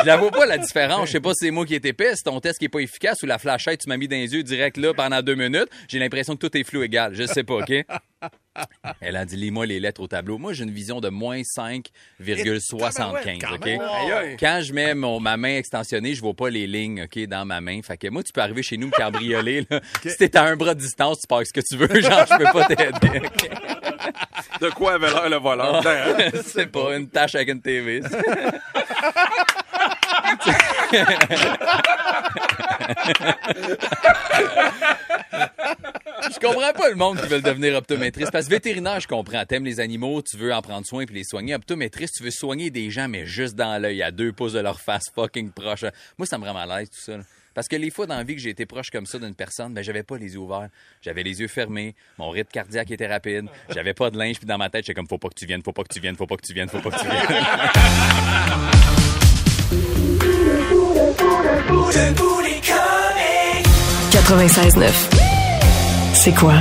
Je 0.00 0.06
la 0.06 0.16
vois 0.16 0.30
pas, 0.30 0.46
la 0.46 0.56
différence. 0.56 1.08
Je 1.08 1.12
sais 1.12 1.20
pas 1.20 1.34
si 1.34 1.46
c'est 1.46 1.50
moi 1.50 1.66
qui 1.66 1.74
est 1.74 1.84
épais, 1.84 2.16
si 2.16 2.22
ton 2.22 2.40
test 2.40 2.58
qui 2.58 2.64
est 2.64 2.70
pas 2.70 2.80
efficace 2.80 3.22
ou 3.22 3.26
la 3.26 3.38
flashette, 3.38 3.82
tu 3.82 3.88
m'as 3.90 3.98
mis 3.98 4.08
dans 4.08 4.16
les 4.16 4.32
yeux 4.32 4.42
direct 4.42 4.78
là 4.78 4.94
pendant 4.94 5.20
deux 5.20 5.34
minutes. 5.34 5.68
J'ai 5.88 5.98
l'impression 5.98 6.36
que 6.36 6.46
tout 6.46 6.56
est 6.56 6.64
flou 6.64 6.82
égal. 6.82 7.12
Je 7.14 7.24
sais 7.26 7.44
pas, 7.44 7.56
OK? 7.56 7.72
Elle 9.00 9.16
a 9.16 9.24
dit, 9.24 9.36
lis-moi 9.36 9.66
les 9.66 9.80
lettres 9.80 10.00
au 10.00 10.06
tableau. 10.06 10.38
Moi, 10.38 10.52
j'ai 10.52 10.62
une 10.64 10.70
vision 10.70 11.00
de 11.00 11.08
moins 11.08 11.40
5,75, 11.40 13.54
OK? 13.54 13.68
Quand 14.38 14.60
je 14.62 14.72
mets 14.72 14.94
mon, 14.94 15.18
ma 15.20 15.36
main 15.36 15.56
extensionnée, 15.56 16.14
je 16.14 16.20
vois 16.20 16.34
pas 16.34 16.50
les 16.50 16.66
lignes, 16.66 17.04
OK, 17.04 17.18
dans 17.26 17.44
ma 17.44 17.60
main. 17.60 17.80
Fait 17.82 17.96
que 17.96 18.08
moi, 18.08 18.22
tu 18.22 18.32
peux 18.32 18.40
arriver 18.40 18.62
chez 18.62 18.76
nous 18.76 18.88
me 18.88 18.92
cabrioler, 18.92 19.66
là. 19.70 19.80
Si 20.06 20.16
t'es 20.16 20.36
à 20.36 20.44
un 20.44 20.56
bras 20.56 20.74
de 20.74 20.80
distance, 20.80 21.20
tu 21.20 21.26
pars 21.26 21.44
ce 21.44 21.52
que 21.52 21.60
tu 21.60 21.76
veux. 21.76 21.86
Genre, 22.00 22.26
je 22.26 22.36
peux 22.38 22.52
pas 22.52 22.64
t'aider? 22.64 23.22
De 24.60 24.70
quoi 24.70 24.94
avait 24.94 25.10
l'air 25.10 25.28
le? 25.28 25.38
Putain, 25.38 25.90
hein? 25.90 26.30
C'est 26.46 26.66
pas 26.66 26.96
une 26.96 27.08
tâche 27.08 27.34
avec 27.34 27.48
une 27.48 27.60
TV. 27.60 28.00
Je 36.32 36.40
comprends 36.40 36.72
pas 36.72 36.88
le 36.88 36.96
monde 36.96 37.20
qui 37.20 37.28
veut 37.28 37.40
devenir 37.40 37.76
optométriste. 37.76 38.30
Parce 38.32 38.46
que 38.46 38.50
vétérinaire, 38.50 39.00
je 39.00 39.08
comprends. 39.08 39.44
T'aimes 39.44 39.64
les 39.64 39.80
animaux, 39.80 40.22
tu 40.22 40.36
veux 40.36 40.52
en 40.52 40.62
prendre 40.62 40.86
soin 40.86 41.04
puis 41.06 41.14
les 41.14 41.24
soigner. 41.24 41.54
Optométriste, 41.54 42.14
tu 42.16 42.24
veux 42.24 42.30
soigner 42.30 42.70
des 42.70 42.90
gens, 42.90 43.08
mais 43.08 43.26
juste 43.26 43.54
dans 43.54 43.80
l'œil, 43.80 44.02
à 44.02 44.10
deux 44.10 44.32
pouces 44.32 44.52
de 44.54 44.60
leur 44.60 44.80
face 44.80 45.04
fucking 45.14 45.50
proche. 45.52 45.84
Moi, 46.18 46.26
ça 46.26 46.38
me 46.38 46.46
rend 46.46 46.54
mal 46.54 46.70
à 46.70 46.78
l'aise, 46.80 46.90
tout 46.90 47.00
ça. 47.00 47.18
Parce 47.54 47.68
que 47.68 47.76
les 47.76 47.90
fois 47.90 48.06
dans 48.06 48.16
la 48.16 48.22
vie 48.22 48.34
que 48.34 48.40
j'ai 48.42 48.50
été 48.50 48.66
proche 48.66 48.90
comme 48.90 49.06
ça 49.06 49.18
d'une 49.18 49.34
personne, 49.34 49.72
ben 49.72 49.82
j'avais 49.82 50.02
pas 50.02 50.18
les 50.18 50.34
yeux 50.34 50.40
ouverts. 50.40 50.68
J'avais 51.00 51.22
les 51.22 51.40
yeux 51.40 51.48
fermés, 51.48 51.94
mon 52.18 52.28
rythme 52.28 52.50
cardiaque 52.50 52.90
était 52.90 53.06
rapide, 53.06 53.46
j'avais 53.70 53.94
pas 53.94 54.10
de 54.10 54.18
linge, 54.18 54.36
puis 54.36 54.46
dans 54.46 54.58
ma 54.58 54.68
tête, 54.68 54.84
j'étais 54.84 54.94
comme 54.94 55.08
faut 55.08 55.16
pas 55.16 55.28
que 55.30 55.34
tu 55.34 55.46
viennes, 55.46 55.62
faut 55.62 55.72
pas 55.72 55.82
que 55.82 55.94
tu 55.94 56.00
viennes, 56.00 56.16
faut 56.16 56.26
pas 56.26 56.36
que 56.36 56.44
tu 56.46 56.52
viennes, 56.52 56.68
faut 56.68 56.80
pas 56.80 56.90
que 56.90 57.00
tu 57.00 57.06
viennes. 57.08 57.22
96.9. 64.12 65.25
C'est 66.26 66.32
quoi? 66.32 66.54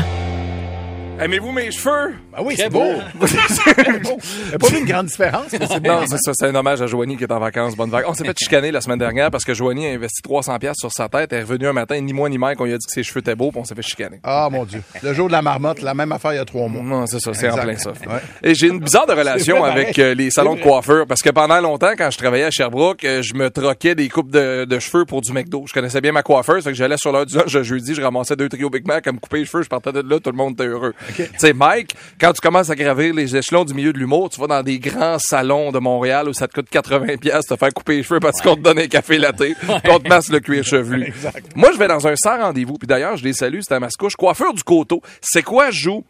Aimez-vous 1.18 1.52
mes 1.54 1.72
cheveux? 1.72 2.14
Ah 2.34 2.44
oui, 2.44 2.56
c'est 2.58 2.70
beau. 2.70 2.84
beau. 3.16 3.26
A 4.54 4.58
pas 4.58 4.68
vu 4.68 4.80
une 4.80 4.86
grande 4.86 5.06
différence, 5.06 5.46
mais 5.54 5.66
c'est 5.66 5.80
beau. 5.80 5.88
Non, 5.90 6.02
c'est 6.08 6.18
ça, 6.18 6.32
c'est 6.34 6.48
un 6.48 6.56
hommage 6.56 6.82
à 6.82 6.88
Joanie 6.88 7.16
qui 7.16 7.24
est 7.24 7.32
en 7.32 7.40
vacances. 7.40 7.74
Bonne 7.76 7.90
vague. 7.90 8.04
On 8.08 8.14
s'est 8.14 8.26
fait 8.26 8.38
chicaner 8.38 8.70
la 8.70 8.82
semaine 8.82 9.00
dernière 9.00 9.32
parce 9.32 9.46
que 9.46 9.54
Joanie 9.54 9.88
a 9.88 9.92
investi 9.92 10.22
300 10.22 10.60
pièces 10.60 10.76
sur 10.78 10.92
sa 10.92 11.08
tête. 11.08 11.32
Elle 11.32 11.40
est 11.40 11.44
revenue 11.44 11.68
un 11.68 11.74
matin, 11.74 12.00
ni 12.02 12.12
moi 12.12 12.28
ni 12.28 12.38
Mike, 12.38 12.60
on 12.60 12.66
lui 12.66 12.74
a 12.74 12.78
dit 12.78 12.86
que 12.86 12.92
ses 12.92 13.04
cheveux 13.04 13.22
étaient 13.22 13.36
beaux, 13.36 13.50
puis 13.52 13.62
on 13.62 13.64
s'est 13.64 13.76
fait 13.76 13.82
chicaner. 13.82 14.20
Ah, 14.24 14.50
mon 14.52 14.66
Dieu. 14.66 14.82
Le 15.02 15.14
jour 15.14 15.28
de 15.28 15.32
la 15.32 15.42
marmotte, 15.42 15.82
la 15.82 15.94
même 15.94 16.12
affaire 16.12 16.34
il 16.34 16.38
y 16.38 16.40
a 16.40 16.46
trois 16.46 16.68
mois. 16.68 16.84
Non, 16.84 17.08
c'est 17.08 17.20
ça, 17.20 17.34
c'est 17.34 17.50
en 17.50 17.58
plein 17.58 17.78
ça. 17.78 17.92
Ouais. 17.92 18.20
Et 18.44 18.54
j'ai 18.54 18.68
une 18.68 18.80
bizarre 18.80 19.08
de 19.08 19.14
relation 19.14 19.64
C'est 19.64 19.72
avec 19.72 20.00
euh, 20.00 20.14
les 20.14 20.32
salons 20.32 20.56
de 20.56 20.62
coiffeur 20.62 21.08
parce 21.08 21.22
que 21.22 21.30
pendant 21.30 21.62
longtemps, 21.62 21.94
quand 21.98 22.12
je 22.12 22.18
travaillais 22.18 22.46
à 22.46 22.52
Sherbrooke, 22.52 23.06
euh, 23.06 23.22
je 23.22 23.36
me 23.36 23.50
troquais 23.50 23.96
des 23.96 24.10
coupes 24.10 24.32
de, 24.32 24.66
de 24.66 24.80
cheveux 24.80 25.06
pour 25.06 25.22
du 25.22 25.32
McDo. 25.32 25.64
Je 25.66 25.74
connaissais 25.74 26.02
bien 26.02 26.12
ma 26.12 26.24
coiffeuse, 26.24 26.64
fait 26.66 26.72
que 26.72 26.76
j'allais 26.76 26.98
sur 26.98 27.14
l'heure 27.14 27.26
du 27.26 27.38
lunch 27.38 27.58
jeudi, 27.62 27.96
je 27.96 28.02
ramassais 28.02 28.36
deux 28.36 28.50
trios 28.50 28.70
Big 28.70 28.86
Mac, 28.86 29.08
à 29.08 29.14
me 29.14 29.20
couper 29.20 29.38
les 29.40 29.46
cheveux, 29.46 29.64
je 29.64 29.70
partais 29.70 29.94
de 29.94 30.02
là, 30.02 30.20
tout 30.20 30.32
le 30.32 30.36
monde 30.38 30.54
était 30.54 30.68
heureux. 30.68 30.94
Tu 31.16 31.28
sais, 31.38 31.54
Mike, 31.54 31.96
quand 32.20 32.34
tu 32.34 32.42
commences 32.42 32.70
à 32.70 32.76
gravir 32.76 33.14
les 33.14 33.36
échelons 33.36 33.66
du 33.66 33.74
milieu 33.74 33.94
de 33.94 33.98
l'humour, 34.00 34.30
tu 34.30 34.40
vas 34.40 34.48
dans 34.48 34.64
des 34.64 34.80
grands 34.80 35.20
salons 35.20 35.72
de 35.72 35.80
Montréal 35.80 36.30
où 36.30 36.34
ça 36.34 36.48
te 36.48 36.54
coûte 36.54 36.70
80 36.70 37.18
pièces 37.18 37.46
te 37.46 37.56
faire 37.56 37.74
couper 37.74 37.98
les 37.98 38.04
cheveux 38.04 38.20
parce 38.20 38.42
qu'on 38.42 38.56
te 38.56 38.62
donne 38.62 38.80
un 38.80 38.88
café 38.88 39.18
latte, 39.18 39.38
puis 39.38 39.56
on 39.90 40.00
te 40.00 40.08
masse 40.08 40.30
le 40.30 40.40
cuir 40.40 40.64
chevelu. 40.64 41.14
Moi, 41.56 41.72
je 41.74 41.78
vais 41.78 41.88
dans 41.88 42.08
un 42.08 42.16
sans 42.16 42.38
rendez-vous, 42.38 42.78
puis 42.78 42.88
d'ailleurs, 42.88 43.18
je 43.18 43.24
les 43.24 43.34
salue, 43.34 43.60
c'était 43.62 43.76
à 43.76 43.80
Mascouche, 43.80 44.16
coiffeur 44.16 44.54
du 44.54 44.64
coteau. 44.64 45.02
C'est 45.22 45.44
quoi 45.44 45.72
je 45.72 45.80
joue 45.80 46.06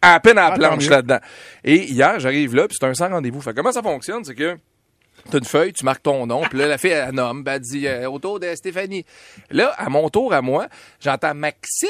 à 0.00 0.18
peine 0.20 0.38
à 0.38 0.48
la 0.48 0.54
Ah, 0.54 0.58
planche 0.58 0.88
là-dedans. 0.88 1.20
Et 1.64 1.84
hier, 1.90 2.18
j'arrive 2.18 2.54
là, 2.54 2.66
puis 2.66 2.76
c'est 2.78 2.86
un 2.86 2.94
sans 2.94 3.08
rendez-vous. 3.08 3.40
Fait 3.40 3.54
comment 3.54 3.72
ça 3.72 3.82
fonctionne, 3.82 4.24
c'est 4.24 4.34
que 4.34 4.56
T'as 5.30 5.38
une 5.38 5.44
feuille, 5.44 5.72
tu 5.72 5.84
marques 5.84 6.02
ton 6.02 6.26
nom, 6.26 6.42
puis 6.42 6.58
là, 6.58 6.66
la 6.66 6.78
fille, 6.78 6.90
elle 6.90 7.14
nomme, 7.14 7.44
ben, 7.44 7.52
elle 7.52 7.60
dit 7.60 7.86
euh, 7.86 8.10
autour 8.10 8.40
de 8.40 8.52
Stéphanie. 8.56 9.04
Là, 9.50 9.72
à 9.78 9.88
mon 9.88 10.08
tour, 10.08 10.32
à 10.34 10.42
moi, 10.42 10.66
j'entends 10.98 11.34
Maxime. 11.34 11.88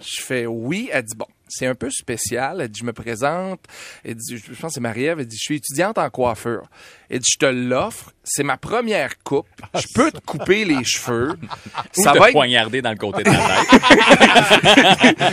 Je 0.00 0.22
fais 0.22 0.46
oui. 0.46 0.88
Elle 0.92 1.02
dit 1.02 1.16
bon, 1.16 1.26
c'est 1.48 1.66
un 1.66 1.74
peu 1.74 1.90
spécial. 1.90 2.60
Elle 2.60 2.68
dit, 2.68 2.80
je 2.80 2.84
me 2.84 2.92
présente. 2.92 3.60
Elle 4.04 4.16
je 4.18 4.36
pense 4.60 4.60
que 4.60 4.68
c'est 4.74 4.80
Marie-Ève. 4.80 5.20
Elle 5.20 5.26
dit, 5.26 5.36
je 5.36 5.44
suis 5.44 5.56
étudiante 5.56 5.98
en 5.98 6.08
coiffure. 6.10 6.68
Elle 7.10 7.20
dit, 7.20 7.30
je 7.32 7.38
te 7.38 7.46
l'offre. 7.46 8.12
C'est 8.30 8.42
ma 8.42 8.58
première 8.58 9.16
coupe. 9.22 9.46
Je 9.74 9.86
peux 9.94 10.12
te 10.12 10.18
couper 10.20 10.66
les 10.66 10.84
cheveux. 10.84 11.38
Ou 11.96 12.02
Ça 12.02 12.12
te 12.12 12.18
va 12.18 12.26
être 12.28 12.32
poignarder 12.32 12.82
dans 12.82 12.90
le 12.90 12.98
côté 12.98 13.22
de 13.22 13.30
la 13.30 13.38
tête. 13.38 13.80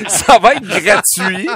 ça 0.10 0.40
va 0.40 0.54
être 0.54 0.66
gratuit. 0.66 1.50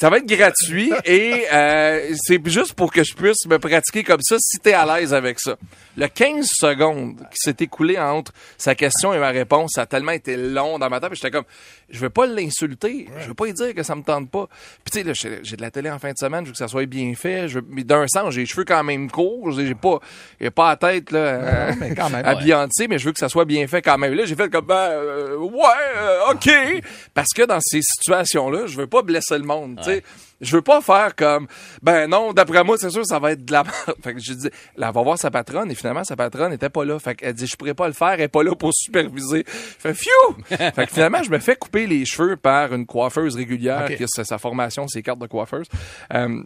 Ça 0.00 0.10
va 0.10 0.18
être 0.18 0.26
gratuit 0.26 0.92
et 1.06 1.46
euh, 1.52 2.12
c'est 2.26 2.46
juste 2.48 2.74
pour 2.74 2.92
que 2.92 3.02
je 3.02 3.14
puisse 3.14 3.46
me 3.46 3.58
pratiquer 3.58 4.04
comme 4.04 4.20
ça 4.22 4.36
si 4.38 4.58
t'es 4.58 4.74
à 4.74 4.84
l'aise 4.84 5.14
avec 5.14 5.40
ça. 5.40 5.56
Le 5.96 6.08
15 6.08 6.46
secondes 6.52 7.16
qui 7.30 7.36
s'est 7.36 7.56
écoulé 7.60 7.98
entre 7.98 8.32
sa 8.58 8.74
question 8.74 9.14
et 9.14 9.18
ma 9.18 9.30
réponse, 9.30 9.70
ça 9.76 9.82
a 9.82 9.86
tellement 9.86 10.12
été 10.12 10.36
long 10.36 10.78
dans 10.78 10.90
ma 10.90 11.00
tête. 11.00 11.14
J'étais 11.14 11.30
comme, 11.30 11.44
je 11.88 11.98
veux 12.00 12.10
pas 12.10 12.26
l'insulter. 12.26 13.08
Je 13.20 13.28
veux 13.28 13.34
pas 13.34 13.46
lui 13.46 13.54
dire 13.54 13.74
que 13.74 13.82
ça 13.82 13.94
me 13.94 14.02
tente 14.02 14.30
pas. 14.30 14.48
Puis 14.84 14.90
tu 14.92 14.98
sais, 14.98 15.04
là, 15.04 15.12
j'ai 15.14 15.38
j'ai 15.42 15.56
de 15.56 15.62
la 15.62 15.70
télé 15.70 15.90
en 15.90 15.98
fin 15.98 16.10
de 16.10 16.18
semaine, 16.18 16.40
je 16.44 16.48
veux 16.48 16.52
que 16.52 16.58
ça 16.58 16.68
soit 16.68 16.84
bien 16.86 17.14
fait. 17.14 17.48
Je 17.48 17.60
veux- 17.60 17.66
mais 17.70 17.84
d'un 17.84 18.06
sens, 18.08 18.34
j'ai 18.34 18.42
les 18.42 18.46
cheveux 18.46 18.64
quand 18.64 18.84
même 18.84 19.10
courts. 19.10 19.52
J'ai 19.54 19.66
j'ai 19.66 19.74
pas, 19.74 19.98
j'ai 20.40 20.50
pas 20.50 20.70
la 20.70 20.76
tête 20.76 21.10
là, 21.10 21.74
mais 21.78 21.94
quand 21.94 22.10
même, 22.10 22.24
habillantée, 22.24 22.88
mais 22.88 22.98
je 22.98 23.06
veux 23.06 23.12
que 23.12 23.18
ça 23.18 23.28
soit 23.28 23.44
bien 23.44 23.66
fait 23.66 23.82
quand 23.82 23.98
même. 23.98 24.14
Là, 24.14 24.24
j'ai 24.24 24.34
fait 24.34 24.50
comme, 24.50 24.66
ben, 24.66 24.74
euh, 24.74 25.36
ouais, 25.36 25.60
euh, 25.96 26.32
ok. 26.32 26.82
Parce 27.12 27.32
que 27.34 27.42
dans 27.42 27.60
ces 27.60 27.82
situations-là, 27.82 28.66
je 28.66 28.76
veux 28.76 28.86
pas 28.86 29.02
blesser 29.02 29.38
le 29.38 29.44
monde. 29.44 29.78
tu 29.78 29.84
sais. 29.84 30.02
Je 30.40 30.56
veux 30.56 30.62
pas 30.62 30.80
faire 30.80 31.14
comme, 31.14 31.46
ben 31.80 32.08
non, 32.08 32.32
d'après 32.32 32.64
moi, 32.64 32.76
c'est 32.78 32.90
sûr, 32.90 33.06
ça 33.06 33.18
va 33.18 33.32
être 33.32 33.44
de 33.44 33.52
la 33.52 33.62
merde. 33.62 33.96
Fait 34.02 34.14
que 34.14 34.20
je 34.20 34.32
dis, 34.32 34.50
là, 34.76 34.88
elle 34.88 34.94
va 34.94 35.02
voir 35.02 35.18
sa 35.18 35.30
patronne, 35.30 35.70
et 35.70 35.74
finalement, 35.74 36.04
sa 36.04 36.16
patronne 36.16 36.52
était 36.52 36.68
pas 36.68 36.84
là. 36.84 36.98
Fait 36.98 37.14
qu'elle 37.14 37.34
dit, 37.34 37.46
je 37.46 37.56
pourrais 37.56 37.74
pas 37.74 37.86
le 37.86 37.94
faire, 37.94 38.12
elle 38.12 38.22
est 38.22 38.28
pas 38.28 38.42
là 38.42 38.54
pour 38.54 38.72
superviser. 38.74 39.44
Fait, 39.46 39.94
que 40.76 40.86
finalement, 40.86 41.22
je 41.22 41.30
me 41.30 41.38
fais 41.38 41.56
couper 41.56 41.86
les 41.86 42.04
cheveux 42.04 42.36
par 42.36 42.74
une 42.74 42.84
coiffeuse 42.84 43.36
régulière, 43.36 43.86
qui 43.96 44.04
a 44.04 44.06
sa, 44.06 44.24
sa 44.24 44.38
formation, 44.38 44.86
ses 44.88 45.02
cartes 45.02 45.20
de 45.20 45.26
coiffeuse. 45.26 45.66
Euh, 46.12 46.42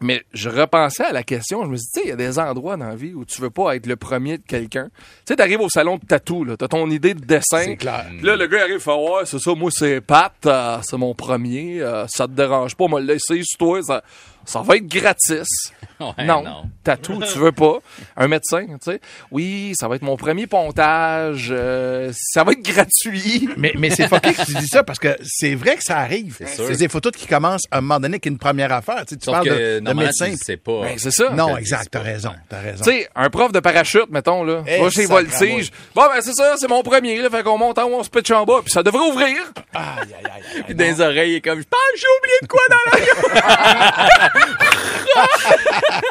mais 0.00 0.22
je 0.32 0.48
repensais 0.48 1.04
à 1.04 1.12
la 1.12 1.22
question, 1.22 1.64
je 1.64 1.68
me 1.68 1.76
suis 1.76 1.86
dit, 1.86 1.90
tu 1.92 2.00
sais, 2.00 2.06
il 2.06 2.08
y 2.08 2.12
a 2.12 2.16
des 2.16 2.38
endroits 2.38 2.76
dans 2.76 2.88
la 2.88 2.96
vie 2.96 3.12
où 3.12 3.24
tu 3.24 3.40
veux 3.42 3.50
pas 3.50 3.76
être 3.76 3.86
le 3.86 3.96
premier 3.96 4.38
de 4.38 4.42
quelqu'un. 4.42 4.88
Tu 4.94 5.02
sais, 5.28 5.36
t'arrives 5.36 5.60
au 5.60 5.68
salon 5.68 5.96
de 5.96 6.06
tatou, 6.06 6.44
là, 6.44 6.56
t'as 6.56 6.68
ton 6.68 6.88
idée 6.90 7.12
de 7.12 7.20
dessin. 7.20 7.64
C'est 7.64 7.76
clair. 7.76 8.06
Là, 8.22 8.36
le 8.36 8.46
gars 8.46 8.62
arrive, 8.62 8.78
fait, 8.78 8.90
ouais, 8.90 9.26
c'est 9.26 9.38
ça, 9.38 9.54
moi, 9.54 9.70
c'est 9.70 10.00
Pat, 10.00 10.32
euh, 10.46 10.78
c'est 10.82 10.96
mon 10.96 11.14
premier, 11.14 11.82
euh, 11.82 12.06
ça 12.08 12.26
te 12.26 12.32
dérange 12.32 12.74
pas, 12.76 12.88
moi, 12.88 13.00
le 13.00 13.06
laisser 13.06 13.42
sur 13.42 13.58
toi, 13.58 13.82
ça, 13.82 14.02
ça 14.44 14.62
va 14.62 14.76
être 14.76 14.86
gratis. 14.86 15.48
Ouais, 16.00 16.24
non, 16.24 16.42
non. 16.42 16.62
tatou, 16.82 17.20
tu 17.30 17.38
veux 17.38 17.52
pas? 17.52 17.74
Un 18.16 18.26
médecin, 18.26 18.64
tu 18.82 18.90
sais. 18.90 19.00
Oui, 19.30 19.74
ça 19.78 19.86
va 19.86 19.96
être 19.96 20.02
mon 20.02 20.16
premier 20.16 20.46
pontage, 20.46 21.48
euh, 21.50 22.10
ça 22.14 22.42
va 22.42 22.52
être 22.52 22.62
gratuit. 22.62 23.50
Mais, 23.58 23.74
mais 23.76 23.90
c'est 23.90 24.08
fucké 24.08 24.32
que 24.32 24.42
tu 24.46 24.54
dis 24.54 24.66
ça 24.66 24.82
parce 24.82 24.98
que 24.98 25.14
c'est 25.22 25.54
vrai 25.54 25.76
que 25.76 25.82
ça 25.84 25.98
arrive. 25.98 26.38
sûr. 26.38 26.64
C'est 26.68 26.76
des 26.78 26.88
photos 26.88 27.12
qui 27.12 27.26
commencent 27.26 27.66
à 27.70 27.78
un 27.78 27.80
moment 27.82 28.00
donné 28.00 28.18
qu'une 28.18 28.38
première 28.38 28.72
affaire. 28.72 29.04
Tu, 29.06 29.10
sais, 29.14 29.16
tu 29.18 29.24
Sauf 29.26 29.34
parles 29.34 29.48
que, 29.48 29.78
de, 29.78 29.84
de 29.84 29.92
médecin. 29.92 30.32
sais 30.42 30.56
pas. 30.56 30.80
Ben, 30.84 30.98
c'est 30.98 31.10
ça. 31.10 31.28
Non, 31.30 31.54
exact, 31.58 31.88
t'as 31.90 32.00
raison, 32.00 32.32
t'as 32.48 32.60
raison. 32.60 32.82
Tu 32.82 32.90
sais, 32.92 33.08
un 33.14 33.28
prof 33.28 33.52
de 33.52 33.60
parachute, 33.60 34.08
mettons, 34.10 34.42
là. 34.42 34.62
Eh, 34.66 34.80
va 34.80 34.88
chez. 34.88 35.04
Voltige. 35.04 35.70
Bon, 35.94 36.06
ben, 36.06 36.22
c'est 36.22 36.32
ça, 36.32 36.54
c'est 36.56 36.68
mon 36.68 36.82
premier, 36.82 37.20
là. 37.20 37.28
Fait 37.28 37.42
qu'on 37.42 37.58
monte 37.58 37.78
en 37.78 37.84
haut, 37.84 37.96
on 37.98 38.02
se 38.02 38.08
pitch 38.08 38.30
en 38.30 38.44
bas, 38.46 38.60
puis 38.64 38.72
ça 38.72 38.82
devrait 38.82 39.06
ouvrir. 39.06 39.36
Aïe, 39.74 39.82
aïe, 40.00 40.14
aïe, 40.14 40.42
aïe, 40.54 40.62
Puis 40.64 40.74
dans 40.74 40.84
les 40.84 41.00
oreilles, 41.02 41.32
il 41.32 41.36
est 41.36 41.40
comme, 41.42 41.58
je 41.58 41.66
pense, 41.68 41.80
j'ai 41.96 42.06
oublié 42.18 42.36
de 42.40 42.46
quoi 42.46 42.62
dans 42.70 42.90
la 42.90 44.30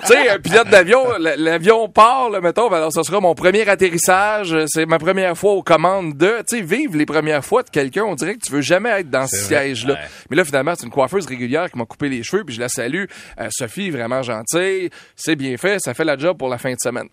tu 0.01 0.07
sais, 0.07 0.29
un 0.29 0.39
pilote 0.39 0.69
d'avion, 0.69 1.03
l'avion 1.17 1.89
part, 1.89 2.29
là, 2.29 2.41
mettons, 2.41 2.69
ben 2.69 2.77
alors 2.77 2.91
ça 2.91 3.03
sera 3.03 3.19
mon 3.19 3.35
premier 3.35 3.67
atterrissage, 3.67 4.53
euh, 4.53 4.65
c'est 4.67 4.85
ma 4.85 4.99
première 4.99 5.37
fois 5.37 5.53
aux 5.53 5.63
commandes 5.63 6.17
de, 6.17 6.43
tu 6.47 6.57
sais, 6.57 6.61
vivre 6.61 6.97
les 6.97 7.05
premières 7.05 7.43
fois 7.43 7.63
de 7.63 7.69
quelqu'un, 7.69 8.03
on 8.03 8.15
dirait 8.15 8.35
que 8.35 8.45
tu 8.45 8.51
veux 8.51 8.61
jamais 8.61 8.89
être 8.89 9.09
dans 9.09 9.27
ce 9.27 9.37
siège-là. 9.37 9.93
Ouais. 9.93 9.99
Mais 10.29 10.37
là, 10.37 10.45
finalement, 10.45 10.73
c'est 10.75 10.85
une 10.85 10.91
coiffeuse 10.91 11.25
régulière 11.25 11.69
qui 11.69 11.77
m'a 11.77 11.85
coupé 11.85 12.09
les 12.09 12.23
cheveux, 12.23 12.43
puis 12.43 12.55
je 12.55 12.59
la 12.59 12.69
salue. 12.69 13.05
Euh, 13.39 13.47
Sophie, 13.51 13.89
vraiment 13.89 14.21
gentille, 14.21 14.89
c'est 15.15 15.35
bien 15.35 15.57
fait, 15.57 15.79
ça 15.79 15.93
fait 15.93 16.05
la 16.05 16.17
job 16.17 16.37
pour 16.37 16.49
la 16.49 16.57
fin 16.57 16.71
de 16.71 16.79
semaine. 16.81 17.07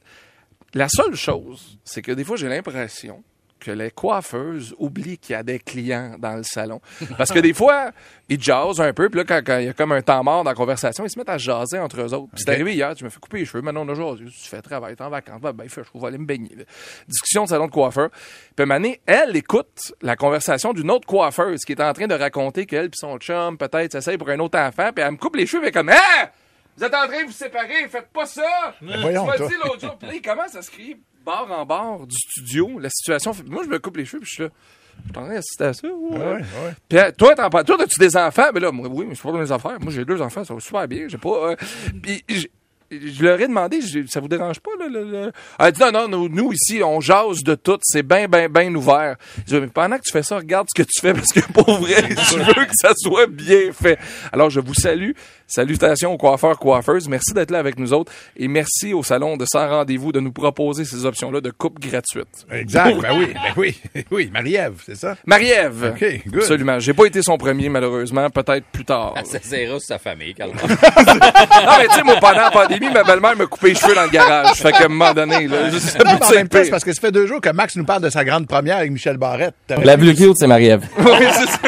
La 0.74 0.88
seule 0.88 1.14
chose, 1.14 1.78
c'est 1.84 2.02
que 2.02 2.12
des 2.12 2.24
fois, 2.24 2.36
j'ai 2.36 2.48
l'impression 2.48 3.22
que 3.66 3.72
les 3.72 3.90
coiffeuses 3.90 4.76
oublient 4.78 5.18
qu'il 5.18 5.32
y 5.32 5.36
a 5.36 5.42
des 5.42 5.58
clients 5.58 6.14
dans 6.20 6.36
le 6.36 6.44
salon. 6.44 6.80
Parce 7.18 7.32
que 7.32 7.40
des 7.40 7.52
fois, 7.52 7.90
ils 8.28 8.40
jasent 8.40 8.80
un 8.80 8.92
peu, 8.92 9.10
puis 9.10 9.18
là, 9.18 9.24
quand, 9.24 9.40
quand 9.44 9.58
il 9.58 9.64
y 9.64 9.68
a 9.68 9.72
comme 9.72 9.90
un 9.90 10.02
temps 10.02 10.22
mort 10.22 10.44
dans 10.44 10.50
la 10.50 10.54
conversation, 10.54 11.04
ils 11.04 11.10
se 11.10 11.18
mettent 11.18 11.30
à 11.30 11.36
jaser 11.36 11.80
entre 11.80 12.00
eux 12.00 12.14
autres. 12.14 12.30
Puis 12.32 12.44
c'est 12.44 12.52
arrivé 12.52 12.74
hier, 12.74 12.94
je 12.96 13.04
me 13.04 13.10
fais 13.10 13.18
couper 13.18 13.38
les 13.38 13.44
cheveux, 13.44 13.62
maintenant 13.62 13.84
on 13.84 13.88
a 13.88 13.94
jasé, 13.94 14.24
tu 14.24 14.48
fais 14.48 14.62
travail, 14.62 14.94
t'es 14.94 15.02
en 15.02 15.10
vacances, 15.10 15.40
ben, 15.40 15.52
ben, 15.52 15.68
fais 15.68 15.82
chaud, 15.82 16.06
aller 16.06 16.16
me 16.16 16.26
baigner. 16.26 16.54
là. 16.54 16.62
Discussion 17.08 17.42
de 17.42 17.48
salon 17.48 17.66
de 17.66 17.72
coiffeur. 17.72 18.10
Puis 18.54 18.66
Mané, 18.66 19.00
elle 19.04 19.34
écoute 19.34 19.92
la 20.00 20.14
conversation 20.14 20.72
d'une 20.72 20.92
autre 20.92 21.06
coiffeuse 21.08 21.64
qui 21.64 21.72
est 21.72 21.82
en 21.82 21.92
train 21.92 22.06
de 22.06 22.14
raconter 22.14 22.66
qu'elle 22.66 22.90
puis 22.90 22.98
son 23.00 23.18
chum, 23.18 23.58
peut-être, 23.58 23.90
s'essaye 23.90 24.16
pour 24.16 24.28
un 24.30 24.38
autre 24.38 24.60
enfant, 24.60 24.90
puis 24.94 25.04
elle 25.04 25.10
me 25.10 25.16
coupe 25.16 25.34
les 25.34 25.46
cheveux, 25.46 25.66
et 25.66 25.72
comme, 25.72 25.88
hein? 25.88 26.28
Vous 26.76 26.84
êtes 26.84 26.94
en 26.94 27.08
train 27.08 27.22
de 27.22 27.26
vous 27.26 27.32
séparer, 27.32 27.88
faites 27.88 28.12
pas 28.12 28.26
ça! 28.26 28.76
voyons, 28.80 29.24
tu 29.24 29.42
m'as 29.42 29.48
dit 29.48 29.54
l'autre 29.64 29.80
jour, 29.80 29.98
puis 29.98 30.10
il 30.14 30.22
commence 30.22 30.54
à 30.54 30.62
se 30.62 30.70
crier 30.70 30.96
bord 31.26 31.48
en 31.50 31.66
bord 31.66 32.06
du 32.06 32.16
studio. 32.16 32.78
La 32.78 32.88
situation, 32.88 33.32
moi, 33.48 33.62
je 33.64 33.68
me 33.68 33.78
coupe 33.78 33.96
les 33.98 34.04
cheveux, 34.06 34.20
puis 34.20 34.28
je 34.30 34.34
suis 34.34 34.42
là. 34.44 34.48
Je 34.96 35.02
suis 35.12 35.18
en 35.18 35.24
train 35.26 35.34
d'assister 35.34 35.64
à 35.64 35.72
ça. 35.74 35.86
ouais. 35.88 36.18
ouais, 36.18 36.24
ouais. 36.36 36.42
Puis 36.88 36.98
euh, 36.98 37.10
toi, 37.18 37.34
t'en 37.34 37.50
toi, 37.50 37.82
as-tu 37.82 37.98
des 37.98 38.16
enfants? 38.16 38.48
Mais 38.54 38.60
là, 38.60 38.72
moi, 38.72 38.88
oui, 38.90 39.04
mais 39.06 39.10
je 39.14 39.20
suis 39.20 39.26
pas 39.28 39.32
dans 39.32 39.38
mes 39.42 39.52
affaires. 39.52 39.76
Moi, 39.80 39.92
j'ai 39.92 40.04
deux 40.06 40.22
enfants, 40.22 40.42
ça 40.44 40.54
va 40.54 40.60
super 40.60 40.88
bien. 40.88 41.06
J'ai 41.08 41.18
pas. 41.18 41.50
euh, 41.50 41.56
Puis 42.02 42.24
je, 42.30 42.46
je 42.90 43.22
leur 43.24 43.38
ai 43.40 43.46
demandé, 43.48 43.80
je- 43.82 44.06
ça 44.06 44.20
vous 44.20 44.28
dérange 44.28 44.60
pas, 44.60 44.70
là? 44.78 44.86
le- 44.88 45.04
le- 45.04 45.32
Elle 45.58 45.66
a 45.66 45.70
dit 45.72 45.80
non, 45.80 45.90
non, 45.92 46.08
nous, 46.08 46.28
nous, 46.30 46.52
ici, 46.52 46.80
on 46.82 47.00
jase 47.00 47.42
de 47.42 47.54
tout. 47.56 47.78
C'est 47.82 48.04
bien, 48.04 48.26
bien, 48.26 48.48
bien 48.48 48.74
ouvert. 48.74 49.16
Je 49.46 49.54
dis, 49.56 49.60
mais 49.60 49.66
pendant 49.66 49.96
que 49.96 50.02
tu 50.02 50.12
fais 50.12 50.22
ça, 50.22 50.36
regarde 50.38 50.66
ce 50.74 50.82
que 50.82 50.86
tu 50.88 50.98
fais 51.00 51.12
parce 51.12 51.32
que 51.32 51.40
pour 51.52 51.78
vrai, 51.78 52.02
je 52.08 52.36
veux 52.38 52.64
que 52.64 52.72
ça 52.80 52.92
soit 52.96 53.26
bien 53.26 53.72
fait. 53.72 53.98
Alors, 54.32 54.48
je 54.48 54.60
vous 54.60 54.72
salue. 54.74 55.10
Salutations 55.46 56.12
aux 56.12 56.16
coiffeurs, 56.16 56.58
coiffeuses. 56.58 57.08
Merci 57.08 57.32
d'être 57.32 57.50
là 57.50 57.58
avec 57.58 57.78
nous 57.78 57.92
autres. 57.92 58.12
Et 58.36 58.48
merci 58.48 58.92
au 58.94 59.02
salon 59.02 59.36
de 59.36 59.44
Sans 59.44 59.68
Rendez-vous 59.68 60.12
de 60.12 60.20
nous 60.20 60.32
proposer 60.32 60.84
ces 60.84 61.04
options-là 61.04 61.40
de 61.40 61.50
coupe 61.50 61.78
gratuite. 61.78 62.46
Exact, 62.50 63.00
ben 63.00 63.16
oui, 63.16 63.32
ben 63.32 63.52
oui, 63.56 63.80
oui, 64.10 64.30
Marie-Ève, 64.32 64.82
c'est 64.84 64.96
ça? 64.96 65.16
Marie-Ève. 65.24 65.94
OK, 65.94 66.22
good. 66.26 66.42
Absolument. 66.42 66.78
J'ai 66.80 66.94
pas 66.94 67.06
été 67.06 67.22
son 67.22 67.38
premier, 67.38 67.68
malheureusement. 67.68 68.28
Peut-être 68.30 68.66
plus 68.72 68.84
tard. 68.84 69.14
Ça 69.24 69.40
sert 69.40 69.80
sa 69.80 69.98
famille, 69.98 70.34
calme 70.34 70.52
non, 70.68 71.72
mais 71.78 71.88
tu 71.88 71.94
sais, 71.94 72.02
moi, 72.02 72.16
pendant 72.20 72.40
la 72.40 72.50
pandémie, 72.50 72.90
ma 72.90 73.02
belle-mère 73.04 73.36
me 73.36 73.46
coupait 73.46 73.68
les 73.68 73.74
cheveux 73.74 73.94
dans 73.94 74.04
le 74.04 74.10
garage. 74.10 74.56
Fait 74.56 74.72
qu'à 74.72 74.86
un 74.86 74.88
moment 74.88 75.14
donné, 75.14 75.46
là, 75.46 75.70
même 76.06 76.48
temps, 76.48 76.58
c'est 76.62 76.70
parce 76.70 76.84
que 76.84 76.92
ça 76.92 77.00
fait 77.00 77.12
deux 77.12 77.26
jours 77.26 77.40
que 77.40 77.50
Max 77.50 77.76
nous 77.76 77.84
parle 77.84 78.02
de 78.02 78.10
sa 78.10 78.24
grande 78.24 78.46
première 78.46 78.78
avec 78.78 78.90
Michel 78.90 79.16
Barrette. 79.16 79.54
La 79.68 79.96
plus 79.96 80.14
cute, 80.14 80.36
c'est 80.36 80.46
Marie-Ève. 80.46 80.86
Oui, 80.98 81.26
c'est 81.32 81.46
ça. 81.46 81.58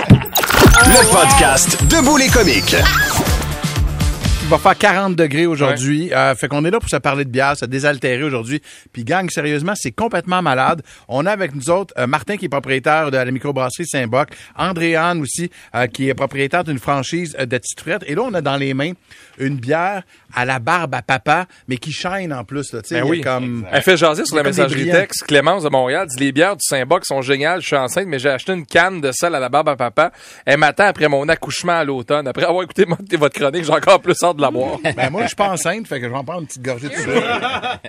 Le 0.87 1.11
podcast 1.11 1.83
Debout 1.85 2.17
les 2.17 2.29
comiques. 2.29 2.77
Il 4.48 4.52
va 4.52 4.56
faire 4.56 4.78
40 4.78 5.14
degrés 5.14 5.44
aujourd'hui. 5.44 6.11
Euh, 6.11 6.34
fait 6.34 6.48
qu'on 6.48 6.64
est 6.64 6.70
là 6.70 6.80
pour 6.80 6.88
se 6.88 6.96
parler 6.96 7.26
de 7.26 7.30
bière, 7.30 7.54
se 7.54 7.66
désaltérer 7.66 8.22
aujourd'hui. 8.22 8.62
Puis 8.94 9.04
gang, 9.04 9.28
sérieusement, 9.28 9.74
c'est 9.76 9.90
complètement 9.90 10.40
malade. 10.40 10.80
On 11.06 11.26
a 11.26 11.30
avec 11.30 11.54
nous 11.54 11.68
autres 11.68 11.92
euh, 11.98 12.06
Martin 12.06 12.38
qui 12.38 12.46
est 12.46 12.48
propriétaire 12.48 13.11
de 13.11 13.18
la 13.18 13.30
microbrasserie 13.30 13.87
Saint-Boc, 13.87 14.30
Andréane 14.56 15.20
aussi 15.20 15.50
euh, 15.74 15.87
qui 15.87 16.08
est 16.08 16.14
propriétaire 16.14 16.64
d'une 16.64 16.78
franchise 16.78 17.37
de 17.38 17.58
Tite 17.58 17.78
Frette. 17.78 18.04
Et 18.06 18.14
là, 18.14 18.22
on 18.22 18.32
a 18.32 18.40
dans 18.40 18.56
les 18.56 18.72
mains 18.72 18.92
une 19.38 19.57
bière 19.57 20.03
à 20.35 20.44
la 20.44 20.59
barbe 20.59 20.94
à 20.94 21.03
papa, 21.03 21.46
mais 21.68 21.77
qui 21.79 21.92
chaîne 21.92 22.33
en 22.33 22.44
plus. 22.44 22.72
Là, 22.72 22.81
Ben 22.90 23.05
oui. 23.05 23.20
comme... 23.20 23.66
Elle 23.70 23.83
fait 23.83 23.96
jaser 23.96 24.24
sur 24.24 24.37
la 24.37 24.42
messagerie 24.42 24.90
texte. 24.90 25.24
Clémence 25.24 25.62
de 25.64 25.68
Montréal 25.68 26.07
dit 26.09 26.18
les 26.18 26.33
bières 26.33 26.57
du 26.57 26.62
Saint-Boc 26.64 27.05
sont 27.05 27.22
géniales. 27.22 27.61
Je 27.61 27.66
suis 27.66 27.77
enceinte, 27.77 28.07
mais 28.07 28.18
j'ai 28.18 28.31
acheté 28.31 28.53
une 28.53 28.66
canne 28.66 29.01
de 29.01 29.12
sel 29.12 29.35
à 29.35 29.40
la 29.40 29.48
barbe 29.48 29.68
à 29.68 29.77
papa. 29.77 30.12
Elle 30.44 30.59
m'attend 30.59 30.85
après 30.87 31.09
mon 31.09 31.29
accouchement 31.29 31.79
à 31.79 31.85
l'automne. 31.85 32.27
Après 32.29 32.44
avoir 32.44 32.62
écouté 32.62 32.85
votre 33.18 33.35
chronique, 33.38 33.64
j'ai 33.64 33.72
encore 33.72 34.01
plus 34.01 34.22
hâte 34.22 34.37
de 34.37 34.42
la 34.42 34.51
boire. 34.51 34.79
Ben 34.96 35.11
moi, 35.11 35.22
je 35.22 35.29
suis 35.29 35.37
pas 35.37 35.51
enceinte, 35.51 35.87
fait 35.87 36.01
que 36.01 36.07
je 36.07 36.11
vais 36.11 36.16
en 36.16 36.24
prendre 36.24 36.40
une 36.40 36.46
petite 36.46 36.62
gorgée 36.62 36.88
de 36.88 36.94
ça. 36.94 37.81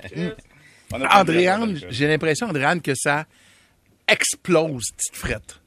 Andréane, 1.20 1.80
j'ai 1.90 2.08
l'impression, 2.08 2.48
Andréane, 2.48 2.82
que 2.82 2.94
ça 2.96 3.26
explose, 4.08 4.92
petite 4.98 5.16
frette. 5.16 5.60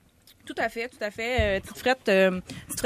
Tout 0.44 0.54
à 0.58 0.68
fait, 0.68 0.88
tout 0.88 1.02
à 1.02 1.10
fait. 1.10 1.58
Euh, 1.58 1.60
Tite 1.60 1.78
Frette, 1.78 2.08
euh, 2.08 2.40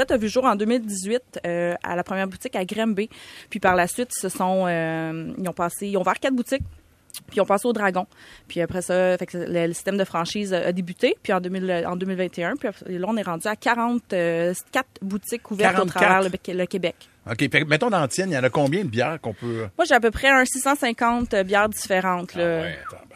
a 0.09 0.17
vu 0.17 0.29
jour 0.29 0.45
en 0.45 0.55
2018 0.55 1.41
euh, 1.45 1.73
à 1.83 1.95
la 1.95 2.03
première 2.03 2.27
boutique 2.27 2.55
à 2.55 2.63
Grimby. 2.65 3.09
Puis 3.49 3.59
par 3.59 3.75
la 3.75 3.87
suite, 3.87 4.09
ils 4.15 4.21
se 4.21 4.29
sont, 4.29 4.65
euh, 4.67 5.33
ils 5.37 5.49
ont 5.49 5.53
passé, 5.53 5.87
ils 5.87 5.97
ont 5.97 6.01
ouvert 6.01 6.19
quatre 6.19 6.35
boutiques. 6.35 6.63
Puis 7.27 7.37
ils 7.37 7.41
ont 7.41 7.45
passé 7.45 7.67
au 7.67 7.73
Dragon. 7.73 8.05
Puis 8.47 8.61
après 8.61 8.83
ça, 8.83 9.17
fait 9.17 9.25
que 9.25 9.37
le, 9.39 9.67
le 9.67 9.73
système 9.73 9.97
de 9.97 10.03
franchise 10.03 10.53
a, 10.53 10.71
débuté. 10.71 11.15
Puis 11.23 11.33
en, 11.33 11.41
2000, 11.41 11.85
en 11.87 11.95
2021, 11.95 12.57
puis 12.57 12.69
là, 12.99 13.05
on 13.07 13.17
est 13.17 13.23
rendu 13.23 13.47
à 13.47 13.55
44 13.55 14.85
boutiques 15.01 15.49
ouvertes 15.49 15.73
44. 15.77 15.81
au 15.81 15.99
travers 15.99 16.21
le, 16.21 16.29
Bec- 16.29 16.53
le 16.55 16.65
Québec. 16.67 17.09
OK, 17.29 17.49
que 17.49 17.63
mettons 17.65 17.89
dans 17.89 18.07
tienne, 18.07 18.29
il 18.29 18.35
y 18.35 18.37
en 18.37 18.43
a 18.43 18.49
combien 18.51 18.83
de 18.83 18.89
bières 18.89 19.19
qu'on 19.19 19.33
peut... 19.33 19.67
Moi, 19.77 19.85
j'ai 19.85 19.95
à 19.95 19.99
peu 19.99 20.11
près 20.11 20.29
un 20.29 20.45
650 20.45 21.33
bières 21.43 21.69
différentes. 21.69 22.35
Là. 22.35 22.65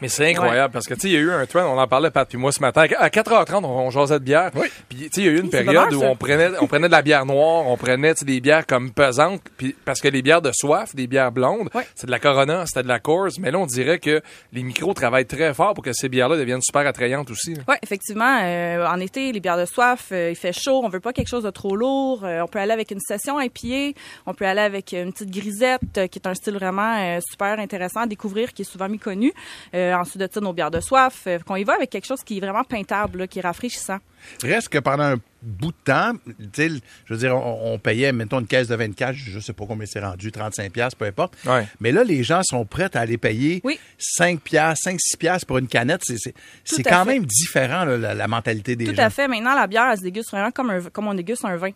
Mais 0.02 0.08
c'est 0.08 0.30
incroyable 0.32 0.72
parce 0.72 0.86
que, 0.86 0.94
tu 0.94 1.00
sais, 1.02 1.08
il 1.08 1.12
y 1.14 1.16
a 1.16 1.20
eu 1.20 1.30
un 1.30 1.46
trend, 1.46 1.62
on 1.74 1.78
en 1.78 1.86
parlait, 1.86 2.10
Pat, 2.10 2.28
puis 2.28 2.36
moi, 2.36 2.50
ce 2.52 2.60
matin. 2.60 2.84
À 2.98 3.08
4h30, 3.08 3.64
on, 3.64 3.68
on 3.68 3.90
jasait 3.90 4.18
de 4.18 4.24
bière. 4.24 4.50
Puis, 4.88 4.98
tu 4.98 5.04
sais, 5.12 5.20
il 5.20 5.24
y 5.24 5.28
a 5.28 5.32
eu 5.32 5.40
une 5.40 5.48
période 5.48 5.90
bonheur, 5.90 6.02
où 6.02 6.04
on 6.12 6.16
prenait, 6.16 6.50
on 6.60 6.66
prenait 6.66 6.88
de 6.88 6.92
la 6.92 7.02
bière 7.02 7.24
noire, 7.24 7.66
on 7.68 7.76
prenait, 7.76 8.12
des 8.22 8.40
bières 8.40 8.66
comme 8.66 8.90
pesantes. 8.90 9.40
Puis, 9.56 9.76
parce 9.84 10.00
que 10.00 10.08
les 10.08 10.20
bières 10.22 10.42
de 10.42 10.50
soif, 10.52 10.94
des 10.96 11.06
bières 11.06 11.30
blondes, 11.32 11.68
Ouais. 11.72 11.86
c'est 11.94 12.06
de 12.06 12.10
la 12.10 12.18
Corona, 12.18 12.64
c'était 12.66 12.82
de 12.82 12.88
la 12.88 12.98
Coors. 12.98 13.28
Mais 13.38 13.50
là, 13.52 13.58
on 13.60 13.66
dirait 13.66 14.00
que 14.00 14.20
les 14.52 14.62
micros 14.64 14.92
travaillent 14.92 15.24
très 15.26 15.54
fort 15.54 15.72
pour 15.74 15.84
que 15.84 15.92
ces 15.92 16.08
bières-là 16.08 16.36
deviennent 16.36 16.60
super 16.62 16.84
attrayantes 16.86 17.30
aussi. 17.30 17.54
Oui, 17.68 17.76
effectivement. 17.82 18.40
euh, 18.42 18.84
en 18.86 18.98
été, 18.98 19.30
les 19.30 19.38
bières 19.40 19.56
de 19.58 19.66
soif, 19.66 20.08
euh, 20.10 20.30
il 20.30 20.36
fait 20.36 20.52
chaud. 20.52 20.80
On 20.84 20.88
veut 20.88 20.98
pas 21.00 21.12
quelque 21.12 21.28
chose 21.28 21.44
de 21.44 21.50
trop 21.50 21.76
lourd. 21.76 22.24
Euh, 22.24 22.40
on 22.42 22.48
peut 22.48 22.58
aller 22.58 22.72
avec 22.72 22.90
une 22.90 23.00
session 23.00 23.38
IPA. 23.40 23.98
On 24.26 24.34
peut 24.34 24.46
aller 24.46 24.60
avec 24.60 24.92
une 24.92 25.12
petite 25.12 25.30
grisette, 25.30 25.80
qui 26.10 26.18
est 26.18 26.26
un 26.26 26.34
style 26.34 26.54
vraiment 26.54 27.18
super 27.20 27.58
intéressant 27.60 28.00
à 28.00 28.06
découvrir, 28.06 28.52
qui 28.52 28.62
est 28.62 28.64
souvent 28.64 28.88
méconnu. 28.88 29.32
Euh, 29.74 29.91
ensuite 29.94 30.20
de 30.20 30.28
ça, 30.32 30.40
nos 30.40 30.52
bières 30.52 30.70
de 30.70 30.80
soif. 30.80 31.24
euh, 31.26 31.38
qu'on 31.40 31.56
y 31.56 31.64
va 31.64 31.74
avec 31.74 31.90
quelque 31.90 32.06
chose 32.06 32.22
qui 32.22 32.38
est 32.38 32.40
vraiment 32.40 32.64
peintable, 32.64 33.28
qui 33.28 33.38
est 33.38 33.42
rafraîchissant. 33.42 33.98
Reste 34.42 34.68
que 34.68 34.78
pendant 34.78 35.04
un 35.04 35.16
bout 35.42 35.72
de 35.72 35.76
temps, 35.84 36.12
tu 36.26 36.34
sais, 36.54 36.68
je 37.06 37.14
veux 37.14 37.18
dire, 37.18 37.36
on, 37.36 37.72
on 37.74 37.78
payait, 37.78 38.12
mettons, 38.12 38.40
une 38.40 38.46
caisse 38.46 38.68
de 38.68 38.74
24, 38.76 39.14
je 39.14 39.40
sais 39.40 39.52
pas 39.52 39.64
combien 39.66 39.86
c'est 39.86 40.00
rendu, 40.00 40.30
35 40.32 40.70
pièces, 40.72 40.94
peu 40.94 41.04
importe. 41.04 41.34
Ouais. 41.46 41.66
Mais 41.80 41.92
là, 41.92 42.04
les 42.04 42.22
gens 42.22 42.40
sont 42.44 42.64
prêts 42.64 42.88
à 42.96 43.00
aller 43.00 43.18
payer 43.18 43.60
Oui. 43.64 43.78
5 43.98 44.40
pièces, 44.40 44.78
5 44.82 44.98
6 45.00 45.16
pièces 45.16 45.44
pour 45.44 45.58
une 45.58 45.68
canette, 45.68 46.02
c'est 46.04 46.16
c'est 46.18 46.34
c'est 46.64 46.86
à 46.86 46.90
quand 46.90 47.04
fait. 47.04 47.14
même 47.14 47.26
différent 47.26 47.84
là, 47.84 47.96
la, 47.98 48.14
la 48.14 48.28
mentalité 48.28 48.76
des 48.76 48.84
Tout 48.86 48.94
gens. 48.94 49.02
à 49.02 49.10
fait. 49.10 49.28
Maintenant, 49.28 49.54
la 49.54 49.66
bière, 49.66 49.88
elle 49.90 49.98
se 49.98 50.02
déguste 50.02 50.30
vraiment 50.30 50.50
comme, 50.50 50.70
un, 50.70 50.80
comme 50.82 51.08
on 51.08 51.14
déguste 51.14 51.44
un 51.44 51.56
vin. 51.56 51.70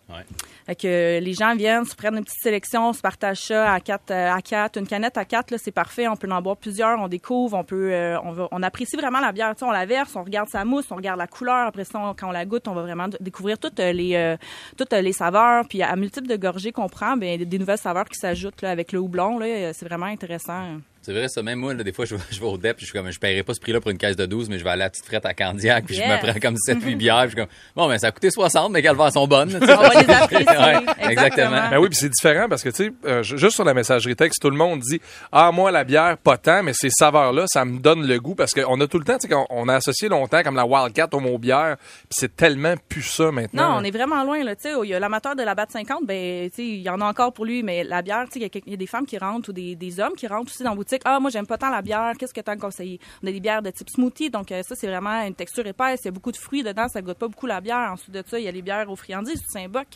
Fait 0.65 0.75
que 0.75 0.87
euh, 0.87 1.19
les 1.19 1.33
gens 1.33 1.55
viennent, 1.55 1.85
se 1.85 1.95
prennent 1.95 2.15
une 2.17 2.23
petite 2.25 2.41
sélection, 2.41 2.91
se 2.93 3.01
partagent 3.01 3.39
ça 3.47 3.71
à 3.73 3.79
quatre, 3.79 4.11
euh, 4.11 4.31
à 4.33 4.41
quatre. 4.41 4.77
Une 4.77 4.87
canette 4.87 5.17
à 5.17 5.25
quatre, 5.25 5.51
là, 5.51 5.57
c'est 5.57 5.71
parfait. 5.71 6.07
On 6.07 6.15
peut 6.15 6.29
en 6.29 6.41
boire 6.41 6.57
plusieurs, 6.57 6.99
on 6.99 7.07
découvre, 7.07 7.57
on 7.57 7.63
peut, 7.63 7.89
euh, 7.93 8.17
on, 8.23 8.31
va, 8.31 8.47
on 8.51 8.61
apprécie 8.63 8.95
vraiment 8.97 9.19
la 9.19 9.31
bière. 9.31 9.53
Tu 9.55 9.59
sais, 9.59 9.65
on 9.65 9.71
la 9.71 9.85
verse, 9.85 10.15
on 10.15 10.23
regarde 10.23 10.49
sa 10.49 10.65
mousse, 10.65 10.85
on 10.91 10.95
regarde 10.95 11.19
la 11.19 11.27
couleur. 11.27 11.67
Après 11.67 11.85
ça, 11.85 11.99
on- 11.99 12.13
quand 12.13 12.27
on 12.29 12.31
la 12.31 12.45
goûte, 12.45 12.67
on 12.67 12.73
va 12.73 12.81
vraiment 12.81 13.07
d- 13.07 13.17
toutes 13.57 13.79
euh, 13.79 13.91
les, 13.91 14.15
euh, 14.15 14.37
toutes 14.77 14.93
euh, 14.93 15.01
les 15.01 15.13
saveurs. 15.13 15.67
Puis 15.67 15.81
à 15.81 15.95
multiples 15.95 16.27
de 16.27 16.35
gorgées 16.35 16.71
qu'on 16.71 16.89
prend, 16.89 17.17
ben, 17.17 17.43
des 17.43 17.59
nouvelles 17.59 17.77
saveurs 17.77 18.05
qui 18.05 18.19
s'ajoutent 18.19 18.63
avec 18.63 18.91
le 18.91 18.99
houblon. 18.99 19.39
Là, 19.39 19.73
c'est 19.73 19.85
vraiment 19.85 20.05
intéressant. 20.05 20.77
C'est 21.07 21.13
vrai, 21.13 21.29
ça. 21.29 21.41
Même 21.41 21.59
moi, 21.59 21.73
là, 21.73 21.83
des 21.85 21.93
fois, 21.93 22.03
je, 22.03 22.15
vais- 22.15 22.21
je 22.31 22.37
vais 22.41 22.45
au 22.45 22.57
DEP, 22.57 22.75
puis 22.75 22.85
je 22.85 22.91
suis 22.91 22.99
comme, 22.99 23.09
je 23.09 23.17
paierai 23.17 23.41
pas 23.41 23.53
ce 23.53 23.61
prix-là 23.61 23.79
pour 23.79 23.91
une 23.91 23.97
caisse 23.97 24.17
de 24.17 24.25
12, 24.25 24.49
mais 24.49 24.59
je 24.59 24.63
vais 24.65 24.71
aller 24.71 24.81
à 24.81 24.85
la 24.87 24.89
petite 24.89 25.05
frette 25.05 25.25
à 25.25 25.33
Candiac, 25.33 25.85
puis 25.85 25.95
je 25.95 26.01
me 26.01 26.19
prends 26.19 26.37
comme 26.41 26.55
7-8 26.55 26.95
bières, 26.97 27.15
puis 27.21 27.23
je 27.23 27.27
suis 27.29 27.35
comme, 27.37 27.47
bon, 27.77 27.87
ben, 27.87 27.97
ça 27.97 28.07
a 28.07 28.11
coûté 28.11 28.29
60, 28.29 28.73
mais 28.73 28.81
qu'elles 28.81 28.97
sont 29.13 29.25
bonnes. 29.25 29.57
On 29.61 29.65
va 29.65 29.89
les 30.01 30.13
apprécier. 30.13 30.45
Ouais, 30.57 31.11
Exactement. 31.11 31.69
Ben 31.71 31.77
oui, 31.79 31.87
puis 31.87 31.97
c'est 31.97 32.09
différent 32.09 32.47
parce 32.49 32.61
que, 32.61 32.69
tu 32.69 32.75
sais, 32.87 32.91
euh, 33.05 33.23
ju- 33.23 33.37
juste 33.37 33.55
sur 33.55 33.63
la 33.63 33.73
messagerie 33.73 34.17
texte, 34.17 34.41
tout 34.41 34.49
le 34.49 34.57
monde 34.57 34.81
dit 34.81 34.99
Ah, 35.31 35.49
moi, 35.53 35.71
la 35.71 35.85
bière, 35.85 36.17
pas 36.17 36.37
tant, 36.37 36.61
mais 36.61 36.73
ces 36.73 36.89
saveurs-là, 36.89 37.45
ça 37.47 37.63
me 37.63 37.79
donne 37.79 38.05
le 38.05 38.19
goût 38.19 38.35
parce 38.35 38.53
qu'on 38.53 38.81
a 38.81 38.87
tout 38.87 38.99
le 38.99 39.05
temps, 39.05 39.17
tu 39.17 39.29
sais, 39.29 39.33
qu'on- 39.33 39.45
on 39.49 39.69
a 39.69 39.75
associé 39.75 40.09
longtemps 40.09 40.43
comme 40.43 40.55
la 40.55 40.65
Wildcat 40.65 41.07
au 41.13 41.21
mot 41.21 41.37
bière, 41.37 41.77
puis 41.79 42.07
c'est 42.09 42.35
tellement 42.35 42.73
plus 42.89 43.03
ça 43.03 43.31
maintenant. 43.31 43.73
Non, 43.75 43.77
on 43.79 43.83
est 43.85 43.91
vraiment 43.91 44.23
loin. 44.25 44.43
Là, 44.43 44.55
Tu 44.57 44.63
sais, 44.63 44.75
il 44.83 44.89
y 44.89 44.93
a 44.93 44.99
l'amateur 44.99 45.35
de 45.37 45.43
la 45.43 45.55
batte 45.55 45.71
50, 45.71 46.05
ben, 46.05 46.49
tu 46.49 46.55
sais, 46.57 46.63
il 46.67 46.81
y 46.81 46.89
en 46.89 46.99
a 46.99 47.05
encore 47.05 47.31
pour 47.31 47.45
lui, 47.45 47.63
mais 47.63 47.83
la 47.85 48.01
bière, 48.01 48.25
tu 48.31 48.39
sais, 48.41 48.45
il 48.53 48.59
y 48.67 48.71
a 48.71 48.73
y, 48.73 48.77
des 48.77 48.87
femmes 48.87 49.05
qui 49.05 49.17
rentrent 49.17 49.49
ou 49.49 49.53
des, 49.53 49.75
des 49.77 49.99
hommes 50.01 50.15
qui 50.17 50.27
rentrent 50.27 50.51
aussi 50.51 50.63
dans 50.63 50.71
la 50.71 50.75
boutique. 50.75 50.96
Ah, 51.05 51.19
moi, 51.19 51.29
j'aime 51.29 51.47
pas 51.47 51.57
tant 51.57 51.69
la 51.69 51.81
bière. 51.81 52.13
Qu'est-ce 52.17 52.33
que 52.33 52.41
tu 52.41 52.49
as 52.49 52.55
conseillé? 52.55 52.99
On 53.23 53.27
a 53.27 53.31
des 53.31 53.39
bières 53.39 53.61
de 53.61 53.69
type 53.69 53.89
smoothie, 53.89 54.29
donc 54.29 54.51
euh, 54.51 54.63
ça, 54.63 54.75
c'est 54.75 54.87
vraiment 54.87 55.21
une 55.23 55.35
texture 55.35 55.65
épaisse. 55.65 56.01
Il 56.03 56.05
y 56.05 56.07
a 56.09 56.11
beaucoup 56.11 56.31
de 56.31 56.37
fruits 56.37 56.63
dedans, 56.63 56.87
ça 56.87 57.01
goûte 57.01 57.17
pas 57.17 57.27
beaucoup 57.27 57.47
la 57.47 57.61
bière. 57.61 57.91
Ensuite 57.93 58.13
de 58.13 58.23
ça, 58.25 58.39
il 58.39 58.45
y 58.45 58.47
a 58.47 58.51
les 58.51 58.61
bières 58.61 58.89
aux 58.89 58.95
friandises 58.95 59.41
du 59.41 59.47
Saint-Boc. 59.47 59.87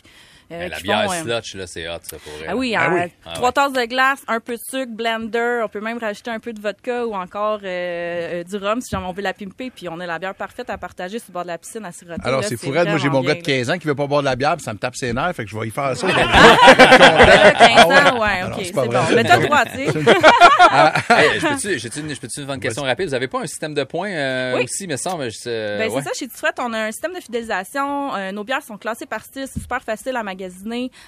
Euh, 0.52 0.58
Ben, 0.60 0.70
la 0.70 0.80
bière 0.80 1.04
font, 1.04 1.12
euh, 1.12 1.22
slotch, 1.22 1.54
là, 1.54 1.66
c'est 1.66 1.88
hot, 1.88 1.98
ça, 2.02 2.16
pour 2.18 2.32
elle. 2.42 2.48
ah 2.50 2.56
oui, 2.56 2.74
Ah 2.76 2.86
euh, 2.90 3.04
oui. 3.04 3.12
Ah 3.24 3.32
trois 3.34 3.48
ouais. 3.48 3.52
tasses 3.52 3.72
de 3.72 3.84
glace, 3.84 4.20
un 4.28 4.40
peu 4.40 4.54
de 4.54 4.60
sucre, 4.68 4.92
blender. 4.92 5.60
On 5.64 5.68
peut 5.68 5.80
même 5.80 5.98
rajouter 5.98 6.30
un 6.30 6.40
peu 6.40 6.52
de 6.52 6.60
vodka 6.60 7.06
ou 7.06 7.14
encore 7.14 7.60
euh, 7.64 8.40
euh, 8.42 8.44
du 8.44 8.56
rhum 8.56 8.80
si 8.80 8.90
jamais 8.90 9.06
on 9.06 9.12
veut 9.12 9.22
la 9.22 9.32
pimper. 9.32 9.70
Puis 9.70 9.88
on 9.88 9.98
a 10.00 10.06
la 10.06 10.18
bière 10.18 10.34
parfaite 10.34 10.70
à 10.70 10.78
partager 10.78 11.18
sur 11.18 11.28
le 11.30 11.32
bord 11.34 11.42
de 11.42 11.48
la 11.48 11.58
piscine 11.58 11.84
à 11.84 11.92
siroter. 11.92 12.20
Alors, 12.24 12.44
c'est 12.44 12.56
fourré. 12.56 12.84
Moi, 12.84 12.98
j'ai 12.98 13.08
mon 13.08 13.22
gars 13.22 13.34
de 13.34 13.40
15 13.40 13.70
ans 13.70 13.78
qui 13.78 13.86
veut 13.86 13.94
pas 13.94 14.06
boire 14.06 14.20
de 14.22 14.26
la 14.26 14.36
bière, 14.36 14.56
puis 14.56 14.64
ça 14.64 14.72
me 14.72 14.78
tape 14.78 14.96
ses 14.96 15.12
nerfs, 15.12 15.34
fait 15.34 15.44
que 15.44 15.50
je 15.50 15.58
vais 15.58 15.68
y 15.68 15.70
faire 15.70 15.96
ça. 15.96 16.06
là. 16.08 16.14
15 16.14 16.24
Ah 17.76 17.86
ouais. 17.88 17.94
ans, 17.94 18.20
ouais, 18.20 18.42
Non, 18.42 18.56
ok, 18.56 18.62
c'est 18.64 18.72
bon. 18.72 18.90
Mais 19.14 19.24
t'as 19.24 19.36
le 19.38 19.46
droit, 19.46 19.64
tu 19.64 19.70
sais. 19.70 19.86
Hey, 21.12 21.40
je 21.40 21.48
peux-tu, 21.88 22.00
une, 22.00 22.60
question 22.60 22.82
rapide? 22.82 23.08
Vous 23.08 23.14
avez 23.14 23.28
pas 23.28 23.40
un 23.40 23.46
système 23.46 23.74
de 23.74 23.84
points, 23.84 24.52
aussi, 24.62 24.86
me 24.86 24.96
semble? 24.96 25.28
Ben, 25.44 25.90
c'est 25.90 26.02
ça, 26.02 26.10
chez 26.18 26.28
Tifrette, 26.28 26.58
on 26.60 26.72
a 26.72 26.84
un 26.84 26.92
système 26.92 27.14
de 27.14 27.20
fidélisation. 27.20 28.32
Nos 28.32 28.44
bières 28.44 28.62
sont 28.62 28.78
classées 28.78 29.06
par 29.06 29.22
style, 29.24 29.46
c'est 29.52 29.60
super 29.60 29.82
facile 29.82 30.16
à 30.16 30.22
magasiner. 30.22 30.41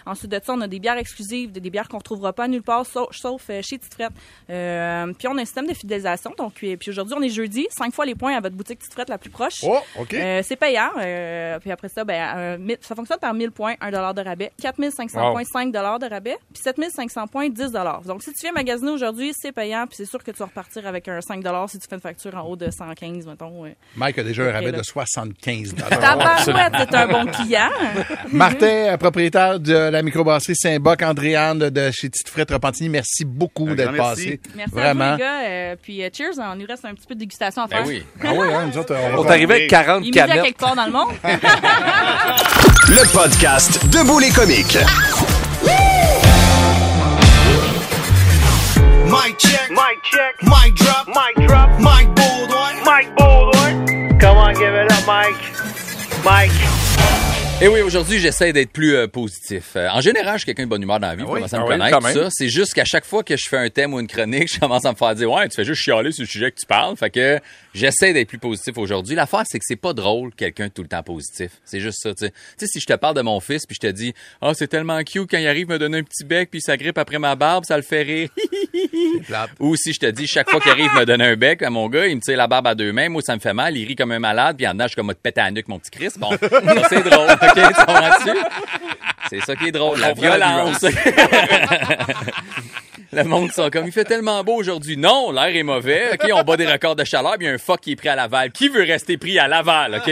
Ensuite 0.06 0.30
de 0.30 0.40
ça, 0.42 0.52
on 0.52 0.60
a 0.60 0.68
des 0.68 0.78
bières 0.78 0.96
exclusives, 0.96 1.52
des, 1.52 1.60
des 1.60 1.70
bières 1.70 1.88
qu'on 1.88 1.98
retrouvera 1.98 2.32
pas 2.32 2.48
nulle 2.48 2.62
part, 2.62 2.86
sauf, 2.86 3.08
sauf, 3.16 3.42
euh, 3.50 3.60
chez 3.62 3.78
Tifrette. 3.78 4.12
Euh, 4.50 5.12
puis 5.18 5.28
on 5.28 5.36
a 5.36 5.42
un 5.42 5.44
système 5.44 5.66
de 5.66 5.74
fidélisation. 5.74 6.32
Donc, 6.36 6.54
puis, 6.54 6.76
puis 6.76 6.90
aujourd'hui, 6.90 7.14
on 7.18 7.22
est 7.22 7.28
jeudi, 7.28 7.66
cinq 7.70 7.94
fois 7.94 8.04
les 8.06 8.14
points 8.14 8.36
à 8.36 8.40
votre 8.40 8.54
boutique 8.56 8.78
Tifrette 8.80 9.08
la 9.08 9.18
plus 9.18 9.30
proche. 9.30 9.60
Oh, 9.64 9.78
OK. 9.98 10.14
Euh, 10.14 10.42
c'est 10.44 10.56
payant. 10.56 10.90
euh, 10.98 11.58
puis 11.58 11.70
après 11.70 11.88
ça, 11.88 12.04
ben, 12.04 12.58
euh, 12.60 12.76
ça 12.80 12.94
fonctionne 12.94 13.18
par 13.18 13.34
1000 13.34 13.50
points, 13.50 13.74
1 13.80 13.90
de 13.90 14.20
rabais. 14.20 14.52
4500 14.60 15.14
Wow. 15.26 15.32
points, 15.32 15.44
5 15.44 15.72
de 15.72 15.78
rabais. 15.78 16.36
Puis 16.52 16.62
7500 16.62 17.26
points, 17.28 17.48
10 17.48 17.72
Donc, 18.06 18.22
si 18.22 18.32
tu 18.32 18.40
viens 18.42 18.52
magasiner 18.52 18.90
aujourd'hui, 18.90 19.32
c'est 19.34 19.52
payant. 19.52 19.86
Puis 19.86 19.96
c'est 19.98 20.06
sûr 20.06 20.22
que 20.22 20.30
tu 20.30 20.38
vas 20.38 20.46
repartir 20.46 20.86
avec 20.86 21.08
un 21.08 21.20
5 21.20 21.42
si 21.68 21.78
tu 21.78 21.86
fais 21.88 21.94
une 21.96 22.00
facture 22.00 22.34
en 22.36 22.42
haut 22.42 22.56
de 22.56 22.70
115, 22.70 23.26
mettons. 23.26 23.64
Mike 23.96 24.18
a 24.18 24.22
déjà 24.22 24.44
un 24.44 24.52
rabais 24.52 24.72
là. 24.72 24.78
de 24.78 24.82
75 24.82 25.74
Tabarouette, 25.74 26.72
c'est 26.78 26.94
un 26.94 27.06
bon 27.08 27.26
client. 27.26 27.70
Martin, 28.32 28.66
euh, 28.66 28.96
propriétaire 29.30 29.60
de 29.60 29.90
la 29.90 30.02
microbrasserie 30.02 30.56
Saint-Boc, 30.56 31.02
Andréane 31.02 31.58
de, 31.58 31.68
de 31.70 31.90
chez 31.90 32.10
Tite 32.10 32.28
Frette 32.28 32.50
Repentigny, 32.50 32.88
merci 32.90 33.24
beaucoup 33.24 33.74
d'être 33.74 33.96
passé. 33.96 34.40
Merci 34.54 34.70
Vraiment. 34.74 35.04
à 35.04 35.10
vous, 35.12 35.16
les 35.18 35.22
gars. 35.24 35.40
Euh, 35.44 35.76
puis 35.80 36.02
euh, 36.04 36.08
cheers, 36.12 36.32
on 36.38 36.56
nous 36.56 36.66
reste 36.66 36.84
un 36.84 36.94
petit 36.94 37.06
peu 37.06 37.14
de 37.14 37.20
dégustation 37.20 37.62
à 37.62 37.68
faire. 37.68 37.82
Ben 37.82 37.88
oui. 37.88 38.02
Ah 38.24 38.32
oui, 38.34 38.46
hein, 38.52 38.68
nous 38.72 38.78
autres, 38.78 38.94
on 38.94 39.18
On 39.18 39.22
va 39.22 39.28
est 39.30 39.32
arrivé 39.32 39.54
avec 39.54 39.70
40 39.70 40.02
Il 40.04 40.10
canettes. 40.10 40.42
quelque 40.42 40.58
part 40.58 40.76
dans 40.76 40.86
le 40.86 40.92
monde. 40.92 41.08
Le 42.88 43.12
podcast 43.12 43.86
Debout 43.86 44.18
les 44.18 44.30
comiques. 44.30 44.76
Mic 49.06 49.38
check. 49.38 49.70
Mic 49.70 50.02
check. 50.10 50.42
Mic 50.42 50.74
drop. 50.76 51.06
Mic 51.08 51.46
drop. 51.48 51.70
Mic 51.78 52.08
Baldwin. 52.14 52.84
Mike 52.84 53.16
Baldwin. 53.16 54.18
Come 54.18 54.36
on, 54.36 54.52
give 54.54 54.74
it 54.74 54.92
up, 54.92 55.06
Mike. 55.06 55.34
Mike. 56.24 56.83
Et 57.64 57.68
oui, 57.68 57.80
aujourd'hui, 57.80 58.18
j'essaie 58.18 58.52
d'être 58.52 58.72
plus 58.72 58.94
euh, 58.94 59.06
positif. 59.08 59.70
Euh, 59.76 59.88
en 59.88 60.02
général, 60.02 60.34
je 60.34 60.40
suis 60.40 60.44
quelqu'un 60.44 60.64
de 60.64 60.68
bonne 60.68 60.82
humeur 60.82 61.00
dans 61.00 61.06
la 61.08 61.14
vie, 61.14 61.22
vous 61.22 61.32
commencez 61.32 61.56
à 61.56 61.60
me 61.60 61.64
Ah 61.64 61.68
connaître, 61.68 61.98
quand 61.98 62.12
tout 62.12 62.18
ça. 62.24 62.28
C'est 62.30 62.50
juste 62.50 62.74
qu'à 62.74 62.84
chaque 62.84 63.06
fois 63.06 63.22
que 63.22 63.38
je 63.38 63.48
fais 63.48 63.56
un 63.56 63.70
thème 63.70 63.94
ou 63.94 64.00
une 64.00 64.06
chronique, 64.06 64.52
je 64.54 64.60
commence 64.60 64.84
à 64.84 64.90
me 64.90 64.96
faire 64.96 65.14
dire 65.14 65.30
«Ouais, 65.32 65.48
tu 65.48 65.56
fais 65.56 65.64
juste 65.64 65.80
chialer 65.80 66.12
sur 66.12 66.24
le 66.24 66.26
sujet 66.26 66.50
que 66.50 66.60
tu 66.60 66.66
parles.» 66.66 66.94
Fait 66.98 67.08
que 67.08 67.40
j'essaie 67.74 68.12
d'être 68.12 68.28
plus 68.28 68.38
positif 68.38 68.78
aujourd'hui. 68.78 69.14
L'affaire, 69.14 69.42
c'est 69.44 69.58
que 69.58 69.64
c'est 69.66 69.76
pas 69.76 69.92
drôle, 69.92 70.32
quelqu'un 70.34 70.68
tout 70.68 70.82
le 70.82 70.88
temps 70.88 71.02
positif. 71.02 71.50
C'est 71.64 71.80
juste 71.80 71.98
ça, 72.00 72.14
tu 72.14 72.26
sais. 72.26 72.30
Tu 72.30 72.36
sais, 72.58 72.66
si 72.66 72.80
je 72.80 72.86
te 72.86 72.94
parle 72.94 73.14
de 73.16 73.22
mon 73.22 73.40
fils, 73.40 73.66
puis 73.66 73.74
je 73.74 73.86
te 73.86 73.92
dis 73.92 74.14
«Ah, 74.40 74.52
c'est 74.54 74.68
tellement 74.68 75.02
cute 75.02 75.30
quand 75.30 75.38
il 75.38 75.46
arrive 75.46 75.68
me 75.68 75.78
donner 75.78 75.98
un 75.98 76.02
petit 76.02 76.24
bec, 76.24 76.50
puis 76.50 76.60
il 76.60 76.62
s'agrippe 76.62 76.98
après 76.98 77.18
ma 77.18 77.34
barbe, 77.34 77.64
ça 77.64 77.76
le 77.76 77.82
fait 77.82 78.02
rire.». 78.02 78.28
Ou 79.60 79.76
si 79.76 79.92
je 79.92 80.00
te 80.00 80.06
dis, 80.06 80.26
chaque 80.26 80.48
fois 80.50 80.60
qu'il 80.60 80.70
arrive 80.70 80.92
me 80.94 81.04
donner 81.04 81.24
un 81.24 81.36
bec, 81.36 81.62
à 81.62 81.70
mon 81.70 81.88
gars, 81.88 82.06
il 82.06 82.16
me 82.16 82.20
tire 82.20 82.36
la 82.36 82.46
barbe 82.46 82.66
à 82.66 82.74
deux 82.74 82.92
mains, 82.92 83.08
moi, 83.08 83.22
ça 83.22 83.34
me 83.34 83.40
fait 83.40 83.54
mal, 83.54 83.76
il 83.76 83.86
rit 83.86 83.96
comme 83.96 84.12
un 84.12 84.18
malade, 84.18 84.56
puis 84.56 84.66
en 84.66 84.72
dedans, 84.72 84.84
je 84.84 84.88
suis 84.88 84.96
comme, 84.96 85.12
te 85.12 85.20
péter 85.20 85.40
à 85.40 85.44
la 85.44 85.50
nuque, 85.50 85.68
mon 85.68 85.78
petit 85.78 85.90
Chris. 85.90 86.10
Bon, 86.16 86.30
ça, 86.30 86.88
c'est 86.88 87.02
drôle, 87.02 87.30
OK? 87.32 87.54
Tu? 88.24 88.30
C'est 89.30 89.40
ça 89.40 89.56
qui 89.56 89.66
est 89.68 89.72
drôle, 89.72 89.98
la 89.98 90.12
violence. 90.12 90.84
Le 93.12 93.24
monde 93.24 93.52
sont 93.52 93.70
comme, 93.70 93.86
il 93.86 93.92
fait 93.92 94.04
tellement 94.04 94.42
beau 94.44 94.54
aujourd'hui. 94.54 94.96
Non, 94.96 95.30
l'air 95.32 95.54
est 95.54 95.62
mauvais. 95.62 96.14
OK, 96.14 96.28
on 96.32 96.42
bat 96.42 96.56
des 96.56 96.66
records 96.66 96.96
de 96.96 97.04
chaleur, 97.04 97.34
puis 97.36 97.46
il 97.46 97.48
y 97.48 97.52
a 97.52 97.54
un 97.54 97.58
fuck 97.58 97.80
qui 97.80 97.92
est 97.92 97.96
pris 97.96 98.08
à 98.08 98.16
Laval. 98.16 98.50
Qui 98.52 98.68
veut 98.68 98.82
rester 98.82 99.16
pris 99.16 99.38
à 99.38 99.48
Laval, 99.48 99.96
OK? 99.96 100.08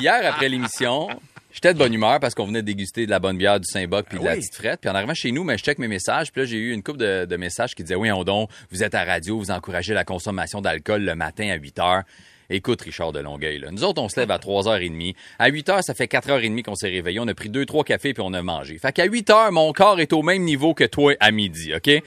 Hier, 0.00 0.20
après 0.24 0.48
l'émission, 0.48 1.08
j'étais 1.52 1.72
de 1.72 1.78
bonne 1.78 1.92
humeur 1.94 2.18
parce 2.20 2.34
qu'on 2.34 2.46
venait 2.46 2.62
de 2.62 2.66
déguster 2.66 3.06
de 3.06 3.10
la 3.10 3.18
bonne 3.18 3.38
bière 3.38 3.60
du 3.60 3.66
Saint-Boc 3.66 4.06
puis 4.08 4.18
de 4.18 4.24
la 4.24 4.34
petite 4.34 4.54
frette. 4.54 4.80
Puis 4.80 4.90
en 4.90 4.94
arrivant 4.94 5.14
chez 5.14 5.30
nous, 5.30 5.44
mais 5.44 5.56
je 5.58 5.64
check 5.64 5.78
mes 5.78 5.88
messages. 5.88 6.32
Puis 6.32 6.42
là, 6.42 6.46
j'ai 6.46 6.56
eu 6.56 6.72
une 6.72 6.82
couple 6.82 6.98
de, 6.98 7.26
de 7.26 7.36
messages 7.36 7.74
qui 7.74 7.82
disaient, 7.82 7.94
oui, 7.94 8.10
on 8.10 8.24
donc, 8.24 8.50
vous 8.70 8.82
êtes 8.82 8.94
à 8.94 9.04
radio, 9.04 9.38
vous 9.38 9.50
encouragez 9.50 9.94
la 9.94 10.04
consommation 10.04 10.60
d'alcool 10.60 11.02
le 11.02 11.14
matin 11.14 11.50
à 11.50 11.56
8 11.56 11.78
heures. 11.78 12.02
Écoute, 12.50 12.82
Richard 12.82 13.12
de 13.12 13.20
Longueuil, 13.20 13.58
là. 13.58 13.68
Nous 13.70 13.84
autres, 13.84 14.02
on 14.02 14.08
se 14.08 14.18
lève 14.20 14.30
à 14.30 14.38
3h30. 14.38 15.14
À 15.38 15.48
8 15.48 15.68
heures, 15.70 15.82
ça 15.84 15.94
fait 15.94 16.06
4h30 16.06 16.62
qu'on 16.62 16.74
s'est 16.74 16.88
réveillé. 16.88 17.18
On 17.20 17.28
a 17.28 17.34
pris 17.34 17.48
deux, 17.48 17.64
trois 17.66 17.84
cafés 17.84 18.12
puis 18.14 18.22
on 18.24 18.32
a 18.34 18.42
mangé. 18.42 18.78
Fait 18.78 18.92
qu'à 18.92 19.04
8 19.04 19.30
heures, 19.30 19.52
mon 19.52 19.72
corps 19.72 20.00
est 20.00 20.12
au 20.12 20.22
même 20.22 20.42
niveau 20.42 20.74
que 20.74 20.84
toi 20.84 21.14
à 21.20 21.30
midi, 21.30 21.72
OK? 21.74 21.86
Ouais, 21.86 22.02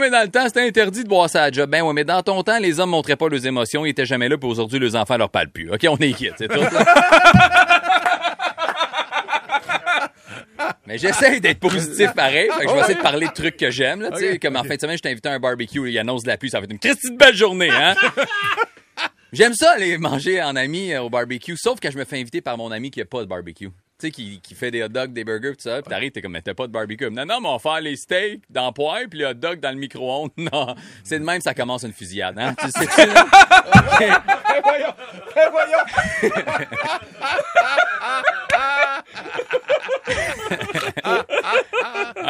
mais 0.00 0.10
dans 0.10 0.22
le 0.22 0.28
temps, 0.30 0.46
c'était 0.46 0.66
interdit 0.66 1.04
de 1.04 1.08
boire 1.08 1.30
ça 1.30 1.44
à 1.44 1.50
job. 1.50 1.70
Ben 1.70 1.82
ouais, 1.82 1.94
mais 1.94 2.04
dans 2.04 2.22
ton 2.22 2.42
temps, 2.42 2.58
les 2.58 2.80
hommes 2.80 2.90
montraient 2.90 3.16
pas 3.16 3.28
leurs 3.28 3.46
émotions. 3.46 3.86
Ils 3.86 3.90
étaient 3.90 4.06
jamais 4.06 4.28
là 4.28 4.36
puis 4.36 4.48
aujourd'hui, 4.48 4.78
les 4.78 4.94
enfants 4.96 5.16
leur 5.16 5.30
parlent 5.30 5.48
plus. 5.48 5.70
OK, 5.72 5.86
on 5.88 5.96
est 5.96 6.12
quitte, 6.12 6.34
c'est 6.38 6.48
tout. 6.48 6.60
là. 6.60 6.68
Mais 10.86 10.96
j'essaie 10.96 11.38
d'être 11.40 11.60
positif 11.60 12.12
pareil. 12.14 12.48
Fait 12.58 12.64
que 12.64 12.70
je 12.70 12.74
vais 12.74 12.80
essayer 12.80 12.94
de 12.94 13.02
parler 13.02 13.26
de 13.26 13.32
trucs 13.32 13.58
que 13.58 13.70
j'aime. 13.70 14.00
Là, 14.00 14.10
tu 14.10 14.20
sais, 14.20 14.38
Comme 14.38 14.56
en 14.56 14.64
fin 14.64 14.74
de 14.74 14.80
semaine, 14.80 14.96
je 14.96 15.02
t'ai 15.02 15.10
invité 15.10 15.28
à 15.28 15.32
un 15.32 15.38
barbecue. 15.38 15.90
Il 15.90 15.98
annonce 15.98 16.22
de 16.22 16.28
la 16.28 16.38
pluie. 16.38 16.48
Ça 16.48 16.60
va 16.60 16.64
être 16.64 16.70
une 16.72 16.78
de 16.78 17.16
belle 17.18 17.36
journée. 17.36 17.70
Hein? 17.70 17.94
J'aime 19.32 19.52
ça 19.54 19.72
aller 19.72 19.98
manger 19.98 20.42
en 20.42 20.56
ami 20.56 20.92
euh, 20.92 21.02
au 21.02 21.10
barbecue. 21.10 21.56
Sauf 21.56 21.80
quand 21.80 21.90
je 21.90 21.98
me 21.98 22.04
fais 22.04 22.18
inviter 22.18 22.40
par 22.40 22.56
mon 22.56 22.70
ami 22.70 22.90
qui 22.90 23.00
n'a 23.00 23.04
pas 23.04 23.20
de 23.20 23.26
barbecue. 23.26 23.68
Sais, 23.98 24.10
qui, 24.10 24.40
qui 24.40 24.54
fait 24.54 24.70
des 24.70 24.82
hot 24.82 24.88
dogs, 24.88 25.12
des 25.12 25.24
burgers, 25.24 25.56
tout 25.56 25.62
ça. 25.62 25.82
Puis 25.82 25.90
t'arrives, 25.90 26.12
t'es 26.12 26.22
comme, 26.22 26.32
mais 26.32 26.40
t'as 26.42 26.54
pas 26.54 26.66
de 26.66 26.72
barbecue. 26.72 27.10
Non, 27.10 27.26
non, 27.26 27.40
mais 27.40 27.48
on 27.48 27.56
va 27.56 27.58
faire 27.58 27.80
les 27.80 27.96
steaks 27.96 28.42
dans 28.50 28.66
le 28.66 28.72
poêle, 28.72 29.08
puis 29.08 29.20
les 29.20 29.26
hot 29.26 29.34
dogs 29.34 29.60
dans 29.60 29.70
le 29.70 29.76
micro-ondes. 29.76 30.30
Non, 30.38 30.74
c'est 31.04 31.18
de 31.18 31.24
même, 31.24 31.42
ça 31.42 31.52
commence 31.52 31.82
une 31.82 31.92
fusillade, 31.92 32.38
hein? 32.38 32.54
Tu 32.58 32.70
sais, 32.70 32.86
tu 32.86 33.02
voyons, 34.62 34.94
voyons. 35.50 35.84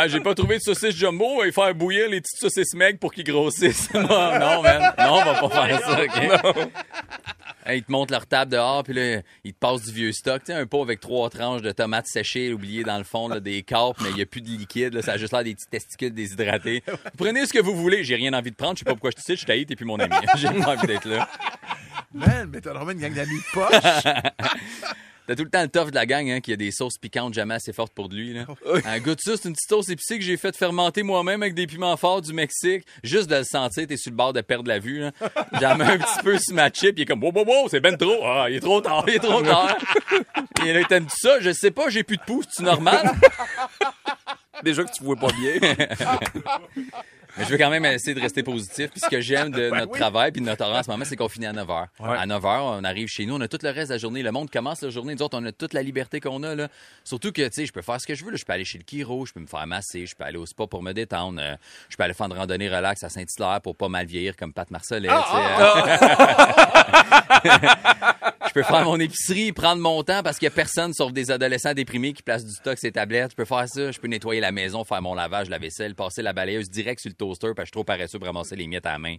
Ah, 0.00 0.06
j'ai 0.06 0.20
pas 0.20 0.34
trouvé 0.34 0.58
de 0.58 0.62
saucisse 0.62 0.94
jumbo, 0.94 1.44
y 1.44 1.52
faire 1.52 1.74
bouillir 1.74 2.08
les 2.08 2.20
petites 2.20 2.38
saucisses 2.38 2.74
meg 2.74 2.98
pour 2.98 3.12
qu'ils 3.12 3.24
grossissent. 3.24 3.90
non, 3.94 4.02
non, 4.02 4.62
man. 4.62 4.94
Non, 4.98 5.14
on 5.14 5.24
va 5.24 5.34
pas 5.34 5.48
faire 5.66 5.80
ça, 5.80 6.02
OK? 6.02 6.16
Hey, 6.16 6.30
ils 7.74 7.82
te 7.82 7.92
montrent 7.92 8.12
leur 8.12 8.26
table 8.26 8.52
dehors, 8.52 8.82
puis 8.82 8.94
là, 8.94 9.20
ils 9.44 9.52
te 9.52 9.58
passent 9.58 9.82
du 9.82 9.92
vieux 9.92 10.12
stock. 10.12 10.42
Tu 10.44 10.52
sais, 10.52 10.58
un 10.58 10.66
pot 10.66 10.82
avec 10.82 11.00
trois 11.00 11.28
tranches 11.30 11.62
de 11.62 11.72
tomates 11.72 12.06
séchées, 12.06 12.52
oubliées 12.52 12.84
dans 12.84 12.98
le 12.98 13.04
fond, 13.04 13.28
là, 13.28 13.40
des 13.40 13.62
carpes, 13.62 13.98
mais 14.02 14.10
il 14.10 14.16
n'y 14.16 14.22
a 14.22 14.26
plus 14.26 14.40
de 14.40 14.48
liquide. 14.48 14.94
là, 14.94 15.02
ça 15.02 15.12
a 15.12 15.16
juste 15.16 15.32
l'air 15.32 15.44
des 15.44 15.54
petits 15.54 15.68
testicules 15.68 16.12
déshydratés. 16.12 16.82
Prenez 17.16 17.46
ce 17.46 17.52
que 17.52 17.60
vous 17.60 17.74
voulez. 17.74 18.04
J'ai 18.04 18.16
rien 18.16 18.32
envie 18.32 18.50
de 18.50 18.56
prendre. 18.56 18.74
Je 18.74 18.80
sais 18.80 18.84
pas 18.84 18.92
pourquoi 18.92 19.10
je 19.10 19.16
te 19.16 19.22
cite. 19.22 19.40
Je 19.40 19.46
t'haïs, 19.46 19.66
t'es 19.66 19.76
plus 19.76 19.86
mon 19.86 19.98
ami. 19.98 20.14
J'ai 20.36 20.48
pas 20.48 20.74
envie 20.74 20.86
d'être 20.86 21.08
là. 21.08 21.28
Man, 22.12 22.48
mais 22.52 22.60
t'as 22.60 22.72
vraiment 22.72 22.92
une 22.92 23.00
gang 23.00 23.12
d'amis 23.12 23.40
poches. 23.52 23.74
T'as 25.28 25.36
tout 25.36 25.44
le 25.44 25.50
temps 25.50 25.60
le 25.60 25.68
tough 25.68 25.90
de 25.90 25.94
la 25.94 26.06
gang, 26.06 26.26
hein, 26.30 26.40
qui 26.40 26.54
a 26.54 26.56
des 26.56 26.70
sauces 26.70 26.96
piquantes 26.96 27.34
jamais 27.34 27.52
assez 27.52 27.74
fortes 27.74 27.92
pour 27.92 28.08
de 28.08 28.16
lui, 28.16 28.32
là. 28.32 28.46
Un 28.86 28.98
goût 28.98 29.14
de 29.14 29.20
ça, 29.20 29.36
c'est 29.36 29.46
une 29.46 29.54
petite 29.54 29.68
sauce 29.68 29.90
épicée 29.90 30.18
que 30.18 30.24
j'ai 30.24 30.38
fait 30.38 30.56
fermenter 30.56 31.02
moi-même 31.02 31.42
avec 31.42 31.54
des 31.54 31.66
piments 31.66 31.98
forts 31.98 32.22
du 32.22 32.32
Mexique. 32.32 32.86
Juste 33.02 33.28
de 33.28 33.36
le 33.36 33.44
sentir, 33.44 33.86
t'es 33.86 33.98
sur 33.98 34.10
le 34.10 34.16
bord 34.16 34.32
de 34.32 34.40
perdre 34.40 34.68
la 34.68 34.78
vue. 34.78 35.04
J'en 35.60 35.76
mets 35.76 35.84
un 35.84 35.98
petit 35.98 36.22
peu 36.24 36.38
sur 36.38 36.54
ma 36.54 36.70
chip, 36.70 36.94
il 36.96 37.02
est 37.02 37.04
comme, 37.04 37.22
wow, 37.22 37.30
wow, 37.30 37.44
wow, 37.44 37.68
c'est 37.68 37.80
ben 37.80 37.94
trop. 37.98 38.24
Ah, 38.24 38.46
il 38.48 38.56
est 38.56 38.60
trop 38.60 38.80
tard, 38.80 39.04
il 39.06 39.16
est 39.16 39.18
trop 39.18 39.42
tard. 39.42 39.76
Et 40.64 40.72
là, 40.72 40.82
t'aimes 40.84 41.08
ça? 41.14 41.40
Je 41.40 41.52
sais 41.52 41.72
pas, 41.72 41.90
j'ai 41.90 42.04
plus 42.04 42.16
de 42.16 42.22
pouce, 42.22 42.46
c'est 42.50 42.62
normal? 42.62 43.12
Déjà 44.64 44.82
que 44.82 44.92
tu 44.96 45.04
vois 45.04 45.16
pas 45.16 45.28
bien. 45.38 45.60
Mais 47.38 47.44
je 47.44 47.50
veux 47.50 47.58
quand 47.58 47.70
même 47.70 47.84
essayer 47.84 48.14
de 48.14 48.20
rester 48.20 48.42
positif. 48.42 48.90
Puis 48.90 49.00
ce 49.00 49.08
que 49.08 49.20
j'aime 49.20 49.50
de 49.50 49.70
notre 49.70 49.92
travail 49.92 50.32
puis 50.32 50.40
de 50.40 50.46
notre 50.46 50.64
horaire 50.64 50.80
en 50.80 50.82
ce 50.82 50.90
moment, 50.90 51.04
c'est 51.04 51.16
qu'on 51.16 51.28
finit 51.28 51.46
à 51.46 51.52
9 51.52 51.66
h. 51.68 51.86
À 52.00 52.26
9 52.26 52.42
h, 52.42 52.60
on 52.80 52.84
arrive 52.84 53.08
chez 53.08 53.26
nous, 53.26 53.36
on 53.36 53.40
a 53.40 53.48
tout 53.48 53.58
le 53.62 53.70
reste 53.70 53.88
de 53.88 53.94
la 53.94 53.98
journée. 53.98 54.22
Le 54.22 54.32
monde 54.32 54.50
commence 54.50 54.82
la 54.82 54.90
journée. 54.90 55.14
Nous 55.14 55.22
autres, 55.22 55.38
on 55.40 55.44
a 55.44 55.52
toute 55.52 55.72
la 55.74 55.82
liberté 55.82 56.20
qu'on 56.20 56.42
a. 56.42 56.54
Là. 56.54 56.68
Surtout 57.04 57.32
que, 57.32 57.42
tu 57.42 57.48
sais, 57.52 57.66
je 57.66 57.72
peux 57.72 57.82
faire 57.82 58.00
ce 58.00 58.06
que 58.06 58.14
je 58.14 58.24
veux. 58.24 58.30
là. 58.30 58.36
Je 58.36 58.44
peux 58.44 58.52
aller 58.52 58.64
chez 58.64 58.78
le 58.78 58.84
chiro, 58.88 59.24
je 59.26 59.32
peux 59.32 59.40
me 59.40 59.46
faire 59.46 59.66
masser, 59.66 60.06
je 60.06 60.14
peux 60.16 60.24
aller 60.24 60.38
au 60.38 60.46
spa 60.46 60.66
pour 60.66 60.82
me 60.82 60.92
détendre. 60.92 61.40
euh, 61.42 61.56
je 61.88 61.96
peux 61.96 62.02
aller 62.04 62.14
faire 62.14 62.26
une 62.26 62.32
randonnée 62.32 62.68
relax 62.68 63.02
à 63.04 63.08
Saint-Hilaire 63.08 63.60
pour 63.62 63.76
pas 63.76 63.88
mal 63.88 64.06
vieillir 64.06 64.36
comme 64.36 64.52
Pat 64.52 64.70
Marcellet. 64.70 65.08
hein. 65.08 65.24
Je 68.48 68.52
peux 68.54 68.62
faire 68.62 68.84
mon 68.84 68.98
épicerie, 68.98 69.52
prendre 69.52 69.80
mon 69.82 70.02
temps 70.02 70.22
parce 70.22 70.38
qu'il 70.38 70.46
y 70.46 70.48
a 70.48 70.54
personne 70.54 70.92
sauf 70.94 71.12
des 71.12 71.30
adolescents 71.30 71.74
déprimés 71.74 72.12
qui 72.12 72.22
placent 72.22 72.44
du 72.44 72.52
stock 72.52 72.78
les 72.82 72.92
tablettes. 72.92 73.30
Je 73.32 73.36
peux 73.36 73.44
faire 73.44 73.68
ça. 73.68 73.90
Je 73.92 73.98
peux 73.98 74.08
nettoyer 74.08 74.40
la 74.40 74.52
maison, 74.52 74.84
faire 74.84 75.02
mon 75.02 75.14
lavage, 75.14 75.48
la 75.48 75.58
vaisselle, 75.58 75.94
passer 75.94 76.22
la 76.22 76.32
balayeuse 76.32 76.70
direct 76.70 77.00
sur 77.00 77.10
le 77.10 77.14
toaster 77.14 77.48
parce 77.48 77.56
que 77.56 77.60
je 77.62 77.66
suis 77.66 77.72
trop 77.72 77.84
paresseux 77.84 78.18
pour 78.18 78.26
ramasser 78.26 78.56
les 78.56 78.66
miettes 78.66 78.86
à 78.86 78.92
la 78.92 78.98
main. 78.98 79.16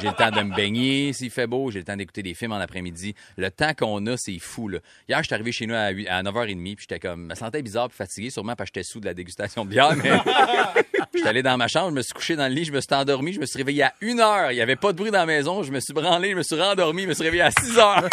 J'ai 0.00 0.08
le 0.08 0.14
temps 0.14 0.30
de 0.30 0.42
me 0.42 0.54
baigner 0.54 1.12
s'il 1.12 1.30
fait 1.30 1.46
beau. 1.46 1.70
J'ai 1.70 1.80
le 1.80 1.84
temps 1.84 1.96
d'écouter 1.96 2.22
des 2.22 2.34
films 2.34 2.52
en 2.52 2.60
après-midi. 2.60 3.14
Le 3.36 3.50
temps 3.50 3.72
qu'on 3.74 4.06
a, 4.06 4.16
c'est 4.16 4.38
fou, 4.38 4.68
là. 4.68 4.78
Hier, 5.08 5.18
je 5.18 5.24
suis 5.26 5.34
arrivé 5.34 5.52
chez 5.52 5.66
nous 5.66 5.74
à, 5.74 5.88
huit- 5.90 6.08
à 6.08 6.22
9h30 6.22 6.76
puis 6.76 6.86
j'étais 6.88 7.00
comme, 7.00 7.26
me 7.26 7.34
sentais 7.34 7.62
bizarre 7.62 7.88
puis 7.88 7.96
fatigué, 7.96 8.30
sûrement 8.30 8.54
parce 8.56 8.70
que 8.70 8.78
j'étais 8.80 8.88
sous 8.88 9.00
de 9.00 9.06
la 9.06 9.14
dégustation 9.14 9.64
de 9.64 9.70
bière, 9.70 9.94
mais 9.96 10.10
j'étais 11.14 11.28
allé 11.28 11.42
dans 11.42 11.56
ma 11.56 11.68
chambre, 11.68 11.90
je 11.90 11.94
me 11.96 12.02
suis 12.02 12.12
couché 12.12 12.36
dans 12.36 12.48
le 12.48 12.54
lit, 12.54 12.64
je 12.64 12.72
me 12.72 12.80
suis 12.80 12.94
endormi, 12.94 13.32
je 13.32 13.40
me 13.40 13.46
suis 13.46 13.58
réveillé 13.58 13.82
à 13.84 13.94
une 14.00 14.20
heure. 14.20 14.52
Il 14.52 14.56
y 14.56 14.60
avait 14.60 14.76
pas 14.76 14.92
de 14.92 14.96
bruit 14.98 15.10
dans 15.10 15.18
la 15.18 15.26
maison. 15.26 15.62
Je 15.62 15.72
me 15.72 15.80
suis 15.80 15.92
branlé, 15.92 16.30
je 16.30 16.36
me 16.36 16.42
suis 16.42 16.60
rendormi, 16.60 17.02
je 17.02 17.08
me 17.08 17.14
suis 17.14 17.22
réveillé 17.24 17.42
à 17.42 17.50
6 17.50 17.78
heures. 17.78 18.08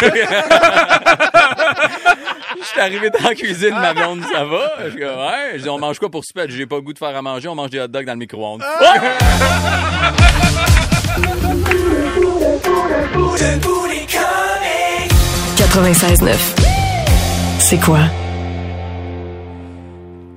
Je 2.60 2.66
suis 2.66 2.80
arrivé 2.80 3.10
dans 3.10 3.28
la 3.28 3.34
cuisine, 3.34 3.74
ma 3.74 3.94
blonde, 3.94 4.22
ça 4.32 4.44
va? 4.44 4.72
Je 4.84 4.90
dis, 4.90 5.02
ouais. 5.02 5.52
Je 5.54 5.62
dis, 5.62 5.68
on 5.68 5.78
mange 5.78 5.98
quoi 5.98 6.10
pour 6.10 6.24
souper? 6.24 6.46
J'ai 6.48 6.66
pas 6.66 6.76
le 6.76 6.82
goût 6.82 6.92
de 6.92 6.98
faire 6.98 7.16
à 7.16 7.22
manger, 7.22 7.48
on 7.48 7.54
mange 7.54 7.70
des 7.70 7.80
hot 7.80 7.88
dogs 7.88 8.06
dans 8.06 8.12
le 8.12 8.18
micro-ondes. 8.18 8.62
96.9. 15.56 16.36
C'est 17.58 17.78
quoi? 17.78 18.00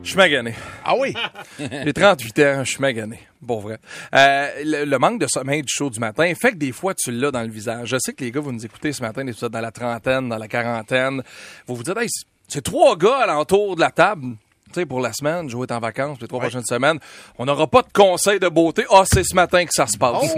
Je 0.04 0.10
suis 0.10 0.18
magané. 0.18 0.54
Ah 0.84 0.96
oui? 0.98 1.14
J'ai 1.60 1.94
38 1.94 2.40
ans, 2.40 2.64
je 2.66 2.72
suis 2.72 2.82
magané. 2.82 3.20
Pour 3.46 3.62
vrai. 3.62 3.78
Euh, 4.14 4.48
le, 4.66 4.84
le 4.86 5.00
manque 5.00 5.20
de 5.20 5.28
sommeil 5.28 5.62
du 5.62 5.72
show 5.72 5.90
du 5.90 6.00
matin 6.00 6.32
fait 6.40 6.52
que 6.52 6.58
des 6.58 6.72
fois, 6.74 6.94
tu 6.94 7.12
l'as 7.12 7.32
dans 7.32 7.42
le 7.42 7.50
visage. 7.50 7.88
Je 7.90 7.98
sais 8.00 8.14
que 8.14 8.24
les 8.24 8.32
gars, 8.32 8.42
vous 8.42 8.52
nous 8.52 8.66
écoutez 8.66 8.92
ce 8.92 9.02
matin, 9.02 9.24
vous 9.24 9.30
êtes 9.46 9.52
dans 9.52 9.62
la 9.62 9.72
trentaine, 9.72 10.28
dans 10.28 10.38
la 10.38 10.48
quarantaine. 10.50 11.22
Vous 11.68 11.76
vous 11.76 11.84
dites, 11.84 11.98
hey, 11.98 12.08
c'est- 12.48 12.62
trois 12.62 12.98
gars 12.98 13.20
alentour 13.20 13.76
de 13.76 13.82
la 13.82 13.92
table. 13.92 14.36
Tu 14.68 14.80
sais, 14.82 14.86
pour 14.86 15.00
la 15.00 15.14
semaine, 15.14 15.50
Joe 15.50 15.68
est 15.68 15.72
en 15.72 15.80
vacances, 15.80 16.18
les 16.20 16.28
trois 16.28 16.40
prochaines 16.40 16.66
semaines. 16.66 17.00
On 17.38 17.46
n'aura 17.46 17.68
pas 17.68 17.82
de 17.84 17.92
conseil 17.94 18.40
de 18.40 18.50
beauté. 18.50 18.86
Ah, 18.92 19.04
c'est 19.06 19.24
ce 19.24 19.36
matin 19.36 19.64
que 19.66 19.72
ça 19.74 19.88
se 19.88 19.98
passe. 19.98 20.34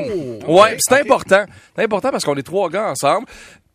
Oh, 0.47 0.59
ouais, 0.61 0.75
c'est 0.79 0.99
important. 1.01 1.45
C'est 1.75 1.83
important 1.83 2.11
parce 2.11 2.23
qu'on 2.23 2.35
est 2.35 2.43
trois 2.43 2.69
gars 2.69 2.89
ensemble. 2.91 3.25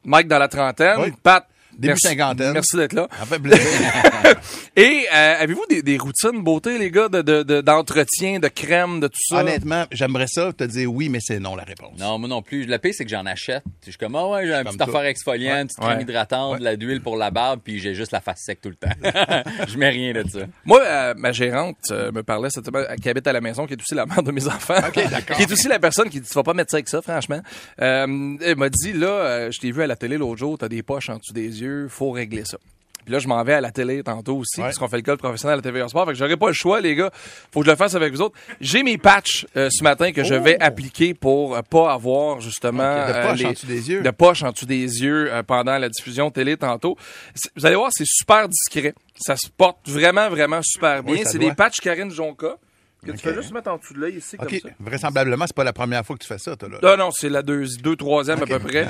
Mike 0.05 0.29
dans 0.29 0.39
la 0.39 0.49
trentaine, 0.49 0.99
Oui. 1.01 1.13
Pat. 1.23 1.47
Début 1.81 1.89
merci- 1.89 2.07
cinquantaine. 2.09 2.53
Merci 2.53 2.77
d'être 2.77 2.93
là. 2.93 3.09
Ça 3.19 3.27
fait 3.27 3.39
plaisir. 3.39 3.67
Et 4.77 5.07
euh, 5.13 5.35
avez-vous 5.41 5.65
des, 5.69 5.83
des 5.83 5.99
routines 5.99 6.43
beauté, 6.43 6.79
les 6.79 6.91
gars, 6.91 7.09
de, 7.09 7.23
de, 7.23 7.43
de- 7.43 7.61
d'entretien, 7.61 8.39
de 8.39 8.49
crème, 8.49 9.01
de 9.01 9.09
tout 9.09 9.19
ça? 9.29 9.39
Honnêtement, 9.41 9.85
j'aimerais 9.91 10.27
ça 10.29 10.53
te 10.53 10.65
dire 10.65 10.93
oui, 10.93 11.09
mais 11.09 11.19
c'est 11.21 11.39
non 11.41 11.57
la 11.57 11.65
réponse. 11.65 11.99
Non, 11.99 12.19
moi 12.19 12.29
non 12.29 12.43
plus. 12.43 12.65
Le 12.67 12.79
pire, 12.79 12.93
c'est 12.95 13.05
que 13.05 13.11
j'en 13.11 13.27
achète. 13.27 13.63
Je 13.85 13.91
suis 13.91 13.99
comme, 13.99 14.15
ah 14.15 14.29
ouais, 14.29 14.47
j'ai 14.47 14.55
un 14.55 14.65
petit 14.65 14.81
affaire 14.83 15.05
exfoliant, 15.05 15.57
une 15.63 15.67
petite 15.67 15.79
crème 15.81 15.97
Ouais. 15.99 16.03
hydratante, 16.03 16.59
de 16.61 16.65
la 16.65 16.77
d'huile 16.77 17.01
pour 17.01 17.17
la 17.17 17.31
barbe, 17.31 17.61
puis 17.65 17.81
j'ai 17.81 17.95
juste 17.95 18.13
la 18.13 18.21
face 18.21 18.41
sec 18.45 18.61
tout 18.61 18.69
le 18.71 18.77
temps. 18.77 18.89
Je 19.69 19.77
mets 19.77 19.89
rien 19.91 20.13
de 20.13 20.25
ça. 20.29 20.41
Moi, 20.65 20.81
euh, 20.85 21.15
ma 21.17 21.33
gérante 21.33 21.77
euh, 21.91 22.13
me 22.13 22.23
parlait 22.23 22.49
cette 22.51 22.67
semaine, 22.67 22.87
qui 23.03 23.09
habite 23.09 23.27
à 23.27 23.33
la 23.33 23.41
maison, 23.41 23.67
qui 23.67 23.73
est 23.75 23.81
aussi 23.81 23.95
la 23.95 24.07
mère 24.07 24.23
de 24.23 24.31
mes 24.31 24.47
enfants, 24.47 24.75
qui 24.93 25.01
est 25.43 25.51
aussi 25.53 25.69
la 25.69 25.79
personne 25.79 26.09
qui 26.09 26.21
dit, 26.21 26.29
tu 26.29 26.35
vas 26.35 26.43
pas 26.43 26.55
mettre 26.55 26.71
ça 26.71 26.77
avec 26.77 26.89
ça, 26.89 27.03
franchement. 27.03 27.41
Euh, 27.81 28.37
elle 28.41 28.57
m'a 28.57 28.69
dit, 28.69 28.93
là, 28.93 29.09
euh, 29.09 29.51
je 29.51 29.59
t'ai 29.59 29.73
vu 29.73 29.83
à 29.83 29.87
la 29.87 29.97
télé 29.97 30.17
l'autre 30.19 30.37
jour, 30.39 30.57
t'as 30.59 30.69
des 30.69 30.83
poches 30.83 31.09
en 31.09 31.17
dessous 31.17 31.33
des 31.33 31.61
yeux, 31.63 31.70
faut 31.89 32.11
régler 32.11 32.45
ça. 32.45 32.59
Puis 33.05 33.15
là, 33.15 33.19
je 33.19 33.29
m'en 33.29 33.43
vais 33.43 33.55
à 33.55 33.63
la 33.63 33.71
télé 33.71 34.03
tantôt 34.03 34.37
aussi, 34.37 34.61
Ouais. 34.61 34.67
parce 34.67 34.79
qu'on 34.79 34.87
fait 34.87 34.99
le 34.99 35.03
code 35.03 35.19
professionnel 35.19 35.55
à 35.55 35.57
la 35.57 35.63
TVA 35.63 35.89
Sport. 35.89 36.05
Fait 36.05 36.13
que 36.13 36.19
j'aurai 36.19 36.37
pas 36.37 36.49
le 36.49 36.53
choix, 36.53 36.83
les 36.83 36.95
gars. 36.95 37.11
Faut 37.51 37.61
que 37.61 37.67
je 37.67 37.71
le 37.71 37.77
fasse 37.77 37.95
avec 37.95 38.13
vous 38.13 38.21
autres. 38.21 38.37
J'ai 38.61 38.83
mes 38.83 38.99
patchs 38.99 39.47
euh, 39.57 39.69
ce 39.73 39.83
matin 39.83 40.13
que 40.13 40.23
je 40.23 40.35
vais 40.35 40.57
Oh! 40.61 40.65
appliquer 40.65 41.15
pour 41.15 41.57
euh, 41.57 41.63
pas 41.63 41.93
avoir 41.95 42.41
justement 42.43 42.83
De 43.07 43.13
euh, 43.13 43.29
poche 43.31 43.39
les- 43.39 43.47
en 43.47 43.51
dessous 43.53 43.67
des 43.67 43.91
yeux. 43.91 44.03
de 44.03 44.11
poche 44.11 44.43
en 44.43 44.53
dessous 44.53 44.67
des 44.67 45.03
yeux 45.03 45.33
euh, 45.33 45.43
pendant 45.43 45.79
la 45.79 45.89
diffusion 45.89 46.31
télé 46.31 46.59
tantôt. 46.59 46.97
Vous 47.57 47.65
allez 47.65 47.75
voir, 47.77 47.91
c'est 47.91 48.07
super 48.07 48.47
discret. 48.49 48.93
Ça 49.19 49.35
se 49.37 49.49
porte 49.49 49.89
vraiment, 49.89 50.29
vraiment 50.29 50.61
super 50.63 51.03
bien. 51.03 51.15
Oui, 51.15 51.23
c'est 51.25 51.39
des 51.39 51.53
patchs 51.53 51.81
Karine 51.81 52.11
Jonca 52.11 52.57
que 53.07 53.13
tu 53.13 53.19
fais 53.19 53.35
juste 53.35 53.53
mettre 53.53 53.71
en 53.71 53.77
dessous 53.79 53.95
de 53.95 54.01
l'œil 54.01 54.17
ici 54.17 54.37
OK. 54.39 54.49
comme 54.49 54.59
ça? 54.59 54.69
Vraisemblablement, 54.81 55.47
c'est 55.47 55.57
pas 55.57 55.65
la 55.65 55.73
première 55.73 56.05
fois 56.05 56.17
que 56.17 56.23
tu 56.23 56.29
fais 56.29 56.39
ça, 56.39 56.57
toi, 56.57 56.69
là. 56.69 56.79
Non, 56.83 56.97
non, 57.07 57.11
c'est 57.13 57.29
la 57.29 57.43
deux, 57.43 57.65
deux 57.83 57.97
troisième 57.97 58.43
à 58.43 58.47
peu 58.47 58.59
près. 58.59 58.87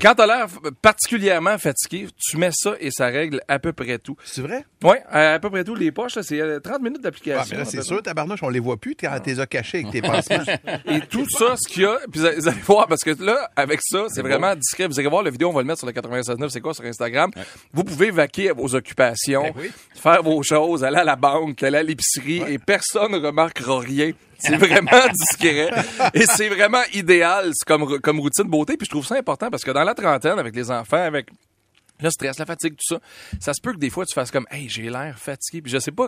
Quand 0.00 0.14
t'as 0.14 0.26
l'air 0.26 0.46
particulièrement 0.82 1.58
fatigué, 1.58 2.08
tu 2.18 2.36
mets 2.36 2.50
ça 2.52 2.74
et 2.80 2.90
ça 2.90 3.06
règle 3.06 3.40
à 3.48 3.58
peu 3.58 3.72
près 3.72 3.98
tout. 3.98 4.16
C'est 4.24 4.42
vrai? 4.42 4.64
Oui, 4.82 4.96
à 5.10 5.38
peu 5.38 5.50
près 5.50 5.64
tout. 5.64 5.74
Les 5.74 5.92
poches, 5.92 6.18
c'est 6.22 6.40
euh, 6.40 6.58
30 6.60 6.80
minutes 6.82 6.96
Ah, 7.00 7.02
d'application. 7.04 7.44
mais 7.50 7.56
là, 7.56 7.62
à 7.62 7.64
c'est 7.66 7.82
sûr, 7.82 8.02
tabarnouche, 8.02 8.42
on 8.42 8.48
les 8.48 8.60
voit 8.60 8.76
plus 8.76 8.94
quand 8.94 9.18
t'es 9.22 9.38
as 9.38 9.46
cachés 9.46 9.78
avec 9.80 9.90
tes 9.92 10.02
pansements. 10.02 10.42
Et 10.86 11.00
tout 11.02 11.28
ça, 11.28 11.54
ce 11.56 11.68
qu'il 11.68 11.82
y 11.82 11.86
a, 11.86 11.98
puis 12.10 12.20
vous 12.20 12.26
allez 12.48 12.60
voir, 12.64 12.86
parce 12.86 13.02
que 13.02 13.10
là, 13.22 13.50
avec 13.56 13.80
ça, 13.82 14.06
c'est 14.08 14.22
vraiment 14.22 14.54
discret. 14.56 14.86
Vous 14.86 14.98
allez 14.98 15.08
voir 15.08 15.22
la 15.22 15.30
vidéo, 15.30 15.50
on 15.50 15.52
va 15.52 15.60
le 15.60 15.66
mettre 15.66 15.78
sur 15.80 15.86
le 15.86 15.92
96.9, 15.92 16.48
c'est 16.48 16.60
quoi, 16.60 16.74
sur 16.74 16.84
Instagram. 16.84 17.30
Vous 17.72 17.84
pouvez 17.84 18.10
vaquer 18.10 18.50
à 18.50 18.52
vos 18.54 18.74
occupations, 18.74 19.42
Ben 19.42 19.52
oui. 19.56 19.70
faire 19.94 20.22
vos 20.22 20.42
choses, 20.42 20.82
aller 20.84 20.98
à 20.98 21.04
la 21.04 21.16
banque, 21.16 21.62
aller 21.62 21.78
à 21.78 21.82
l'épicerie, 21.82 22.42
et 22.48 22.58
personne 22.58 23.12
ne 23.12 23.18
remarquera 23.58 23.80
rien. 23.80 24.12
C'est 24.38 24.56
vraiment 24.56 25.08
discret. 25.12 25.70
Et 26.14 26.26
c'est 26.26 26.48
vraiment 26.48 26.82
idéal 26.94 27.52
comme, 27.66 28.00
comme 28.00 28.20
routine 28.20 28.48
beauté. 28.48 28.76
Puis 28.76 28.86
je 28.86 28.90
trouve 28.90 29.06
ça 29.06 29.16
important 29.16 29.50
parce 29.50 29.64
que 29.64 29.70
dans 29.70 29.84
la 29.84 29.94
trentaine, 29.94 30.38
avec 30.38 30.54
les 30.56 30.70
enfants, 30.70 31.02
avec 31.02 31.28
le 32.00 32.10
stress, 32.10 32.38
la 32.38 32.46
fatigue, 32.46 32.72
tout 32.72 32.94
ça, 32.94 33.00
ça 33.38 33.52
se 33.52 33.60
peut 33.60 33.72
que 33.72 33.78
des 33.78 33.90
fois 33.90 34.06
tu 34.06 34.14
fasses 34.14 34.30
comme, 34.30 34.46
hey, 34.50 34.68
j'ai 34.68 34.88
l'air 34.88 35.18
fatigué. 35.18 35.60
Puis 35.60 35.70
je 35.72 35.78
sais 35.78 35.92
pas, 35.92 36.06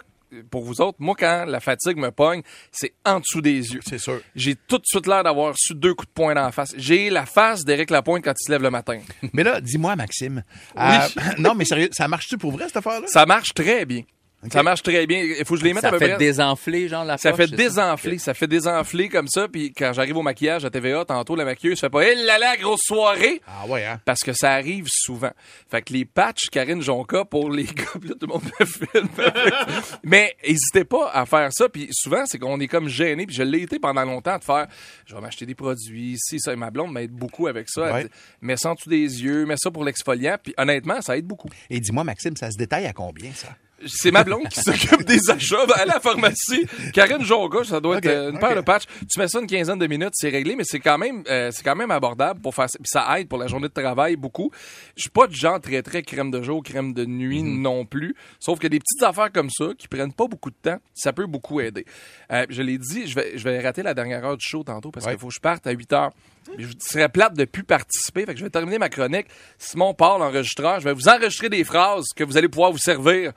pour 0.50 0.64
vous 0.64 0.80
autres, 0.80 0.96
moi, 0.98 1.14
quand 1.18 1.44
la 1.46 1.60
fatigue 1.60 1.98
me 1.98 2.10
pogne, 2.10 2.40
c'est 2.70 2.94
en 3.04 3.20
dessous 3.20 3.42
des 3.42 3.74
yeux. 3.74 3.80
C'est 3.86 3.98
sûr. 3.98 4.20
J'ai 4.34 4.54
tout 4.54 4.78
de 4.78 4.86
suite 4.86 5.06
l'air 5.06 5.22
d'avoir 5.22 5.54
su 5.58 5.74
deux 5.74 5.92
coups 5.92 6.08
de 6.08 6.14
poing 6.14 6.34
dans 6.34 6.44
la 6.44 6.52
face. 6.52 6.72
J'ai 6.78 7.10
la 7.10 7.26
face 7.26 7.66
d'Éric 7.66 7.90
Lapointe 7.90 8.24
quand 8.24 8.32
il 8.40 8.46
se 8.46 8.50
lève 8.50 8.62
le 8.62 8.70
matin. 8.70 8.98
Mais 9.34 9.42
là, 9.44 9.60
dis-moi, 9.60 9.94
Maxime. 9.94 10.42
euh, 10.78 10.98
non, 11.38 11.54
mais 11.54 11.66
sérieux, 11.66 11.90
ça 11.92 12.08
marche-tu 12.08 12.38
pour 12.38 12.52
vrai, 12.52 12.68
cette 12.68 12.78
affaire-là? 12.78 13.06
Ça 13.08 13.26
marche 13.26 13.52
très 13.52 13.84
bien. 13.84 14.02
Ça 14.50 14.62
marche 14.62 14.82
très 14.82 15.06
bien. 15.06 15.22
Il 15.22 15.44
faut 15.44 15.54
que 15.54 15.60
je 15.60 15.64
les 15.64 15.72
mette 15.72 15.84
à 15.84 15.88
Ça 15.88 15.92
peu 15.92 15.98
fait 16.00 16.08
près. 16.10 16.18
désenfler, 16.18 16.88
genre, 16.88 17.04
la 17.04 17.16
Ça 17.16 17.30
poche, 17.30 17.48
fait 17.48 17.56
désenfler, 17.56 18.18
ça 18.18 18.34
fait 18.34 18.48
désenfler 18.48 19.08
comme 19.08 19.28
ça. 19.28 19.46
Puis 19.46 19.72
quand 19.72 19.92
j'arrive 19.92 20.16
au 20.16 20.22
maquillage 20.22 20.64
à 20.64 20.70
TVA, 20.70 21.04
tantôt, 21.04 21.36
la 21.36 21.44
maquilleuse 21.44 21.78
fait 21.78 21.88
pas 21.90 22.02
«Hé 22.04 22.14
là 22.16 22.38
là, 22.38 22.56
grosse 22.56 22.80
soirée! 22.82 23.40
Ah 23.46 23.66
ouais, 23.68 23.84
hein? 23.84 24.00
Parce 24.04 24.20
que 24.20 24.32
ça 24.32 24.52
arrive 24.52 24.86
souvent. 24.88 25.30
Fait 25.70 25.82
que 25.82 25.92
les 25.92 26.04
patchs 26.04 26.48
Karine 26.50 26.82
Jonca 26.82 27.24
pour 27.24 27.50
les 27.50 27.64
gars, 27.66 27.84
là, 28.02 28.14
tout 28.18 28.26
le 28.26 28.26
monde 28.26 28.42
me 28.58 28.66
filme. 28.66 29.08
Mais 30.02 30.34
n'hésitez 30.46 30.84
pas 30.84 31.10
à 31.12 31.24
faire 31.26 31.52
ça. 31.52 31.68
Puis 31.68 31.88
souvent, 31.92 32.24
c'est 32.26 32.38
qu'on 32.38 32.58
est 32.58 32.68
comme 32.68 32.88
gêné. 32.88 33.26
Puis 33.26 33.36
je 33.36 33.42
l'ai 33.42 33.62
été 33.62 33.78
pendant 33.78 34.04
longtemps 34.04 34.38
de 34.38 34.44
faire 34.44 34.66
«Je 35.06 35.14
vais 35.14 35.20
m'acheter 35.20 35.46
des 35.46 35.54
produits, 35.54 36.16
si 36.18 36.40
ça.» 36.40 36.56
Ma 36.62 36.70
blonde 36.70 36.92
m'aide 36.92 37.12
beaucoup 37.12 37.46
avec 37.46 37.68
ça. 37.68 37.92
Ouais. 37.92 38.04
dit, 38.04 38.10
Mets 38.40 38.56
ça 38.56 38.70
en 38.70 38.74
dessous 38.74 38.88
des 38.90 38.96
yeux, 39.22 39.46
mets 39.46 39.56
ça 39.56 39.70
pour 39.70 39.84
l'exfoliant. 39.84 40.36
Puis 40.42 40.54
honnêtement, 40.58 41.00
ça 41.00 41.16
aide 41.16 41.26
beaucoup. 41.26 41.48
Et 41.70 41.80
dis-moi, 41.80 42.04
Maxime, 42.04 42.36
ça 42.36 42.50
se 42.50 42.56
détaille 42.56 42.86
à 42.86 42.92
combien, 42.92 43.32
ça? 43.32 43.48
C'est 43.86 44.10
ma 44.10 44.24
blonde 44.24 44.48
qui 44.48 44.60
s'occupe 44.60 45.04
des 45.04 45.30
achats. 45.30 45.64
À 45.74 45.84
la 45.84 46.00
pharmacie. 46.00 46.66
Karine 46.92 47.24
Jonga, 47.24 47.64
ça 47.64 47.80
doit 47.80 47.98
être 47.98 48.06
euh, 48.06 48.30
une 48.30 48.38
paire 48.38 48.54
de 48.54 48.60
patchs. 48.60 48.84
Tu 49.10 49.18
mets 49.18 49.28
ça 49.28 49.40
une 49.40 49.46
quinzaine 49.46 49.78
de 49.78 49.86
minutes, 49.86 50.12
c'est 50.14 50.28
réglé, 50.28 50.54
mais 50.56 50.64
c'est 50.64 50.80
quand 50.80 50.98
même 50.98 51.22
euh, 51.28 51.50
c'est 51.52 51.62
quand 51.62 51.76
même 51.76 51.90
abordable 51.90 52.40
pour 52.40 52.54
faire 52.54 52.68
ça. 52.70 52.78
Puis 52.78 52.88
ça 52.88 53.18
aide 53.18 53.28
pour 53.28 53.38
la 53.38 53.46
journée 53.46 53.68
de 53.68 53.72
travail 53.72 54.16
beaucoup. 54.16 54.50
Je 54.96 55.02
suis 55.02 55.10
pas 55.10 55.26
du 55.26 55.34
genre 55.36 55.60
très 55.60 55.82
très 55.82 56.02
crème 56.02 56.30
de 56.30 56.42
jour, 56.42 56.62
crème 56.62 56.92
de 56.92 57.04
nuit 57.04 57.42
Mhm. 57.42 57.62
non 57.62 57.84
plus. 57.84 58.14
Sauf 58.40 58.58
que 58.58 58.66
des 58.66 58.78
petites 58.78 59.02
affaires 59.02 59.32
comme 59.32 59.50
ça 59.50 59.66
qui 59.78 59.88
prennent 59.88 60.12
pas 60.12 60.26
beaucoup 60.26 60.50
de 60.50 60.56
temps, 60.62 60.78
ça 60.94 61.12
peut 61.12 61.26
beaucoup 61.26 61.60
aider. 61.60 61.84
Euh, 62.30 62.46
je 62.50 62.62
l'ai 62.62 62.78
dit, 62.78 63.06
je 63.06 63.14
vais 63.14 63.32
je 63.36 63.44
vais 63.44 63.60
rater 63.60 63.82
la 63.82 63.94
dernière 63.94 64.24
heure 64.24 64.36
du 64.36 64.44
show 64.46 64.62
tantôt 64.62 64.90
parce 64.90 65.06
Ouais. 65.06 65.12
qu'il 65.12 65.20
faut 65.20 65.28
que 65.28 65.34
je 65.34 65.40
parte 65.40 65.66
à 65.66 65.70
8 65.72 65.92
heures. 65.92 66.10
Mais 66.58 66.64
Je 66.64 66.68
serais 66.80 67.08
plate 67.08 67.34
de 67.34 67.44
plus 67.44 67.62
participer. 67.64 68.26
Fait 68.26 68.32
que 68.34 68.38
je 68.38 68.44
vais 68.44 68.50
terminer 68.50 68.78
ma 68.78 68.88
chronique. 68.88 69.26
Simon 69.58 69.94
Paul, 69.94 70.20
l'enregistreur, 70.20 70.80
je 70.80 70.84
vais 70.84 70.92
vous 70.92 71.08
enregistrer 71.08 71.48
des 71.48 71.64
phrases 71.64 72.06
que 72.16 72.24
vous 72.24 72.36
allez 72.36 72.48
pouvoir 72.48 72.72
vous 72.72 72.78
servir 72.78 73.32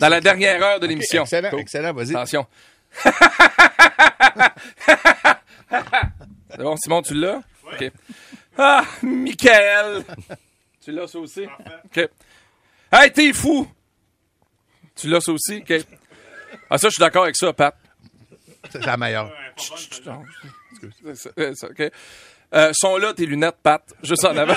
dans 0.00 0.08
la 0.08 0.20
dernière 0.20 0.62
heure 0.62 0.80
de 0.80 0.86
l'émission. 0.86 1.22
Excellent, 1.22 1.50
Cool. 1.50 1.60
excellent, 1.60 1.92
vas-y. 1.94 2.10
Attention. 2.16 2.46
C'est 6.50 6.58
bon, 6.62 6.76
Simon, 6.76 7.02
tu 7.02 7.14
l'as? 7.14 7.42
OK. 7.64 7.90
Ah, 8.56 8.84
Michael! 9.02 10.04
tu 10.80 10.90
l'as 10.92 11.06
ça 11.06 11.18
aussi? 11.18 11.46
OK. 11.84 12.08
Hey, 12.90 13.12
t'es 13.12 13.32
fou! 13.32 13.68
Tu 14.96 15.08
l'as 15.08 15.20
ça 15.20 15.32
aussi? 15.32 15.58
OK. 15.58 15.74
Ah, 16.70 16.78
ça, 16.78 16.88
je 16.88 16.94
suis 16.94 17.00
d'accord 17.00 17.24
avec 17.24 17.36
ça, 17.36 17.52
Pat. 17.52 17.76
C'est 18.70 18.84
la 18.84 18.96
meilleure. 18.96 19.26
Non, 20.06 20.24
c'est 20.80 21.14
ça, 21.14 21.30
c'est 21.36 21.54
ça, 21.56 21.68
OK. 21.68 21.82
Euh, 22.54 22.70
sont 22.72 22.96
là 22.96 23.12
tes 23.12 23.26
lunettes, 23.26 23.58
Pat, 23.62 23.82
juste 24.02 24.24
en 24.24 24.36
avant. 24.36 24.54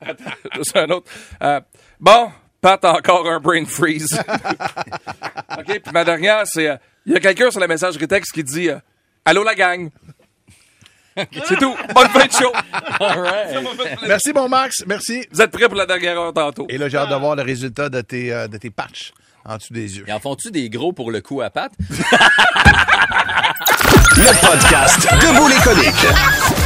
Attends, 0.00 0.24
juste 0.56 0.76
un 0.76 0.88
autre. 0.90 1.10
Euh, 1.42 1.60
bon, 1.98 2.30
Pat 2.60 2.84
a 2.84 2.92
encore 2.94 3.28
un 3.28 3.40
brain 3.40 3.64
freeze. 3.64 4.16
OK, 5.58 5.64
puis 5.66 5.92
ma 5.92 6.04
dernière, 6.04 6.42
c'est... 6.46 6.68
euh, 6.68 6.76
Il 7.06 7.12
y 7.12 7.16
a 7.16 7.20
quelqu'un 7.20 7.50
sur 7.50 7.60
la 7.60 7.66
messagerie 7.66 8.06
texte 8.06 8.32
qui 8.32 8.44
dit 8.44 8.68
euh, 8.70 8.78
Allô 9.24 9.42
la 9.42 9.54
gang? 9.54 9.90
C'est 11.48 11.56
tout. 11.56 11.74
Bonne 11.96 12.08
fin 12.10 12.26
de 12.26 12.32
show. 12.32 12.52
Merci, 14.06 14.32
mon 14.32 14.48
Max. 14.48 14.84
Merci. 14.86 15.26
Vous 15.32 15.42
êtes 15.42 15.50
prêts 15.50 15.66
pour 15.66 15.76
la 15.76 15.84
dernière 15.86 16.16
heure 16.16 16.32
tantôt? 16.32 16.66
Et 16.68 16.78
là, 16.78 16.88
j'ai 16.88 16.96
hâte 16.96 17.10
de 17.10 17.14
voir 17.16 17.34
le 17.34 17.42
résultat 17.42 17.88
de 17.88 18.00
tes, 18.02 18.32
euh, 18.32 18.46
de 18.46 18.56
tes 18.56 18.70
patchs 18.70 19.12
en 19.44 19.56
dessous 19.56 19.72
des 19.72 19.98
yeux. 19.98 20.04
Et 20.06 20.12
en 20.12 20.20
font-tu 20.20 20.52
des 20.52 20.70
gros 20.70 20.92
pour 20.92 21.10
le 21.10 21.20
coup 21.20 21.40
à 21.40 21.50
patte? 21.50 21.72
Le 24.28 24.46
podcast 24.46 25.08
Debout 25.22 25.48
les 25.48 25.56
comiques. 25.56 26.57